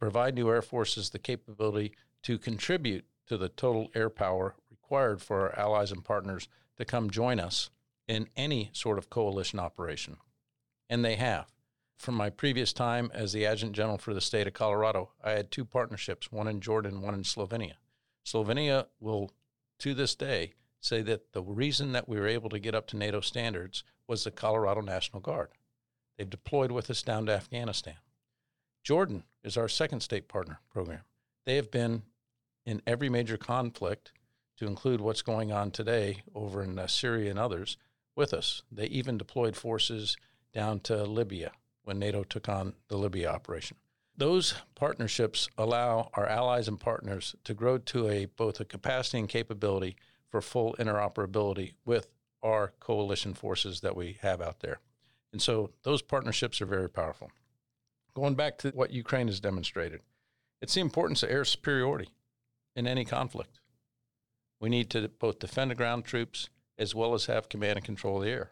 provide 0.01 0.33
new 0.33 0.49
air 0.49 0.63
forces 0.63 1.11
the 1.11 1.19
capability 1.19 1.93
to 2.23 2.39
contribute 2.39 3.05
to 3.27 3.37
the 3.37 3.49
total 3.49 3.91
air 3.93 4.09
power 4.09 4.55
required 4.71 5.21
for 5.21 5.41
our 5.41 5.59
allies 5.59 5.91
and 5.91 6.03
partners 6.03 6.47
to 6.75 6.83
come 6.83 7.11
join 7.11 7.39
us 7.39 7.69
in 8.07 8.27
any 8.35 8.71
sort 8.73 8.97
of 8.97 9.11
coalition 9.11 9.59
operation. 9.59 10.17
And 10.89 11.05
they 11.05 11.17
have. 11.17 11.53
From 11.97 12.15
my 12.15 12.31
previous 12.31 12.73
time 12.73 13.11
as 13.13 13.31
the 13.31 13.45
Adjutant 13.45 13.75
General 13.75 13.99
for 13.99 14.15
the 14.15 14.21
state 14.21 14.47
of 14.47 14.53
Colorado, 14.53 15.11
I 15.23 15.31
had 15.31 15.51
two 15.51 15.65
partnerships, 15.65 16.31
one 16.31 16.47
in 16.47 16.61
Jordan, 16.61 17.01
one 17.01 17.13
in 17.13 17.21
Slovenia. 17.21 17.75
Slovenia 18.25 18.87
will, 18.99 19.29
to 19.77 19.93
this 19.93 20.15
day, 20.15 20.53
say 20.79 21.03
that 21.03 21.31
the 21.31 21.43
reason 21.43 21.91
that 21.91 22.09
we 22.09 22.19
were 22.19 22.27
able 22.27 22.49
to 22.49 22.59
get 22.59 22.73
up 22.73 22.87
to 22.87 22.97
NATO 22.97 23.21
standards 23.21 23.83
was 24.07 24.23
the 24.23 24.31
Colorado 24.31 24.81
National 24.81 25.21
Guard. 25.21 25.49
They've 26.17 26.27
deployed 26.27 26.71
with 26.71 26.89
us 26.89 27.03
down 27.03 27.27
to 27.27 27.33
Afghanistan. 27.33 27.97
Jordan 28.83 29.23
is 29.43 29.57
our 29.57 29.67
second 29.67 30.01
state 30.01 30.27
partner 30.27 30.59
program. 30.71 31.01
They 31.45 31.55
have 31.55 31.71
been 31.71 32.03
in 32.65 32.81
every 32.85 33.09
major 33.09 33.37
conflict, 33.37 34.11
to 34.57 34.67
include 34.67 35.01
what's 35.01 35.23
going 35.23 35.51
on 35.51 35.71
today 35.71 36.21
over 36.35 36.61
in 36.61 36.77
uh, 36.77 36.85
Syria 36.85 37.31
and 37.31 37.39
others, 37.39 37.77
with 38.15 38.31
us. 38.31 38.61
They 38.71 38.85
even 38.85 39.17
deployed 39.17 39.55
forces 39.55 40.17
down 40.53 40.81
to 40.81 41.03
Libya 41.03 41.51
when 41.83 41.97
NATO 41.97 42.23
took 42.23 42.47
on 42.47 42.73
the 42.87 42.97
Libya 42.97 43.31
operation. 43.31 43.77
Those 44.15 44.53
partnerships 44.75 45.49
allow 45.57 46.11
our 46.13 46.27
allies 46.27 46.67
and 46.67 46.79
partners 46.79 47.35
to 47.43 47.55
grow 47.55 47.79
to 47.79 48.07
a 48.07 48.25
both 48.25 48.59
a 48.59 48.65
capacity 48.65 49.17
and 49.17 49.29
capability 49.29 49.95
for 50.29 50.41
full 50.41 50.75
interoperability 50.77 51.73
with 51.83 52.09
our 52.43 52.73
coalition 52.79 53.33
forces 53.33 53.79
that 53.79 53.95
we 53.95 54.17
have 54.21 54.41
out 54.41 54.59
there. 54.59 54.79
And 55.31 55.41
so 55.41 55.71
those 55.81 56.03
partnerships 56.03 56.61
are 56.61 56.67
very 56.67 56.89
powerful. 56.89 57.31
Going 58.13 58.35
back 58.35 58.57
to 58.59 58.69
what 58.69 58.91
Ukraine 58.91 59.27
has 59.27 59.39
demonstrated, 59.39 60.01
it's 60.61 60.73
the 60.73 60.81
importance 60.81 61.23
of 61.23 61.29
air 61.29 61.45
superiority 61.45 62.09
in 62.75 62.87
any 62.87 63.05
conflict. 63.05 63.59
We 64.59 64.69
need 64.69 64.89
to 64.91 65.07
both 65.07 65.39
defend 65.39 65.71
the 65.71 65.75
ground 65.75 66.05
troops 66.05 66.49
as 66.77 66.93
well 66.93 67.13
as 67.13 67.25
have 67.25 67.49
command 67.49 67.77
and 67.77 67.85
control 67.85 68.17
of 68.17 68.23
the 68.23 68.29
air. 68.29 68.51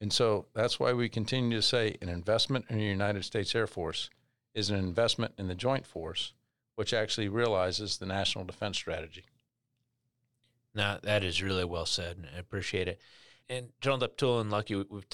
And 0.00 0.12
so 0.12 0.46
that's 0.54 0.78
why 0.78 0.92
we 0.92 1.08
continue 1.08 1.56
to 1.56 1.62
say 1.62 1.96
an 2.00 2.08
investment 2.08 2.66
in 2.68 2.78
the 2.78 2.84
United 2.84 3.24
States 3.24 3.54
Air 3.54 3.66
Force 3.66 4.10
is 4.54 4.70
an 4.70 4.76
investment 4.76 5.34
in 5.38 5.48
the 5.48 5.54
Joint 5.54 5.86
Force, 5.86 6.34
which 6.76 6.94
actually 6.94 7.28
realizes 7.28 7.98
the 7.98 8.06
national 8.06 8.44
defense 8.44 8.76
strategy. 8.76 9.24
Now, 10.74 10.98
that 11.02 11.24
is 11.24 11.42
really 11.42 11.64
well 11.64 11.86
said, 11.86 12.16
and 12.16 12.26
I 12.34 12.38
appreciate 12.38 12.88
it. 12.88 13.00
And 13.48 13.70
General 13.80 14.08
Deptula 14.08 14.40
and 14.42 14.50
Lucky, 14.50 14.76
we've 14.76 15.08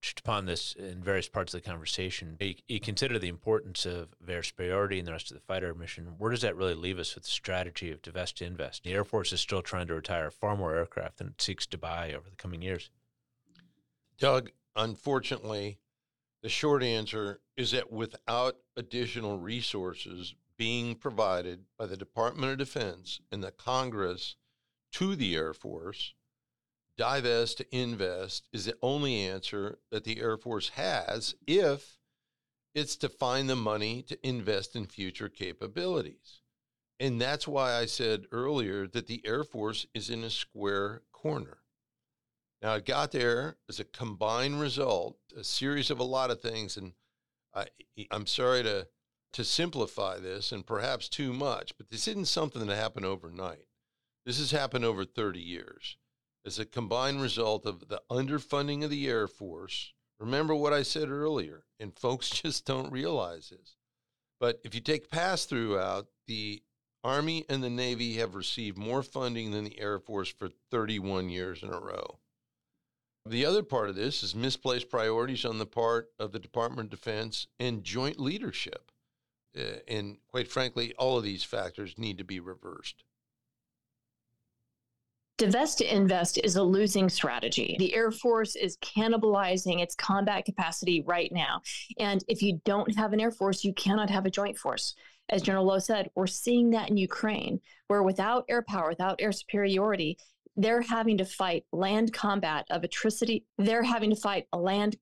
touched 0.00 0.20
upon 0.20 0.46
this 0.46 0.72
in 0.72 1.02
various 1.02 1.28
parts 1.28 1.52
of 1.52 1.62
the 1.62 1.68
conversation. 1.68 2.36
You, 2.40 2.54
you, 2.66 2.80
consider 2.80 3.18
the 3.18 3.28
importance 3.28 3.84
of 3.84 4.08
air 4.26 4.42
superiority 4.42 4.98
and 4.98 5.06
the 5.06 5.12
rest 5.12 5.30
of 5.30 5.36
the 5.36 5.42
fighter 5.42 5.74
mission. 5.74 6.14
Where 6.18 6.30
does 6.30 6.40
that 6.40 6.56
really 6.56 6.74
leave 6.74 6.98
us 6.98 7.14
with 7.14 7.24
the 7.24 7.30
strategy 7.30 7.90
of 7.90 8.00
divest 8.00 8.38
to 8.38 8.46
invest? 8.46 8.82
The 8.82 8.92
Air 8.92 9.04
Force 9.04 9.32
is 9.32 9.40
still 9.40 9.62
trying 9.62 9.88
to 9.88 9.94
retire 9.94 10.30
far 10.30 10.56
more 10.56 10.74
aircraft 10.74 11.18
than 11.18 11.28
it 11.28 11.42
seeks 11.42 11.66
to 11.66 11.78
buy 11.78 12.12
over 12.12 12.30
the 12.30 12.36
coming 12.36 12.62
years. 12.62 12.90
Doug, 14.18 14.50
unfortunately, 14.74 15.78
the 16.42 16.48
short 16.48 16.82
answer 16.82 17.40
is 17.56 17.72
that 17.72 17.92
without 17.92 18.56
additional 18.76 19.38
resources 19.38 20.34
being 20.56 20.94
provided 20.94 21.64
by 21.78 21.86
the 21.86 21.96
Department 21.96 22.52
of 22.52 22.58
Defense 22.58 23.20
and 23.30 23.42
the 23.42 23.50
Congress 23.50 24.36
to 24.92 25.14
the 25.14 25.34
Air 25.34 25.52
Force, 25.52 26.14
divest 27.00 27.56
to 27.56 27.74
invest 27.74 28.46
is 28.52 28.66
the 28.66 28.76
only 28.82 29.24
answer 29.24 29.78
that 29.90 30.04
the 30.04 30.20
Air 30.20 30.36
Force 30.36 30.68
has 30.74 31.34
if 31.46 31.96
it's 32.74 32.94
to 32.96 33.08
find 33.08 33.48
the 33.48 33.56
money 33.56 34.02
to 34.02 34.18
invest 34.26 34.76
in 34.76 34.84
future 34.84 35.30
capabilities. 35.30 36.42
And 37.00 37.18
that's 37.18 37.48
why 37.48 37.72
I 37.74 37.86
said 37.86 38.26
earlier 38.30 38.86
that 38.86 39.06
the 39.06 39.22
Air 39.24 39.44
Force 39.44 39.86
is 39.94 40.10
in 40.10 40.22
a 40.22 40.28
square 40.28 41.00
corner. 41.10 41.60
Now, 42.60 42.74
it 42.74 42.84
got 42.84 43.12
there 43.12 43.56
as 43.66 43.80
a 43.80 43.84
combined 43.84 44.60
result, 44.60 45.16
a 45.34 45.42
series 45.42 45.90
of 45.90 46.00
a 46.00 46.04
lot 46.04 46.30
of 46.30 46.42
things. 46.42 46.76
And 46.76 46.92
I, 47.54 47.68
I'm 48.10 48.26
sorry 48.26 48.62
to, 48.64 48.88
to 49.32 49.42
simplify 49.42 50.18
this 50.18 50.52
and 50.52 50.66
perhaps 50.66 51.08
too 51.08 51.32
much, 51.32 51.72
but 51.78 51.88
this 51.88 52.06
isn't 52.06 52.28
something 52.28 52.66
that 52.66 52.76
happened 52.76 53.06
overnight. 53.06 53.68
This 54.26 54.38
has 54.38 54.50
happened 54.50 54.84
over 54.84 55.06
30 55.06 55.40
years 55.40 55.96
as 56.44 56.58
a 56.58 56.64
combined 56.64 57.20
result 57.20 57.66
of 57.66 57.88
the 57.88 58.02
underfunding 58.10 58.82
of 58.84 58.90
the 58.90 59.08
Air 59.08 59.28
Force. 59.28 59.92
Remember 60.18 60.54
what 60.54 60.72
I 60.72 60.82
said 60.82 61.08
earlier, 61.08 61.64
and 61.78 61.98
folks 61.98 62.30
just 62.42 62.64
don't 62.64 62.92
realize 62.92 63.50
this. 63.50 63.76
But 64.38 64.60
if 64.64 64.74
you 64.74 64.80
take 64.80 65.10
pass 65.10 65.44
through 65.44 65.78
out, 65.78 66.06
the 66.26 66.62
Army 67.02 67.44
and 67.48 67.62
the 67.62 67.70
Navy 67.70 68.14
have 68.14 68.34
received 68.34 68.76
more 68.76 69.02
funding 69.02 69.50
than 69.50 69.64
the 69.64 69.78
Air 69.80 69.98
Force 69.98 70.28
for 70.28 70.50
31 70.70 71.30
years 71.30 71.62
in 71.62 71.72
a 71.72 71.80
row. 71.80 72.18
The 73.26 73.44
other 73.44 73.62
part 73.62 73.90
of 73.90 73.96
this 73.96 74.22
is 74.22 74.34
misplaced 74.34 74.88
priorities 74.88 75.44
on 75.44 75.58
the 75.58 75.66
part 75.66 76.10
of 76.18 76.32
the 76.32 76.38
Department 76.38 76.86
of 76.86 76.90
Defense 76.90 77.46
and 77.58 77.84
joint 77.84 78.18
leadership. 78.18 78.90
Uh, 79.56 79.80
and 79.88 80.18
quite 80.28 80.48
frankly, 80.48 80.94
all 80.94 81.18
of 81.18 81.24
these 81.24 81.44
factors 81.44 81.98
need 81.98 82.18
to 82.18 82.24
be 82.24 82.40
reversed. 82.40 83.04
Divest 85.40 85.78
to 85.78 85.96
invest 85.96 86.38
is 86.44 86.56
a 86.56 86.62
losing 86.62 87.08
strategy. 87.08 87.74
The 87.78 87.94
Air 87.94 88.10
Force 88.10 88.56
is 88.56 88.76
cannibalizing 88.76 89.80
its 89.80 89.94
combat 89.94 90.44
capacity 90.44 91.02
right 91.06 91.32
now. 91.32 91.62
And 91.98 92.22
if 92.28 92.42
you 92.42 92.60
don't 92.66 92.94
have 92.94 93.14
an 93.14 93.20
Air 93.20 93.30
Force, 93.30 93.64
you 93.64 93.72
cannot 93.72 94.10
have 94.10 94.26
a 94.26 94.30
joint 94.30 94.58
force. 94.58 94.94
As 95.30 95.40
General 95.40 95.64
Loh 95.64 95.78
said, 95.78 96.10
we're 96.14 96.26
seeing 96.26 96.68
that 96.72 96.90
in 96.90 96.98
Ukraine, 96.98 97.58
where 97.88 98.02
without 98.02 98.44
air 98.50 98.62
power, 98.68 98.90
without 98.90 99.18
air 99.18 99.32
superiority, 99.32 100.18
they're 100.56 100.82
having 100.82 101.16
to 101.16 101.24
fight 101.24 101.64
land 101.72 102.12
combat 102.12 102.66
of 102.68 102.84
atrocity. 102.84 103.46
They're 103.56 103.82
having 103.82 104.10
to 104.10 104.16
fight 104.16 104.44
a 104.52 104.58
land 104.58 104.98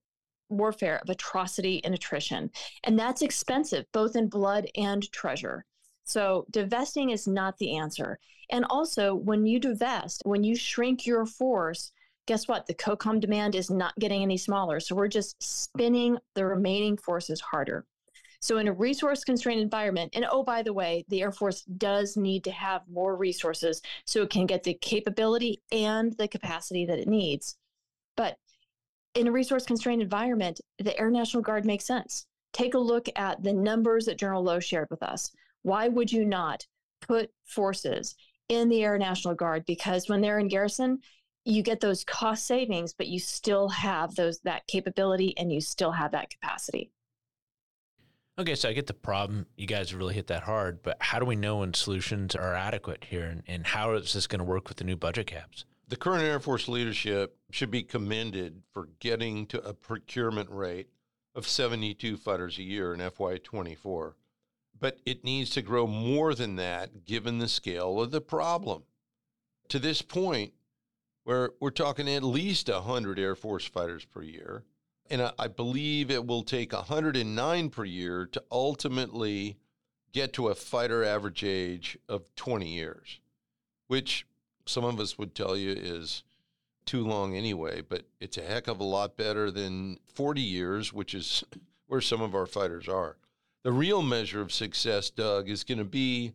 warfare 0.51 1.01
of 1.03 1.11
atrocity 1.11 1.84
and 1.84 1.95
attrition. 1.95 2.51
And 2.84 2.97
that's 2.97 3.22
expensive, 3.22 3.86
both 3.93 4.14
in 4.14 4.28
blood 4.28 4.68
and 4.76 5.03
treasure. 5.11 5.64
So 6.09 6.46
divesting 6.50 7.11
is 7.11 7.26
not 7.26 7.59
the 7.59 7.76
answer. 7.76 8.18
And 8.50 8.64
also, 8.70 9.14
when 9.14 9.46
you 9.46 9.61
divest, 9.61 10.22
when 10.24 10.42
you 10.42 10.56
shrink 10.56 11.06
your 11.06 11.26
force, 11.26 11.92
guess 12.26 12.48
what? 12.48 12.66
The 12.66 12.74
COCOM 12.74 13.20
demand 13.20 13.54
is 13.54 13.70
not 13.70 13.98
getting 13.98 14.22
any 14.22 14.38
smaller. 14.38 14.80
So 14.80 14.94
we're 14.94 15.09
just 15.09 15.42
spinning 15.42 16.18
the 16.34 16.46
remaining 16.46 16.96
forces 16.96 17.40
harder. 17.40 17.84
So, 18.40 18.59
in 18.59 18.68
a 18.68 18.72
resource 18.72 19.24
constrained 19.24 19.61
environment, 19.61 20.12
and 20.14 20.24
oh, 20.30 20.44
by 20.44 20.62
the 20.62 20.72
way, 20.72 21.04
the 21.09 21.22
Air 21.22 21.32
Force 21.32 21.62
does 21.62 22.16
need 22.16 22.44
to 22.44 22.52
have 22.52 22.82
more 22.88 23.16
resources 23.16 23.82
so 24.06 24.22
it 24.22 24.30
can 24.30 24.46
get 24.46 24.62
the 24.62 24.74
capability 24.74 25.61
and 25.72 26.16
the 26.18 26.28
capacity 26.28 26.86
that 26.86 27.00
it 27.00 27.09
needs. 27.09 27.56
But 28.16 28.36
in 29.14 29.26
a 29.26 29.32
resource 29.32 29.66
constrained 29.66 30.02
environment, 30.02 30.61
the 30.78 30.96
Air 30.98 31.11
National 31.11 31.42
Guard 31.42 31.66
makes 31.66 31.84
sense. 31.84 32.26
Take 32.52 32.74
a 32.74 32.78
look 32.78 33.09
at 33.16 33.42
the 33.42 33.52
numbers 33.52 34.06
that 34.06 34.18
General 34.18 34.44
Loh 34.44 34.61
shared 34.61 34.88
with 34.88 35.02
us. 35.02 35.32
Why 35.62 35.88
would 35.88 36.11
you 36.12 36.24
not 36.24 36.66
put 37.00 37.30
forces 37.44 38.14
in 38.48 38.68
the 38.68 38.82
Air 38.82 38.98
National 38.98 39.34
Guard? 39.34 39.64
Because 39.66 40.09
when 40.09 40.20
they're 40.20 40.38
in 40.38 40.48
garrison, 40.48 41.00
you 41.44 41.62
get 41.62 41.80
those 41.80 42.04
cost 42.04 42.46
savings, 42.46 42.92
but 42.92 43.06
you 43.06 43.18
still 43.18 43.68
have 43.68 44.14
those 44.14 44.38
that 44.40 44.66
capability 44.66 45.36
and 45.38 45.52
you 45.52 45.61
still 45.61 45.92
have 45.92 46.12
that 46.12 46.30
capacity. 46.30 46.90
Okay, 48.38 48.54
so 48.54 48.68
I 48.68 48.72
get 48.72 48.86
the 48.86 48.94
problem. 48.94 49.46
You 49.56 49.66
guys 49.66 49.92
really 49.92 50.14
hit 50.14 50.28
that 50.28 50.44
hard, 50.44 50.80
but 50.82 50.96
how 51.00 51.18
do 51.18 51.24
we 51.24 51.34
know 51.34 51.56
when 51.56 51.74
solutions 51.74 52.36
are 52.36 52.54
adequate 52.54 53.04
here 53.11 53.24
and, 53.24 53.42
and 53.48 53.66
how 53.66 53.94
is 53.94 54.12
this 54.12 54.28
going 54.28 54.38
to 54.38 54.44
work 54.44 54.68
with 54.68 54.76
the 54.76 54.84
new 54.84 54.96
budget 54.96 55.26
caps? 55.26 55.64
The 55.88 55.96
current 55.96 56.22
Air 56.22 56.38
Force 56.38 56.68
leadership 56.68 57.36
should 57.50 57.70
be 57.70 57.82
commended 57.82 58.62
for 58.72 58.90
getting 59.00 59.46
to 59.46 59.61
a 59.66 59.72
procurement 59.72 60.50
rate 60.50 60.88
of 61.34 61.48
72 61.48 62.16
fighters 62.16 62.59
a 62.59 62.62
year 62.62 62.94
in 62.94 63.00
FY24. 63.00 64.12
But 64.81 64.99
it 65.05 65.24
needs 65.24 65.51
to 65.51 65.62
grow 65.62 65.87
more 65.87 66.35
than 66.35 66.57
that 66.57 67.05
given 67.05 67.39
the 67.39 67.49
scale 67.49 68.01
of 68.01 68.11
the 68.11 68.20
problem. 68.20 68.85
To 69.68 69.79
this 69.79 70.03
point, 70.03 70.53
where 71.24 71.51
we're 71.61 71.70
talking 71.70 72.09
at 72.09 72.22
least 72.22 72.68
100 72.68 73.18
Air 73.18 73.35
Force 73.35 73.66
fighters 73.66 74.05
per 74.05 74.22
year, 74.22 74.64
and 75.11 75.31
I, 75.39 75.49
believe 75.49 76.11
it 76.11 76.26
will 76.26 76.43
take 76.43 76.72
109 76.72 77.70
per 77.70 77.85
year 77.85 78.26
to 78.26 78.43
ultimately 78.51 79.57
get 80.12 80.33
to 80.35 80.49
a 80.49 80.55
fighter 80.55 81.05
average 81.05 81.45
age 81.45 81.99
of 82.09 82.35
20 82.37 82.68
years, 82.68 83.20
which 83.89 84.26
some 84.66 84.85
of 84.85 85.01
us 85.01 85.18
would 85.18 85.35
tell 85.35 85.57
you 85.57 85.72
is 85.72 86.24
too 86.85 87.07
long 87.07 87.37
anyway, 87.37 87.83
but 87.83 88.05
it's 88.20 88.39
a 88.39 88.43
heck 88.43 88.66
of 88.66 88.81
a 88.81 88.85
lot 88.85 89.16
better 89.16 89.51
than 89.51 89.99
40 90.14 90.41
years, 90.41 90.93
which 90.93 91.14
is 91.14 91.45
where 91.87 92.01
some 92.01 92.22
of 92.22 92.35
our 92.35 92.47
fighters 92.47 92.89
are. 92.89 93.16
The 93.68 93.74
real 93.74 94.00
measure 94.00 94.40
of 94.40 94.50
success, 94.50 95.10
Doug, 95.10 95.50
is 95.50 95.62
going 95.62 95.76
to 95.76 95.84
be 95.84 96.32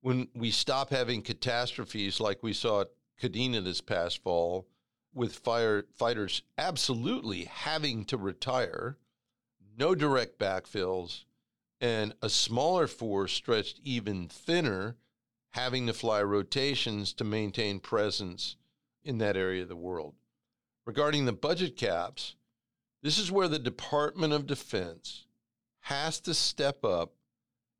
when 0.00 0.26
we 0.34 0.50
stop 0.50 0.90
having 0.90 1.22
catastrophes 1.22 2.18
like 2.18 2.42
we 2.42 2.52
saw 2.52 2.80
at 2.80 2.90
Kadena 3.22 3.62
this 3.62 3.80
past 3.80 4.20
fall, 4.24 4.66
with 5.14 5.32
fire 5.32 5.84
fighters 5.94 6.42
absolutely 6.58 7.44
having 7.44 8.04
to 8.06 8.16
retire, 8.16 8.98
no 9.78 9.94
direct 9.94 10.40
backfills, 10.40 11.22
and 11.80 12.16
a 12.20 12.28
smaller 12.28 12.88
force 12.88 13.32
stretched 13.32 13.78
even 13.84 14.26
thinner, 14.26 14.96
having 15.50 15.86
to 15.86 15.92
fly 15.92 16.20
rotations 16.20 17.12
to 17.12 17.22
maintain 17.22 17.78
presence 17.78 18.56
in 19.04 19.18
that 19.18 19.36
area 19.36 19.62
of 19.62 19.68
the 19.68 19.76
world. 19.76 20.16
Regarding 20.84 21.26
the 21.26 21.32
budget 21.32 21.76
caps, 21.76 22.34
this 23.04 23.20
is 23.20 23.30
where 23.30 23.46
the 23.46 23.60
Department 23.60 24.32
of 24.32 24.48
Defense 24.48 25.26
has 25.82 26.20
to 26.20 26.34
step 26.34 26.84
up 26.84 27.12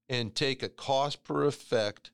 and 0.08 0.34
take 0.34 0.62
a 0.62 0.68
cost 0.68 1.24
per 1.24 1.44
effect 1.44 2.10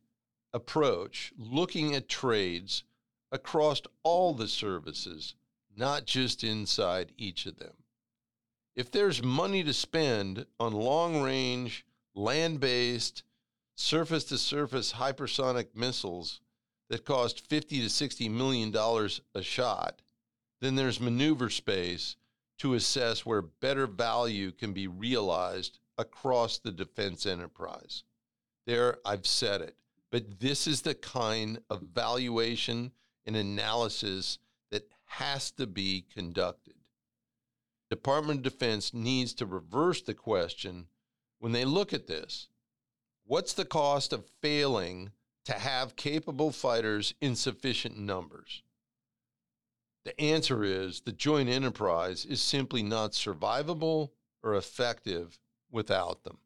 approach, 0.52 1.32
looking 1.36 1.94
at 1.94 2.08
trades 2.08 2.84
across 3.32 3.80
all 4.02 4.34
the 4.34 4.48
services, 4.48 5.34
not 5.76 6.06
just 6.06 6.44
inside 6.44 7.12
each 7.16 7.46
of 7.46 7.58
them. 7.58 7.74
If 8.76 8.90
there's 8.90 9.22
money 9.22 9.64
to 9.64 9.72
spend 9.72 10.46
on 10.60 10.72
long 10.72 11.22
range, 11.22 11.84
land 12.14 12.60
based, 12.60 13.22
surface 13.74 14.24
to 14.24 14.38
surface 14.38 14.92
hypersonic 14.94 15.68
missiles 15.74 16.40
that 16.90 17.04
cost 17.04 17.48
50 17.48 17.80
to 17.80 17.90
60 17.90 18.28
million 18.28 18.70
dollars 18.70 19.20
a 19.34 19.42
shot, 19.42 20.02
then 20.60 20.74
there's 20.74 21.00
maneuver 21.00 21.50
space 21.50 22.16
to 22.58 22.74
assess 22.74 23.24
where 23.24 23.42
better 23.42 23.86
value 23.86 24.52
can 24.52 24.72
be 24.72 24.86
realized 24.86 25.78
across 25.96 26.58
the 26.58 26.72
defense 26.72 27.26
enterprise. 27.26 28.04
There, 28.66 28.98
I've 29.04 29.26
said 29.26 29.60
it. 29.60 29.76
But 30.10 30.40
this 30.40 30.66
is 30.66 30.82
the 30.82 30.94
kind 30.94 31.60
of 31.68 31.82
valuation 31.82 32.92
and 33.26 33.36
analysis 33.36 34.38
that 34.70 34.88
has 35.04 35.50
to 35.52 35.66
be 35.66 36.06
conducted. 36.14 36.74
Department 37.90 38.38
of 38.38 38.52
Defense 38.52 38.92
needs 38.92 39.32
to 39.34 39.46
reverse 39.46 40.02
the 40.02 40.14
question 40.14 40.86
when 41.38 41.52
they 41.52 41.64
look 41.64 41.92
at 41.92 42.06
this. 42.06 42.48
What's 43.24 43.52
the 43.52 43.64
cost 43.64 44.12
of 44.12 44.26
failing 44.40 45.12
to 45.44 45.52
have 45.52 45.96
capable 45.96 46.52
fighters 46.52 47.14
in 47.20 47.34
sufficient 47.34 47.98
numbers? 47.98 48.62
The 50.04 50.18
answer 50.20 50.64
is 50.64 51.00
the 51.00 51.12
joint 51.12 51.48
enterprise 51.48 52.24
is 52.24 52.40
simply 52.40 52.82
not 52.82 53.12
survivable 53.12 54.10
or 54.42 54.54
effective 54.54 55.38
without 55.70 56.24
them. 56.24 56.38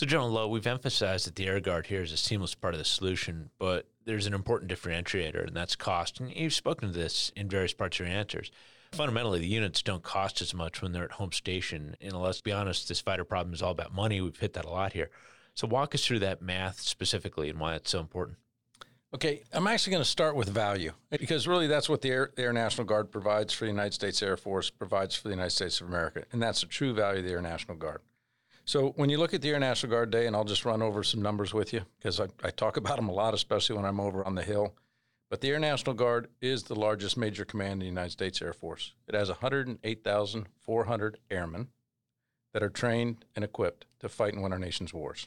So, 0.00 0.06
General 0.06 0.30
Loh, 0.30 0.48
we've 0.48 0.66
emphasized 0.66 1.26
that 1.26 1.36
the 1.36 1.46
Air 1.46 1.60
Guard 1.60 1.88
here 1.88 2.00
is 2.00 2.10
a 2.10 2.16
seamless 2.16 2.54
part 2.54 2.72
of 2.72 2.78
the 2.78 2.86
solution, 2.86 3.50
but 3.58 3.86
there's 4.06 4.26
an 4.26 4.32
important 4.32 4.72
differentiator, 4.72 5.46
and 5.46 5.54
that's 5.54 5.76
cost. 5.76 6.20
And 6.20 6.34
you've 6.34 6.54
spoken 6.54 6.90
to 6.90 6.98
this 6.98 7.30
in 7.36 7.50
various 7.50 7.74
parts 7.74 8.00
of 8.00 8.06
your 8.06 8.16
answers. 8.16 8.50
Fundamentally, 8.92 9.40
the 9.40 9.46
units 9.46 9.82
don't 9.82 10.02
cost 10.02 10.40
as 10.40 10.54
much 10.54 10.80
when 10.80 10.92
they're 10.92 11.04
at 11.04 11.12
home 11.12 11.32
station. 11.32 11.96
And 12.00 12.14
let's 12.14 12.40
be 12.40 12.50
honest, 12.50 12.88
this 12.88 13.02
fighter 13.02 13.24
problem 13.24 13.52
is 13.52 13.60
all 13.60 13.72
about 13.72 13.94
money. 13.94 14.22
We've 14.22 14.34
hit 14.38 14.54
that 14.54 14.64
a 14.64 14.70
lot 14.70 14.94
here. 14.94 15.10
So, 15.54 15.66
walk 15.66 15.94
us 15.94 16.04
through 16.04 16.20
that 16.20 16.40
math 16.40 16.80
specifically 16.80 17.50
and 17.50 17.60
why 17.60 17.74
it's 17.74 17.90
so 17.90 18.00
important. 18.00 18.38
Okay, 19.12 19.42
I'm 19.52 19.66
actually 19.66 19.90
going 19.90 20.04
to 20.04 20.08
start 20.08 20.36
with 20.36 20.48
value 20.48 20.92
because 21.10 21.48
really 21.48 21.66
that's 21.66 21.88
what 21.88 22.00
the 22.00 22.10
Air, 22.10 22.30
the 22.36 22.44
Air, 22.44 22.52
National 22.52 22.86
Guard 22.86 23.10
provides 23.10 23.52
for 23.52 23.64
the 23.64 23.70
United 23.70 23.92
States 23.92 24.22
Air 24.22 24.36
Force, 24.36 24.70
provides 24.70 25.16
for 25.16 25.26
the 25.26 25.34
United 25.34 25.50
States 25.50 25.80
of 25.80 25.88
America, 25.88 26.24
and 26.30 26.40
that's 26.40 26.60
the 26.60 26.68
true 26.68 26.94
value 26.94 27.18
of 27.18 27.24
the 27.24 27.32
Air 27.32 27.42
National 27.42 27.76
Guard. 27.76 28.02
So 28.64 28.90
when 28.90 29.10
you 29.10 29.18
look 29.18 29.34
at 29.34 29.42
the 29.42 29.50
Air 29.50 29.58
National 29.58 29.90
Guard 29.90 30.12
Day, 30.12 30.28
and 30.28 30.36
I'll 30.36 30.44
just 30.44 30.64
run 30.64 30.80
over 30.80 31.02
some 31.02 31.20
numbers 31.20 31.52
with 31.52 31.72
you 31.72 31.80
because 31.98 32.20
I, 32.20 32.28
I 32.44 32.50
talk 32.50 32.76
about 32.76 32.96
them 32.96 33.08
a 33.08 33.12
lot, 33.12 33.34
especially 33.34 33.74
when 33.74 33.84
I'm 33.84 33.98
over 33.98 34.24
on 34.24 34.36
the 34.36 34.44
Hill. 34.44 34.74
But 35.28 35.40
the 35.40 35.50
Air 35.50 35.58
National 35.58 35.94
Guard 35.94 36.28
is 36.40 36.62
the 36.62 36.76
largest 36.76 37.16
major 37.16 37.44
command 37.44 37.74
in 37.74 37.78
the 37.80 37.86
United 37.86 38.12
States 38.12 38.40
Air 38.40 38.52
Force. 38.52 38.94
It 39.08 39.16
has 39.16 39.28
108,400 39.28 41.18
airmen 41.32 41.68
that 42.52 42.62
are 42.62 42.70
trained 42.70 43.24
and 43.34 43.44
equipped 43.44 43.86
to 43.98 44.08
fight 44.08 44.34
and 44.34 44.42
win 44.42 44.52
our 44.52 44.58
nation's 44.58 44.94
wars. 44.94 45.26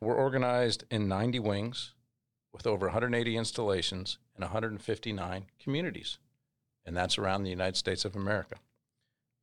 We're 0.00 0.16
organized 0.16 0.82
in 0.90 1.06
90 1.06 1.38
wings 1.38 1.94
with 2.54 2.66
over 2.66 2.86
180 2.86 3.36
installations 3.36 4.16
in 4.36 4.42
159 4.42 5.46
communities, 5.62 6.18
and 6.86 6.96
that's 6.96 7.18
around 7.18 7.42
the 7.42 7.50
United 7.50 7.76
States 7.76 8.04
of 8.04 8.14
America. 8.14 8.54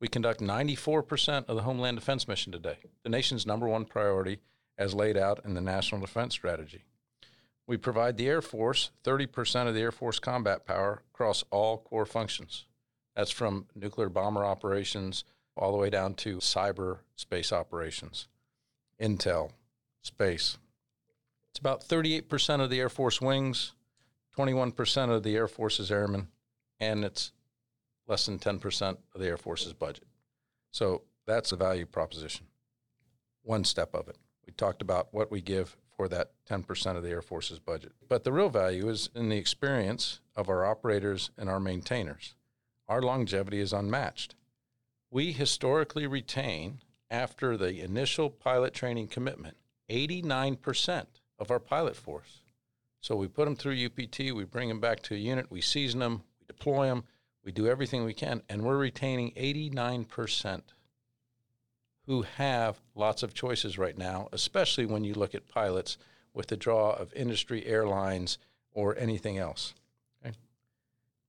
We 0.00 0.08
conduct 0.08 0.40
94% 0.40 1.44
of 1.46 1.54
the 1.54 1.62
Homeland 1.62 1.98
Defense 1.98 2.26
mission 2.26 2.50
today, 2.50 2.78
the 3.04 3.10
nation's 3.10 3.46
number 3.46 3.68
one 3.68 3.84
priority 3.84 4.40
as 4.78 4.94
laid 4.94 5.16
out 5.16 5.44
in 5.44 5.54
the 5.54 5.60
National 5.60 6.00
Defense 6.00 6.34
Strategy. 6.34 6.82
We 7.66 7.76
provide 7.76 8.16
the 8.16 8.28
Air 8.28 8.42
Force 8.42 8.90
30% 9.04 9.68
of 9.68 9.74
the 9.74 9.80
Air 9.80 9.92
Force 9.92 10.18
combat 10.18 10.66
power 10.66 11.02
across 11.14 11.44
all 11.50 11.78
core 11.78 12.06
functions. 12.06 12.64
That's 13.14 13.30
from 13.30 13.66
nuclear 13.74 14.08
bomber 14.08 14.44
operations 14.44 15.24
all 15.56 15.70
the 15.70 15.78
way 15.78 15.90
down 15.90 16.14
to 16.14 16.38
cyber 16.38 16.98
space 17.14 17.52
operations, 17.52 18.26
intel, 19.00 19.50
space. 20.00 20.56
It's 21.52 21.58
about 21.58 21.84
38% 21.86 22.62
of 22.62 22.70
the 22.70 22.80
Air 22.80 22.88
Force 22.88 23.20
wings, 23.20 23.74
21% 24.38 25.10
of 25.10 25.22
the 25.22 25.36
Air 25.36 25.46
Force's 25.46 25.92
airmen, 25.92 26.28
and 26.80 27.04
it's 27.04 27.32
less 28.08 28.24
than 28.24 28.38
10% 28.38 28.96
of 29.14 29.20
the 29.20 29.26
Air 29.26 29.36
Force's 29.36 29.74
budget. 29.74 30.06
So 30.70 31.02
that's 31.26 31.50
the 31.50 31.56
value 31.56 31.84
proposition. 31.84 32.46
One 33.42 33.64
step 33.64 33.94
of 33.94 34.08
it. 34.08 34.16
We 34.46 34.54
talked 34.54 34.80
about 34.80 35.08
what 35.12 35.30
we 35.30 35.42
give 35.42 35.76
for 35.94 36.08
that 36.08 36.30
10% 36.48 36.96
of 36.96 37.02
the 37.02 37.10
Air 37.10 37.20
Force's 37.20 37.58
budget. 37.58 37.92
But 38.08 38.24
the 38.24 38.32
real 38.32 38.48
value 38.48 38.88
is 38.88 39.10
in 39.14 39.28
the 39.28 39.36
experience 39.36 40.20
of 40.34 40.48
our 40.48 40.64
operators 40.64 41.30
and 41.36 41.50
our 41.50 41.60
maintainers. 41.60 42.34
Our 42.88 43.02
longevity 43.02 43.60
is 43.60 43.74
unmatched. 43.74 44.36
We 45.10 45.32
historically 45.32 46.06
retain, 46.06 46.78
after 47.10 47.58
the 47.58 47.82
initial 47.82 48.30
pilot 48.30 48.72
training 48.72 49.08
commitment, 49.08 49.58
89% 49.90 51.04
of 51.42 51.50
our 51.50 51.60
pilot 51.60 51.96
force. 51.96 52.40
So 53.00 53.16
we 53.16 53.26
put 53.26 53.44
them 53.44 53.56
through 53.56 53.84
UPT, 53.84 54.32
we 54.32 54.44
bring 54.44 54.68
them 54.68 54.80
back 54.80 55.02
to 55.02 55.14
a 55.14 55.18
unit, 55.18 55.50
we 55.50 55.60
season 55.60 56.00
them, 56.00 56.22
we 56.40 56.46
deploy 56.46 56.86
them, 56.86 57.04
we 57.44 57.50
do 57.50 57.66
everything 57.66 58.04
we 58.04 58.14
can, 58.14 58.42
and 58.48 58.62
we're 58.62 58.78
retaining 58.78 59.32
89% 59.32 60.62
who 62.06 62.22
have 62.22 62.80
lots 62.94 63.22
of 63.22 63.34
choices 63.34 63.76
right 63.76 63.98
now, 63.98 64.28
especially 64.32 64.86
when 64.86 65.02
you 65.02 65.14
look 65.14 65.34
at 65.34 65.48
pilots 65.48 65.98
with 66.32 66.46
the 66.46 66.56
draw 66.56 66.92
of 66.92 67.12
industry, 67.14 67.66
airlines, 67.66 68.38
or 68.72 68.96
anything 68.96 69.36
else. 69.36 69.74
Okay? 70.24 70.36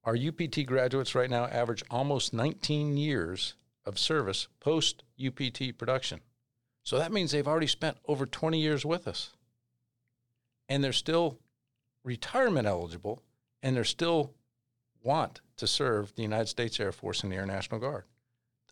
Our 0.04 0.16
UPT 0.16 0.66
graduates 0.66 1.14
right 1.14 1.30
now 1.30 1.46
average 1.46 1.82
almost 1.90 2.32
19 2.32 2.96
years 2.96 3.54
of 3.84 3.98
service 3.98 4.46
post 4.60 5.02
UPT 5.24 5.76
production. 5.76 6.20
So 6.84 6.98
that 6.98 7.12
means 7.12 7.32
they've 7.32 7.48
already 7.48 7.66
spent 7.66 7.96
over 8.06 8.26
20 8.26 8.60
years 8.60 8.84
with 8.84 9.08
us. 9.08 9.30
And 10.68 10.82
they're 10.82 10.92
still 10.92 11.38
retirement 12.04 12.66
eligible 12.66 13.22
and 13.62 13.76
they're 13.76 13.84
still 13.84 14.34
want 15.02 15.40
to 15.56 15.66
serve 15.66 16.14
the 16.14 16.22
United 16.22 16.48
States 16.48 16.80
Air 16.80 16.92
Force 16.92 17.22
and 17.22 17.32
the 17.32 17.36
Air 17.36 17.46
National 17.46 17.80
Guard. 17.80 18.04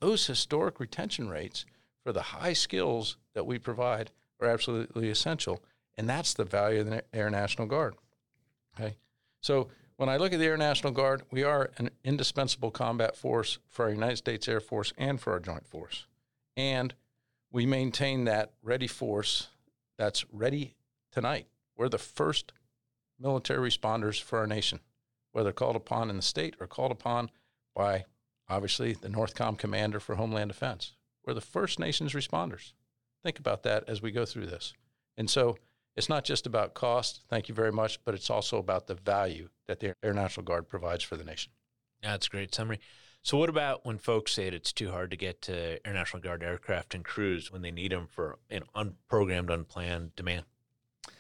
Those 0.01 0.27
historic 0.27 0.81
retention 0.81 1.29
rates 1.29 1.65
for 2.03 2.13
the 2.13 2.23
high 2.23 2.55
skills 2.55 3.17
that 3.35 3.47
we 3.47 3.59
provide 3.59 4.11
are 4.41 4.49
absolutely 4.49 5.09
essential, 5.11 5.63
and 5.97 6.09
that's 6.09 6.35
the 6.35 6.45
value 6.45 6.81
of 6.81 6.91
the 6.91 7.05
Air 7.15 7.31
National 7.31 7.67
Guard. 7.67 7.95
Okay, 8.75 8.97
so 9.41 9.69
when 9.97 10.09
I 10.09 10.17
look 10.17 10.33
at 10.33 10.39
the 10.39 10.47
Air 10.47 10.57
National 10.57 10.93
Guard, 10.93 11.23
we 11.31 11.45
are 11.45 11.71
an 11.79 11.91
indispensable 12.03 12.71
combat 12.71 13.17
force 13.17 13.59
for 13.69 13.85
our 13.85 13.93
United 13.93 14.17
States 14.17 14.49
Air 14.49 14.61
Force 14.61 14.93
and 14.99 15.21
for 15.21 15.35
our 15.35 15.41
Joint 15.41 15.67
Force, 15.67 16.07
and 16.57 16.95
we 17.53 17.67
maintain 17.67 18.25
that 18.25 18.53
ready 18.63 18.87
force 18.87 19.49
that's 19.99 20.25
ready 20.33 20.75
tonight. 21.13 21.47
We're 21.77 21.89
the 21.89 21.99
first 21.99 22.53
military 23.19 23.71
responders 23.71 24.21
for 24.21 24.39
our 24.39 24.47
nation 24.47 24.81
whether 25.33 25.53
called 25.53 25.77
upon 25.77 26.11
in 26.11 26.17
the 26.17 26.23
state 26.23 26.55
or 26.61 26.67
called 26.67 26.93
upon 26.93 27.31
by 27.75 28.05
obviously 28.49 28.93
the 28.93 29.09
Northcom 29.09 29.59
commander 29.59 29.99
for 29.99 30.15
Homeland 30.15 30.51
Defense. 30.51 30.93
We're 31.25 31.35
the 31.35 31.41
First 31.41 31.79
Nations 31.79 32.13
responders. 32.13 32.73
Think 33.23 33.39
about 33.39 33.63
that 33.63 33.85
as 33.89 34.03
we 34.03 34.11
go 34.11 34.27
through 34.27 34.47
this. 34.47 34.75
And 35.17 35.29
so 35.29 35.57
it's 35.97 36.09
not 36.09 36.25
just 36.25 36.47
about 36.47 36.75
cost, 36.75 37.23
thank 37.29 37.49
you 37.49 37.55
very 37.55 37.73
much, 37.73 38.03
but 38.05 38.15
it's 38.15 38.31
also 38.31 38.59
about 38.59 38.87
the 38.87 38.95
value 38.95 39.49
that 39.67 39.81
the 39.81 39.95
Air 40.03 40.15
National 40.15 40.45
Guard 40.45 40.69
provides 40.69 41.05
for 41.05 41.17
the 41.17 41.25
nation. 41.25 41.53
That's 42.03 42.27
a 42.27 42.31
great 42.31 42.55
summary. 42.55 42.81
So, 43.25 43.39
what 43.39 43.49
about 43.49 43.87
when 43.87 43.99
folks 43.99 44.33
say 44.33 44.49
it's 44.49 44.73
too 44.73 44.91
hard 44.91 45.13
to 45.13 45.17
get 45.17 45.43
to 45.43 45.87
Air 45.87 45.95
National 45.95 46.21
Guard 46.21 46.43
aircraft 46.43 46.93
and 46.93 47.05
crews 47.05 47.53
when 47.53 47.63
they 47.63 47.71
need 47.71 47.93
them 47.93 48.09
for 48.09 48.41
an 48.51 48.65
unprogrammed, 48.75 49.49
unplanned 49.49 50.17
demand? 50.17 50.45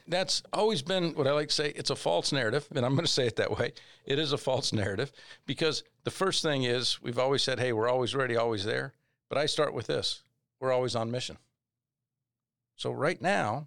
That's 0.07 0.43
always 0.53 0.83
been 0.83 1.15
what 1.15 1.27
I 1.27 1.33
like 1.33 1.49
to 1.49 1.55
say. 1.55 1.71
It's 1.71 1.91
a 1.91 1.97
false 1.97 2.33
narrative, 2.33 2.67
and 2.75 2.85
I'm 2.85 2.95
going 2.95 3.07
to 3.07 3.11
say 3.11 3.27
it 3.27 3.37
that 3.37 3.57
way. 3.57 3.73
It 4.05 4.19
is 4.19 4.33
a 4.33 4.39
false 4.39 4.73
narrative 4.73 5.13
because 5.47 5.85
the 6.05 6.11
first 6.11 6.43
thing 6.43 6.65
is 6.65 7.01
we've 7.03 7.19
always 7.19 7.43
said, 7.43 7.59
hey, 7.59 7.73
we're 7.73 7.89
always 7.89 8.15
ready, 8.15 8.37
always 8.37 8.65
there. 8.65 8.95
But 9.29 9.39
I 9.39 9.47
start 9.47 9.73
with 9.75 9.87
this 9.87 10.23
we're 10.63 10.73
always 10.73 10.95
on 10.95 11.11
mission. 11.11 11.37
So 12.77 12.93
right 12.93 13.21
now, 13.21 13.67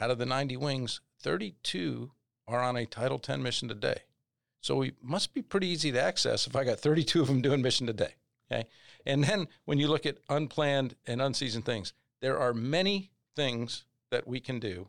out 0.00 0.10
of 0.10 0.16
the 0.16 0.24
90 0.24 0.56
wings, 0.56 1.02
32 1.20 2.10
are 2.48 2.62
on 2.62 2.76
a 2.76 2.86
Title 2.86 3.18
10 3.18 3.42
mission 3.42 3.68
today. 3.68 3.98
So 4.62 4.76
we 4.76 4.94
must 5.02 5.34
be 5.34 5.42
pretty 5.42 5.66
easy 5.66 5.92
to 5.92 6.02
access 6.02 6.46
if 6.46 6.56
I 6.56 6.64
got 6.64 6.80
32 6.80 7.20
of 7.20 7.28
them 7.28 7.42
doing 7.42 7.60
mission 7.60 7.86
today. 7.86 8.14
Okay. 8.50 8.66
And 9.04 9.24
then 9.24 9.48
when 9.66 9.78
you 9.78 9.88
look 9.88 10.06
at 10.06 10.18
unplanned 10.30 10.96
and 11.06 11.20
unseasoned 11.20 11.66
things, 11.66 11.92
there 12.22 12.38
are 12.38 12.54
many 12.54 13.10
things 13.34 13.84
that 14.10 14.26
we 14.26 14.40
can 14.40 14.58
do 14.58 14.88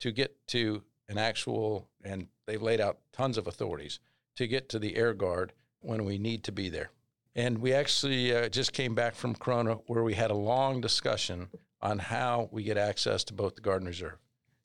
to 0.00 0.12
get 0.12 0.46
to 0.48 0.82
an 1.08 1.18
actual, 1.18 1.88
and 2.04 2.28
they've 2.46 2.62
laid 2.62 2.80
out 2.80 2.98
tons 3.12 3.38
of 3.38 3.46
authorities 3.46 4.00
to 4.36 4.46
get 4.46 4.68
to 4.68 4.78
the 4.78 4.96
air 4.96 5.14
guard 5.14 5.52
when 5.80 6.04
we 6.04 6.18
need 6.18 6.44
to 6.44 6.52
be 6.52 6.68
there. 6.68 6.90
And 7.34 7.58
we 7.58 7.72
actually 7.72 8.34
uh, 8.34 8.48
just 8.48 8.72
came 8.72 8.94
back 8.94 9.14
from 9.14 9.34
Corona 9.34 9.74
where 9.86 10.02
we 10.02 10.14
had 10.14 10.30
a 10.30 10.36
long 10.36 10.80
discussion 10.80 11.48
on 11.80 11.98
how 11.98 12.48
we 12.52 12.62
get 12.62 12.76
access 12.76 13.24
to 13.24 13.34
both 13.34 13.54
the 13.54 13.60
Guard 13.60 13.82
and 13.82 13.88
Reserve. 13.88 14.18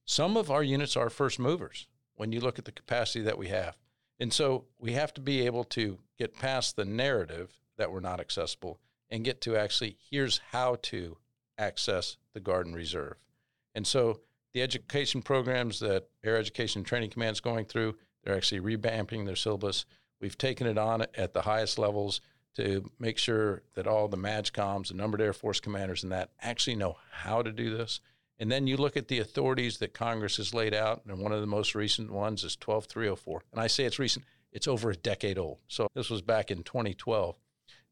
Some 0.06 0.38
of 0.38 0.52
our 0.52 0.64
units 0.64 0.96
are 0.96 1.10
first 1.10 1.40
movers 1.40 1.88
when 2.16 2.32
you 2.32 2.40
look 2.40 2.60
at 2.60 2.66
the 2.66 2.72
capacity 2.72 3.24
that 3.24 3.38
we 3.38 3.48
have. 3.48 3.78
And 4.20 4.32
so 4.32 4.66
we 4.80 4.94
have 4.94 5.14
to 5.16 5.22
be 5.22 5.46
able 5.46 5.64
to 5.66 6.00
get 6.18 6.36
past 6.36 6.76
the 6.76 6.86
narrative 6.86 7.58
that 7.78 7.92
we're 7.92 8.00
not 8.00 8.20
accessible 8.20 8.80
and 9.10 9.26
get 9.26 9.42
to 9.42 9.56
actually 9.56 9.98
here's 10.10 10.42
how 10.52 10.78
to 10.84 11.18
access 11.58 12.18
the 12.34 12.40
Guard 12.40 12.66
and 12.66 12.76
Reserve. 12.76 13.16
And 13.74 13.86
so 13.86 14.22
the 14.56 14.62
education 14.62 15.22
programs 15.22 15.82
that 15.82 16.08
Air 16.24 16.38
Education 16.38 16.86
Training 16.86 17.10
Command 17.10 17.34
is 17.34 17.42
going 17.42 17.66
through, 17.66 17.98
they're 18.24 18.38
actually 18.38 18.62
revamping 18.62 19.26
their 19.26 19.36
syllabus. 19.36 19.86
We've 20.22 20.38
taken 20.38 20.66
it 20.66 20.78
on 20.78 21.06
at 21.14 21.34
the 21.34 21.42
highest 21.42 21.78
levels 21.78 22.22
to 22.56 22.90
make 22.98 23.18
sure 23.18 23.64
that 23.74 23.86
all 23.86 24.08
the 24.08 24.16
MAJCOMs, 24.16 24.88
the 24.88 24.94
numbered 24.94 25.20
Air 25.20 25.34
Force 25.34 25.60
commanders, 25.60 26.04
and 26.04 26.12
that 26.14 26.30
actually 26.42 26.78
know 26.78 26.96
how 27.12 27.42
to 27.42 27.52
do 27.52 27.76
this. 27.76 28.00
And 28.40 28.50
then 28.50 28.66
you 28.66 28.78
look 28.78 28.96
at 28.96 29.10
the 29.10 29.20
authorities 29.20 29.80
that 29.80 29.94
Congress 29.94 30.38
has 30.38 30.54
laid 30.54 30.74
out, 30.74 31.02
and 31.06 31.20
one 31.20 31.34
of 31.34 31.42
the 31.42 31.48
most 31.48 31.76
recent 31.76 32.10
ones 32.10 32.46
is 32.46 32.56
12304. 32.56 33.44
And 33.52 33.60
I 33.60 33.68
say 33.68 33.84
it's 33.84 34.00
recent, 34.00 34.24
it's 34.54 34.70
over 34.70 34.90
a 34.90 34.96
decade 34.96 35.38
old. 35.38 35.58
So 35.68 35.90
this 35.94 36.10
was 36.10 36.22
back 36.22 36.50
in 36.50 36.64
2012. 36.64 37.38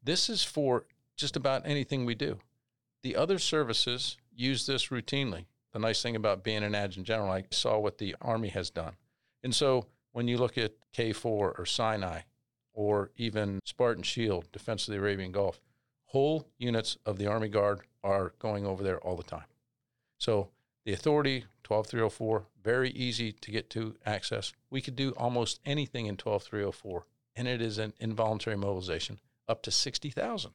This 0.02 0.30
is 0.30 0.42
for 0.42 0.86
just 1.14 1.36
about 1.36 1.66
anything 1.66 2.06
we 2.06 2.14
do. 2.14 2.38
The 3.02 3.16
other 3.16 3.38
services 3.38 4.16
use 4.34 4.64
this 4.64 4.88
routinely. 4.88 5.44
The 5.74 5.80
nice 5.80 6.00
thing 6.00 6.16
about 6.16 6.44
being 6.44 6.62
an 6.62 6.74
adjutant 6.74 7.06
general, 7.06 7.30
I 7.30 7.44
saw 7.50 7.78
what 7.78 7.98
the 7.98 8.14
Army 8.22 8.48
has 8.48 8.70
done. 8.70 8.94
And 9.42 9.54
so 9.54 9.88
when 10.12 10.28
you 10.28 10.38
look 10.38 10.56
at 10.56 10.72
KFOR 10.96 11.58
or 11.58 11.66
Sinai, 11.66 12.20
or 12.72 13.10
even 13.16 13.60
Spartan 13.64 14.02
Shield, 14.02 14.50
Defense 14.52 14.86
of 14.86 14.92
the 14.92 15.00
Arabian 15.00 15.32
Gulf, 15.32 15.60
whole 16.06 16.48
units 16.58 16.96
of 17.04 17.18
the 17.18 17.26
Army 17.26 17.48
Guard 17.48 17.80
are 18.02 18.34
going 18.38 18.64
over 18.64 18.82
there 18.82 19.00
all 19.00 19.16
the 19.16 19.22
time. 19.24 19.46
So 20.18 20.50
the 20.84 20.92
authority, 20.92 21.44
12304, 21.64 22.46
very 22.62 22.90
easy 22.90 23.32
to 23.32 23.50
get 23.50 23.68
to 23.70 23.96
access. 24.06 24.52
We 24.70 24.80
could 24.80 24.96
do 24.96 25.10
almost 25.16 25.60
anything 25.64 26.06
in 26.06 26.16
12304, 26.16 27.06
and 27.36 27.48
it 27.48 27.60
is 27.60 27.78
an 27.78 27.94
involuntary 27.98 28.56
mobilization 28.56 29.18
up 29.48 29.62
to 29.62 29.70
60,000. 29.70 30.52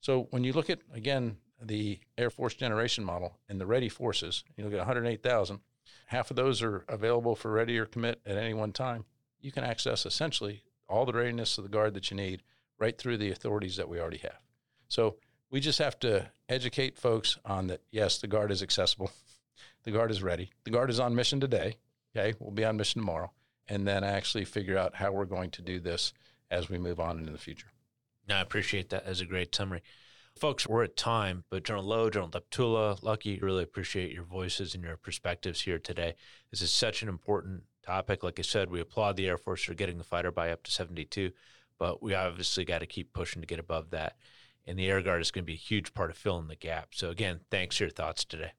So 0.00 0.28
when 0.30 0.44
you 0.44 0.52
look 0.52 0.70
at, 0.70 0.80
again, 0.92 1.36
the 1.60 1.98
Air 2.18 2.30
Force 2.30 2.54
generation 2.54 3.04
model 3.04 3.38
and 3.48 3.60
the 3.60 3.66
ready 3.66 3.88
forces, 3.88 4.44
you 4.56 4.64
look 4.64 4.72
at 4.72 4.78
108,000, 4.78 5.60
half 6.06 6.30
of 6.30 6.36
those 6.36 6.62
are 6.62 6.84
available 6.88 7.34
for 7.34 7.50
ready 7.50 7.78
or 7.78 7.86
commit 7.86 8.20
at 8.26 8.36
any 8.36 8.54
one 8.54 8.72
time. 8.72 9.04
You 9.40 9.52
can 9.52 9.64
access 9.64 10.06
essentially 10.06 10.62
all 10.88 11.06
the 11.06 11.12
readiness 11.12 11.58
of 11.58 11.64
the 11.64 11.70
guard 11.70 11.94
that 11.94 12.10
you 12.10 12.16
need 12.16 12.42
right 12.78 12.96
through 12.96 13.16
the 13.16 13.30
authorities 13.30 13.76
that 13.76 13.88
we 13.88 14.00
already 14.00 14.18
have. 14.18 14.38
So 14.88 15.16
we 15.50 15.60
just 15.60 15.78
have 15.78 15.98
to 16.00 16.30
educate 16.48 16.98
folks 16.98 17.38
on 17.44 17.68
that. 17.68 17.80
Yes, 17.90 18.18
the 18.18 18.26
guard 18.26 18.50
is 18.50 18.62
accessible. 18.62 19.10
The 19.84 19.92
guard 19.92 20.10
is 20.10 20.20
ready. 20.20 20.50
The 20.64 20.72
guard 20.72 20.90
is 20.90 20.98
on 20.98 21.14
mission 21.14 21.38
today. 21.38 21.76
Okay, 22.14 22.36
we'll 22.40 22.50
be 22.50 22.64
on 22.64 22.76
mission 22.76 23.00
tomorrow, 23.00 23.30
and 23.68 23.86
then 23.86 24.02
actually 24.02 24.44
figure 24.44 24.76
out 24.76 24.96
how 24.96 25.12
we're 25.12 25.26
going 25.26 25.52
to 25.52 25.62
do 25.62 25.78
this 25.78 26.12
as 26.50 26.68
we 26.68 26.76
move 26.76 26.98
on 26.98 27.20
into 27.20 27.30
the 27.30 27.38
future. 27.38 27.68
I 28.28 28.40
appreciate 28.40 28.90
that 28.90 29.04
as 29.04 29.20
a 29.20 29.26
great 29.26 29.54
summary. 29.54 29.82
Folks, 30.38 30.68
we're 30.68 30.84
at 30.84 30.98
time, 30.98 31.44
but 31.48 31.64
General 31.64 31.84
Loh, 31.84 32.10
General 32.10 32.30
Deptula, 32.30 33.02
Lucky, 33.02 33.38
really 33.38 33.62
appreciate 33.62 34.12
your 34.12 34.24
voices 34.24 34.74
and 34.74 34.84
your 34.84 34.98
perspectives 34.98 35.62
here 35.62 35.78
today. 35.78 36.14
This 36.50 36.60
is 36.60 36.70
such 36.70 37.02
an 37.02 37.08
important 37.08 37.62
topic. 37.82 38.22
Like 38.22 38.38
I 38.38 38.42
said, 38.42 38.70
we 38.70 38.80
applaud 38.80 39.16
the 39.16 39.26
Air 39.26 39.38
Force 39.38 39.62
for 39.62 39.72
getting 39.72 39.96
the 39.96 40.04
fighter 40.04 40.30
buy 40.30 40.50
up 40.50 40.62
to 40.64 40.70
72, 40.70 41.32
but 41.78 42.02
we 42.02 42.14
obviously 42.14 42.66
got 42.66 42.80
to 42.80 42.86
keep 42.86 43.14
pushing 43.14 43.40
to 43.40 43.46
get 43.46 43.58
above 43.58 43.90
that. 43.90 44.16
And 44.66 44.78
the 44.78 44.88
Air 44.88 45.00
Guard 45.00 45.22
is 45.22 45.30
going 45.30 45.44
to 45.44 45.46
be 45.46 45.54
a 45.54 45.56
huge 45.56 45.94
part 45.94 46.10
of 46.10 46.18
filling 46.18 46.48
the 46.48 46.56
gap. 46.56 46.88
So, 46.90 47.08
again, 47.08 47.40
thanks 47.50 47.78
for 47.78 47.84
your 47.84 47.90
thoughts 47.90 48.22
today. 48.22 48.52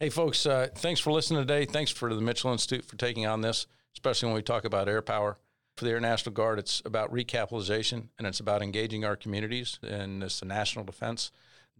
Hey, 0.00 0.08
folks, 0.08 0.44
uh, 0.44 0.68
thanks 0.74 0.98
for 0.98 1.12
listening 1.12 1.40
today. 1.40 1.66
Thanks 1.66 1.92
for 1.92 2.12
the 2.12 2.20
Mitchell 2.20 2.50
Institute 2.50 2.84
for 2.84 2.96
taking 2.96 3.26
on 3.26 3.42
this, 3.42 3.68
especially 3.94 4.26
when 4.26 4.34
we 4.34 4.42
talk 4.42 4.64
about 4.64 4.88
air 4.88 5.02
power. 5.02 5.38
For 5.76 5.84
the 5.84 5.90
Air 5.90 6.00
National 6.00 6.32
Guard, 6.32 6.58
it's 6.58 6.80
about 6.86 7.12
recapitalization 7.12 8.08
and 8.16 8.26
it's 8.26 8.40
about 8.40 8.62
engaging 8.62 9.04
our 9.04 9.14
communities 9.14 9.78
in 9.82 10.20
this 10.20 10.42
national 10.42 10.86
defense 10.86 11.30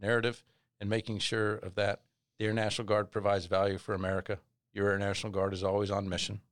narrative 0.00 0.44
and 0.78 0.90
making 0.90 1.20
sure 1.20 1.54
of 1.56 1.76
that. 1.76 2.00
The 2.38 2.44
Air 2.44 2.52
National 2.52 2.86
Guard 2.86 3.10
provides 3.10 3.46
value 3.46 3.78
for 3.78 3.94
America. 3.94 4.38
Your 4.74 4.90
Air 4.90 4.98
National 4.98 5.32
Guard 5.32 5.54
is 5.54 5.64
always 5.64 5.90
on 5.90 6.10
mission 6.10 6.42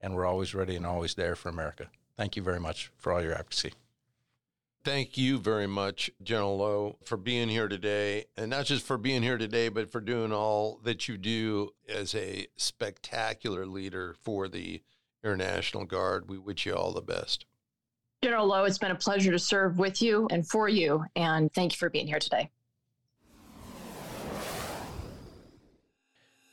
and 0.00 0.14
we're 0.14 0.24
always 0.24 0.54
ready 0.54 0.76
and 0.76 0.86
always 0.86 1.14
there 1.14 1.34
for 1.34 1.48
America. 1.48 1.88
Thank 2.16 2.36
you 2.36 2.42
very 2.42 2.60
much 2.60 2.92
for 2.96 3.12
all 3.12 3.20
your 3.20 3.32
advocacy. 3.32 3.72
Thank 4.84 5.18
you 5.18 5.38
very 5.38 5.66
much, 5.66 6.10
General 6.22 6.58
Loh, 6.58 6.98
for 7.04 7.16
being 7.16 7.48
here 7.48 7.66
today. 7.66 8.26
And 8.36 8.50
not 8.50 8.66
just 8.66 8.86
for 8.86 8.98
being 8.98 9.22
here 9.22 9.38
today, 9.38 9.68
but 9.68 9.90
for 9.90 10.00
doing 10.00 10.30
all 10.30 10.78
that 10.84 11.08
you 11.08 11.16
do 11.16 11.70
as 11.88 12.14
a 12.14 12.46
spectacular 12.56 13.66
leader 13.66 14.14
for 14.22 14.46
the 14.46 14.82
Air 15.24 15.36
National 15.36 15.84
Guard. 15.84 16.28
We 16.28 16.38
wish 16.38 16.66
you 16.66 16.74
all 16.74 16.92
the 16.92 17.00
best. 17.00 17.46
General 18.22 18.46
Loh, 18.46 18.64
it's 18.64 18.78
been 18.78 18.90
a 18.90 18.94
pleasure 18.96 19.32
to 19.32 19.38
serve 19.38 19.78
with 19.78 20.02
you 20.02 20.28
and 20.30 20.46
for 20.46 20.68
you. 20.68 21.04
And 21.16 21.52
thank 21.52 21.72
you 21.72 21.78
for 21.78 21.90
being 21.90 22.06
here 22.06 22.18
today. 22.18 22.50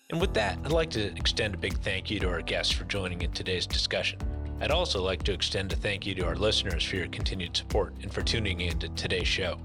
And 0.09 0.19
with 0.19 0.33
that, 0.33 0.57
I'd 0.65 0.71
like 0.71 0.89
to 0.91 1.15
extend 1.15 1.53
a 1.53 1.57
big 1.57 1.77
thank 1.79 2.09
you 2.09 2.19
to 2.19 2.29
our 2.29 2.41
guests 2.41 2.73
for 2.73 2.83
joining 2.85 3.21
in 3.21 3.31
today's 3.31 3.65
discussion. 3.65 4.19
I'd 4.59 4.71
also 4.71 5.01
like 5.01 5.23
to 5.23 5.33
extend 5.33 5.71
a 5.71 5.75
thank 5.75 6.05
you 6.05 6.13
to 6.15 6.25
our 6.25 6.35
listeners 6.35 6.83
for 6.83 6.97
your 6.97 7.07
continued 7.07 7.55
support 7.55 7.93
and 8.01 8.13
for 8.13 8.21
tuning 8.21 8.61
in 8.61 8.77
to 8.79 8.89
today's 8.89 9.27
show. 9.27 9.57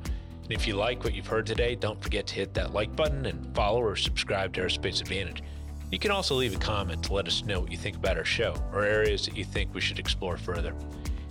And 0.44 0.52
if 0.52 0.68
you 0.68 0.74
like 0.74 1.02
what 1.02 1.14
you've 1.14 1.26
heard 1.26 1.46
today, 1.46 1.74
don't 1.74 2.00
forget 2.00 2.28
to 2.28 2.34
hit 2.36 2.54
that 2.54 2.72
like 2.72 2.94
button 2.94 3.26
and 3.26 3.54
follow 3.54 3.82
or 3.82 3.96
subscribe 3.96 4.52
to 4.54 4.60
Aerospace 4.60 5.00
Advantage. 5.00 5.42
You 5.96 6.00
can 6.00 6.10
also 6.10 6.34
leave 6.34 6.54
a 6.54 6.58
comment 6.58 7.02
to 7.04 7.14
let 7.14 7.26
us 7.26 7.42
know 7.46 7.60
what 7.60 7.72
you 7.72 7.78
think 7.78 7.96
about 7.96 8.18
our 8.18 8.24
show 8.24 8.54
or 8.70 8.84
areas 8.84 9.24
that 9.24 9.34
you 9.34 9.44
think 9.44 9.72
we 9.72 9.80
should 9.80 9.98
explore 9.98 10.36
further. 10.36 10.74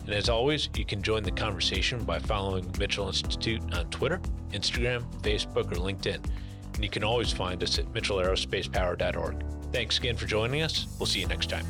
And 0.06 0.10
as 0.10 0.28
always, 0.28 0.70
you 0.76 0.86
can 0.86 1.04
join 1.04 1.22
the 1.22 1.30
conversation 1.30 2.04
by 2.04 2.18
following 2.18 2.74
Mitchell 2.80 3.08
Institute 3.08 3.62
on 3.76 3.86
Twitter, 3.92 4.20
Instagram, 4.52 5.04
Facebook, 5.22 5.72
or 5.72 5.76
LinkedIn 5.76 6.20
and 6.76 6.84
you 6.84 6.90
can 6.90 7.04
always 7.04 7.32
find 7.32 7.64
us 7.64 7.80
at 7.80 7.86
mitchellaerospacepower.org. 7.94 9.44
Thanks 9.72 9.98
again 9.98 10.16
for 10.16 10.26
joining 10.26 10.62
us. 10.62 10.88
We'll 11.00 11.08
see 11.08 11.22
you 11.22 11.28
next 11.28 11.50
time. 11.50 11.66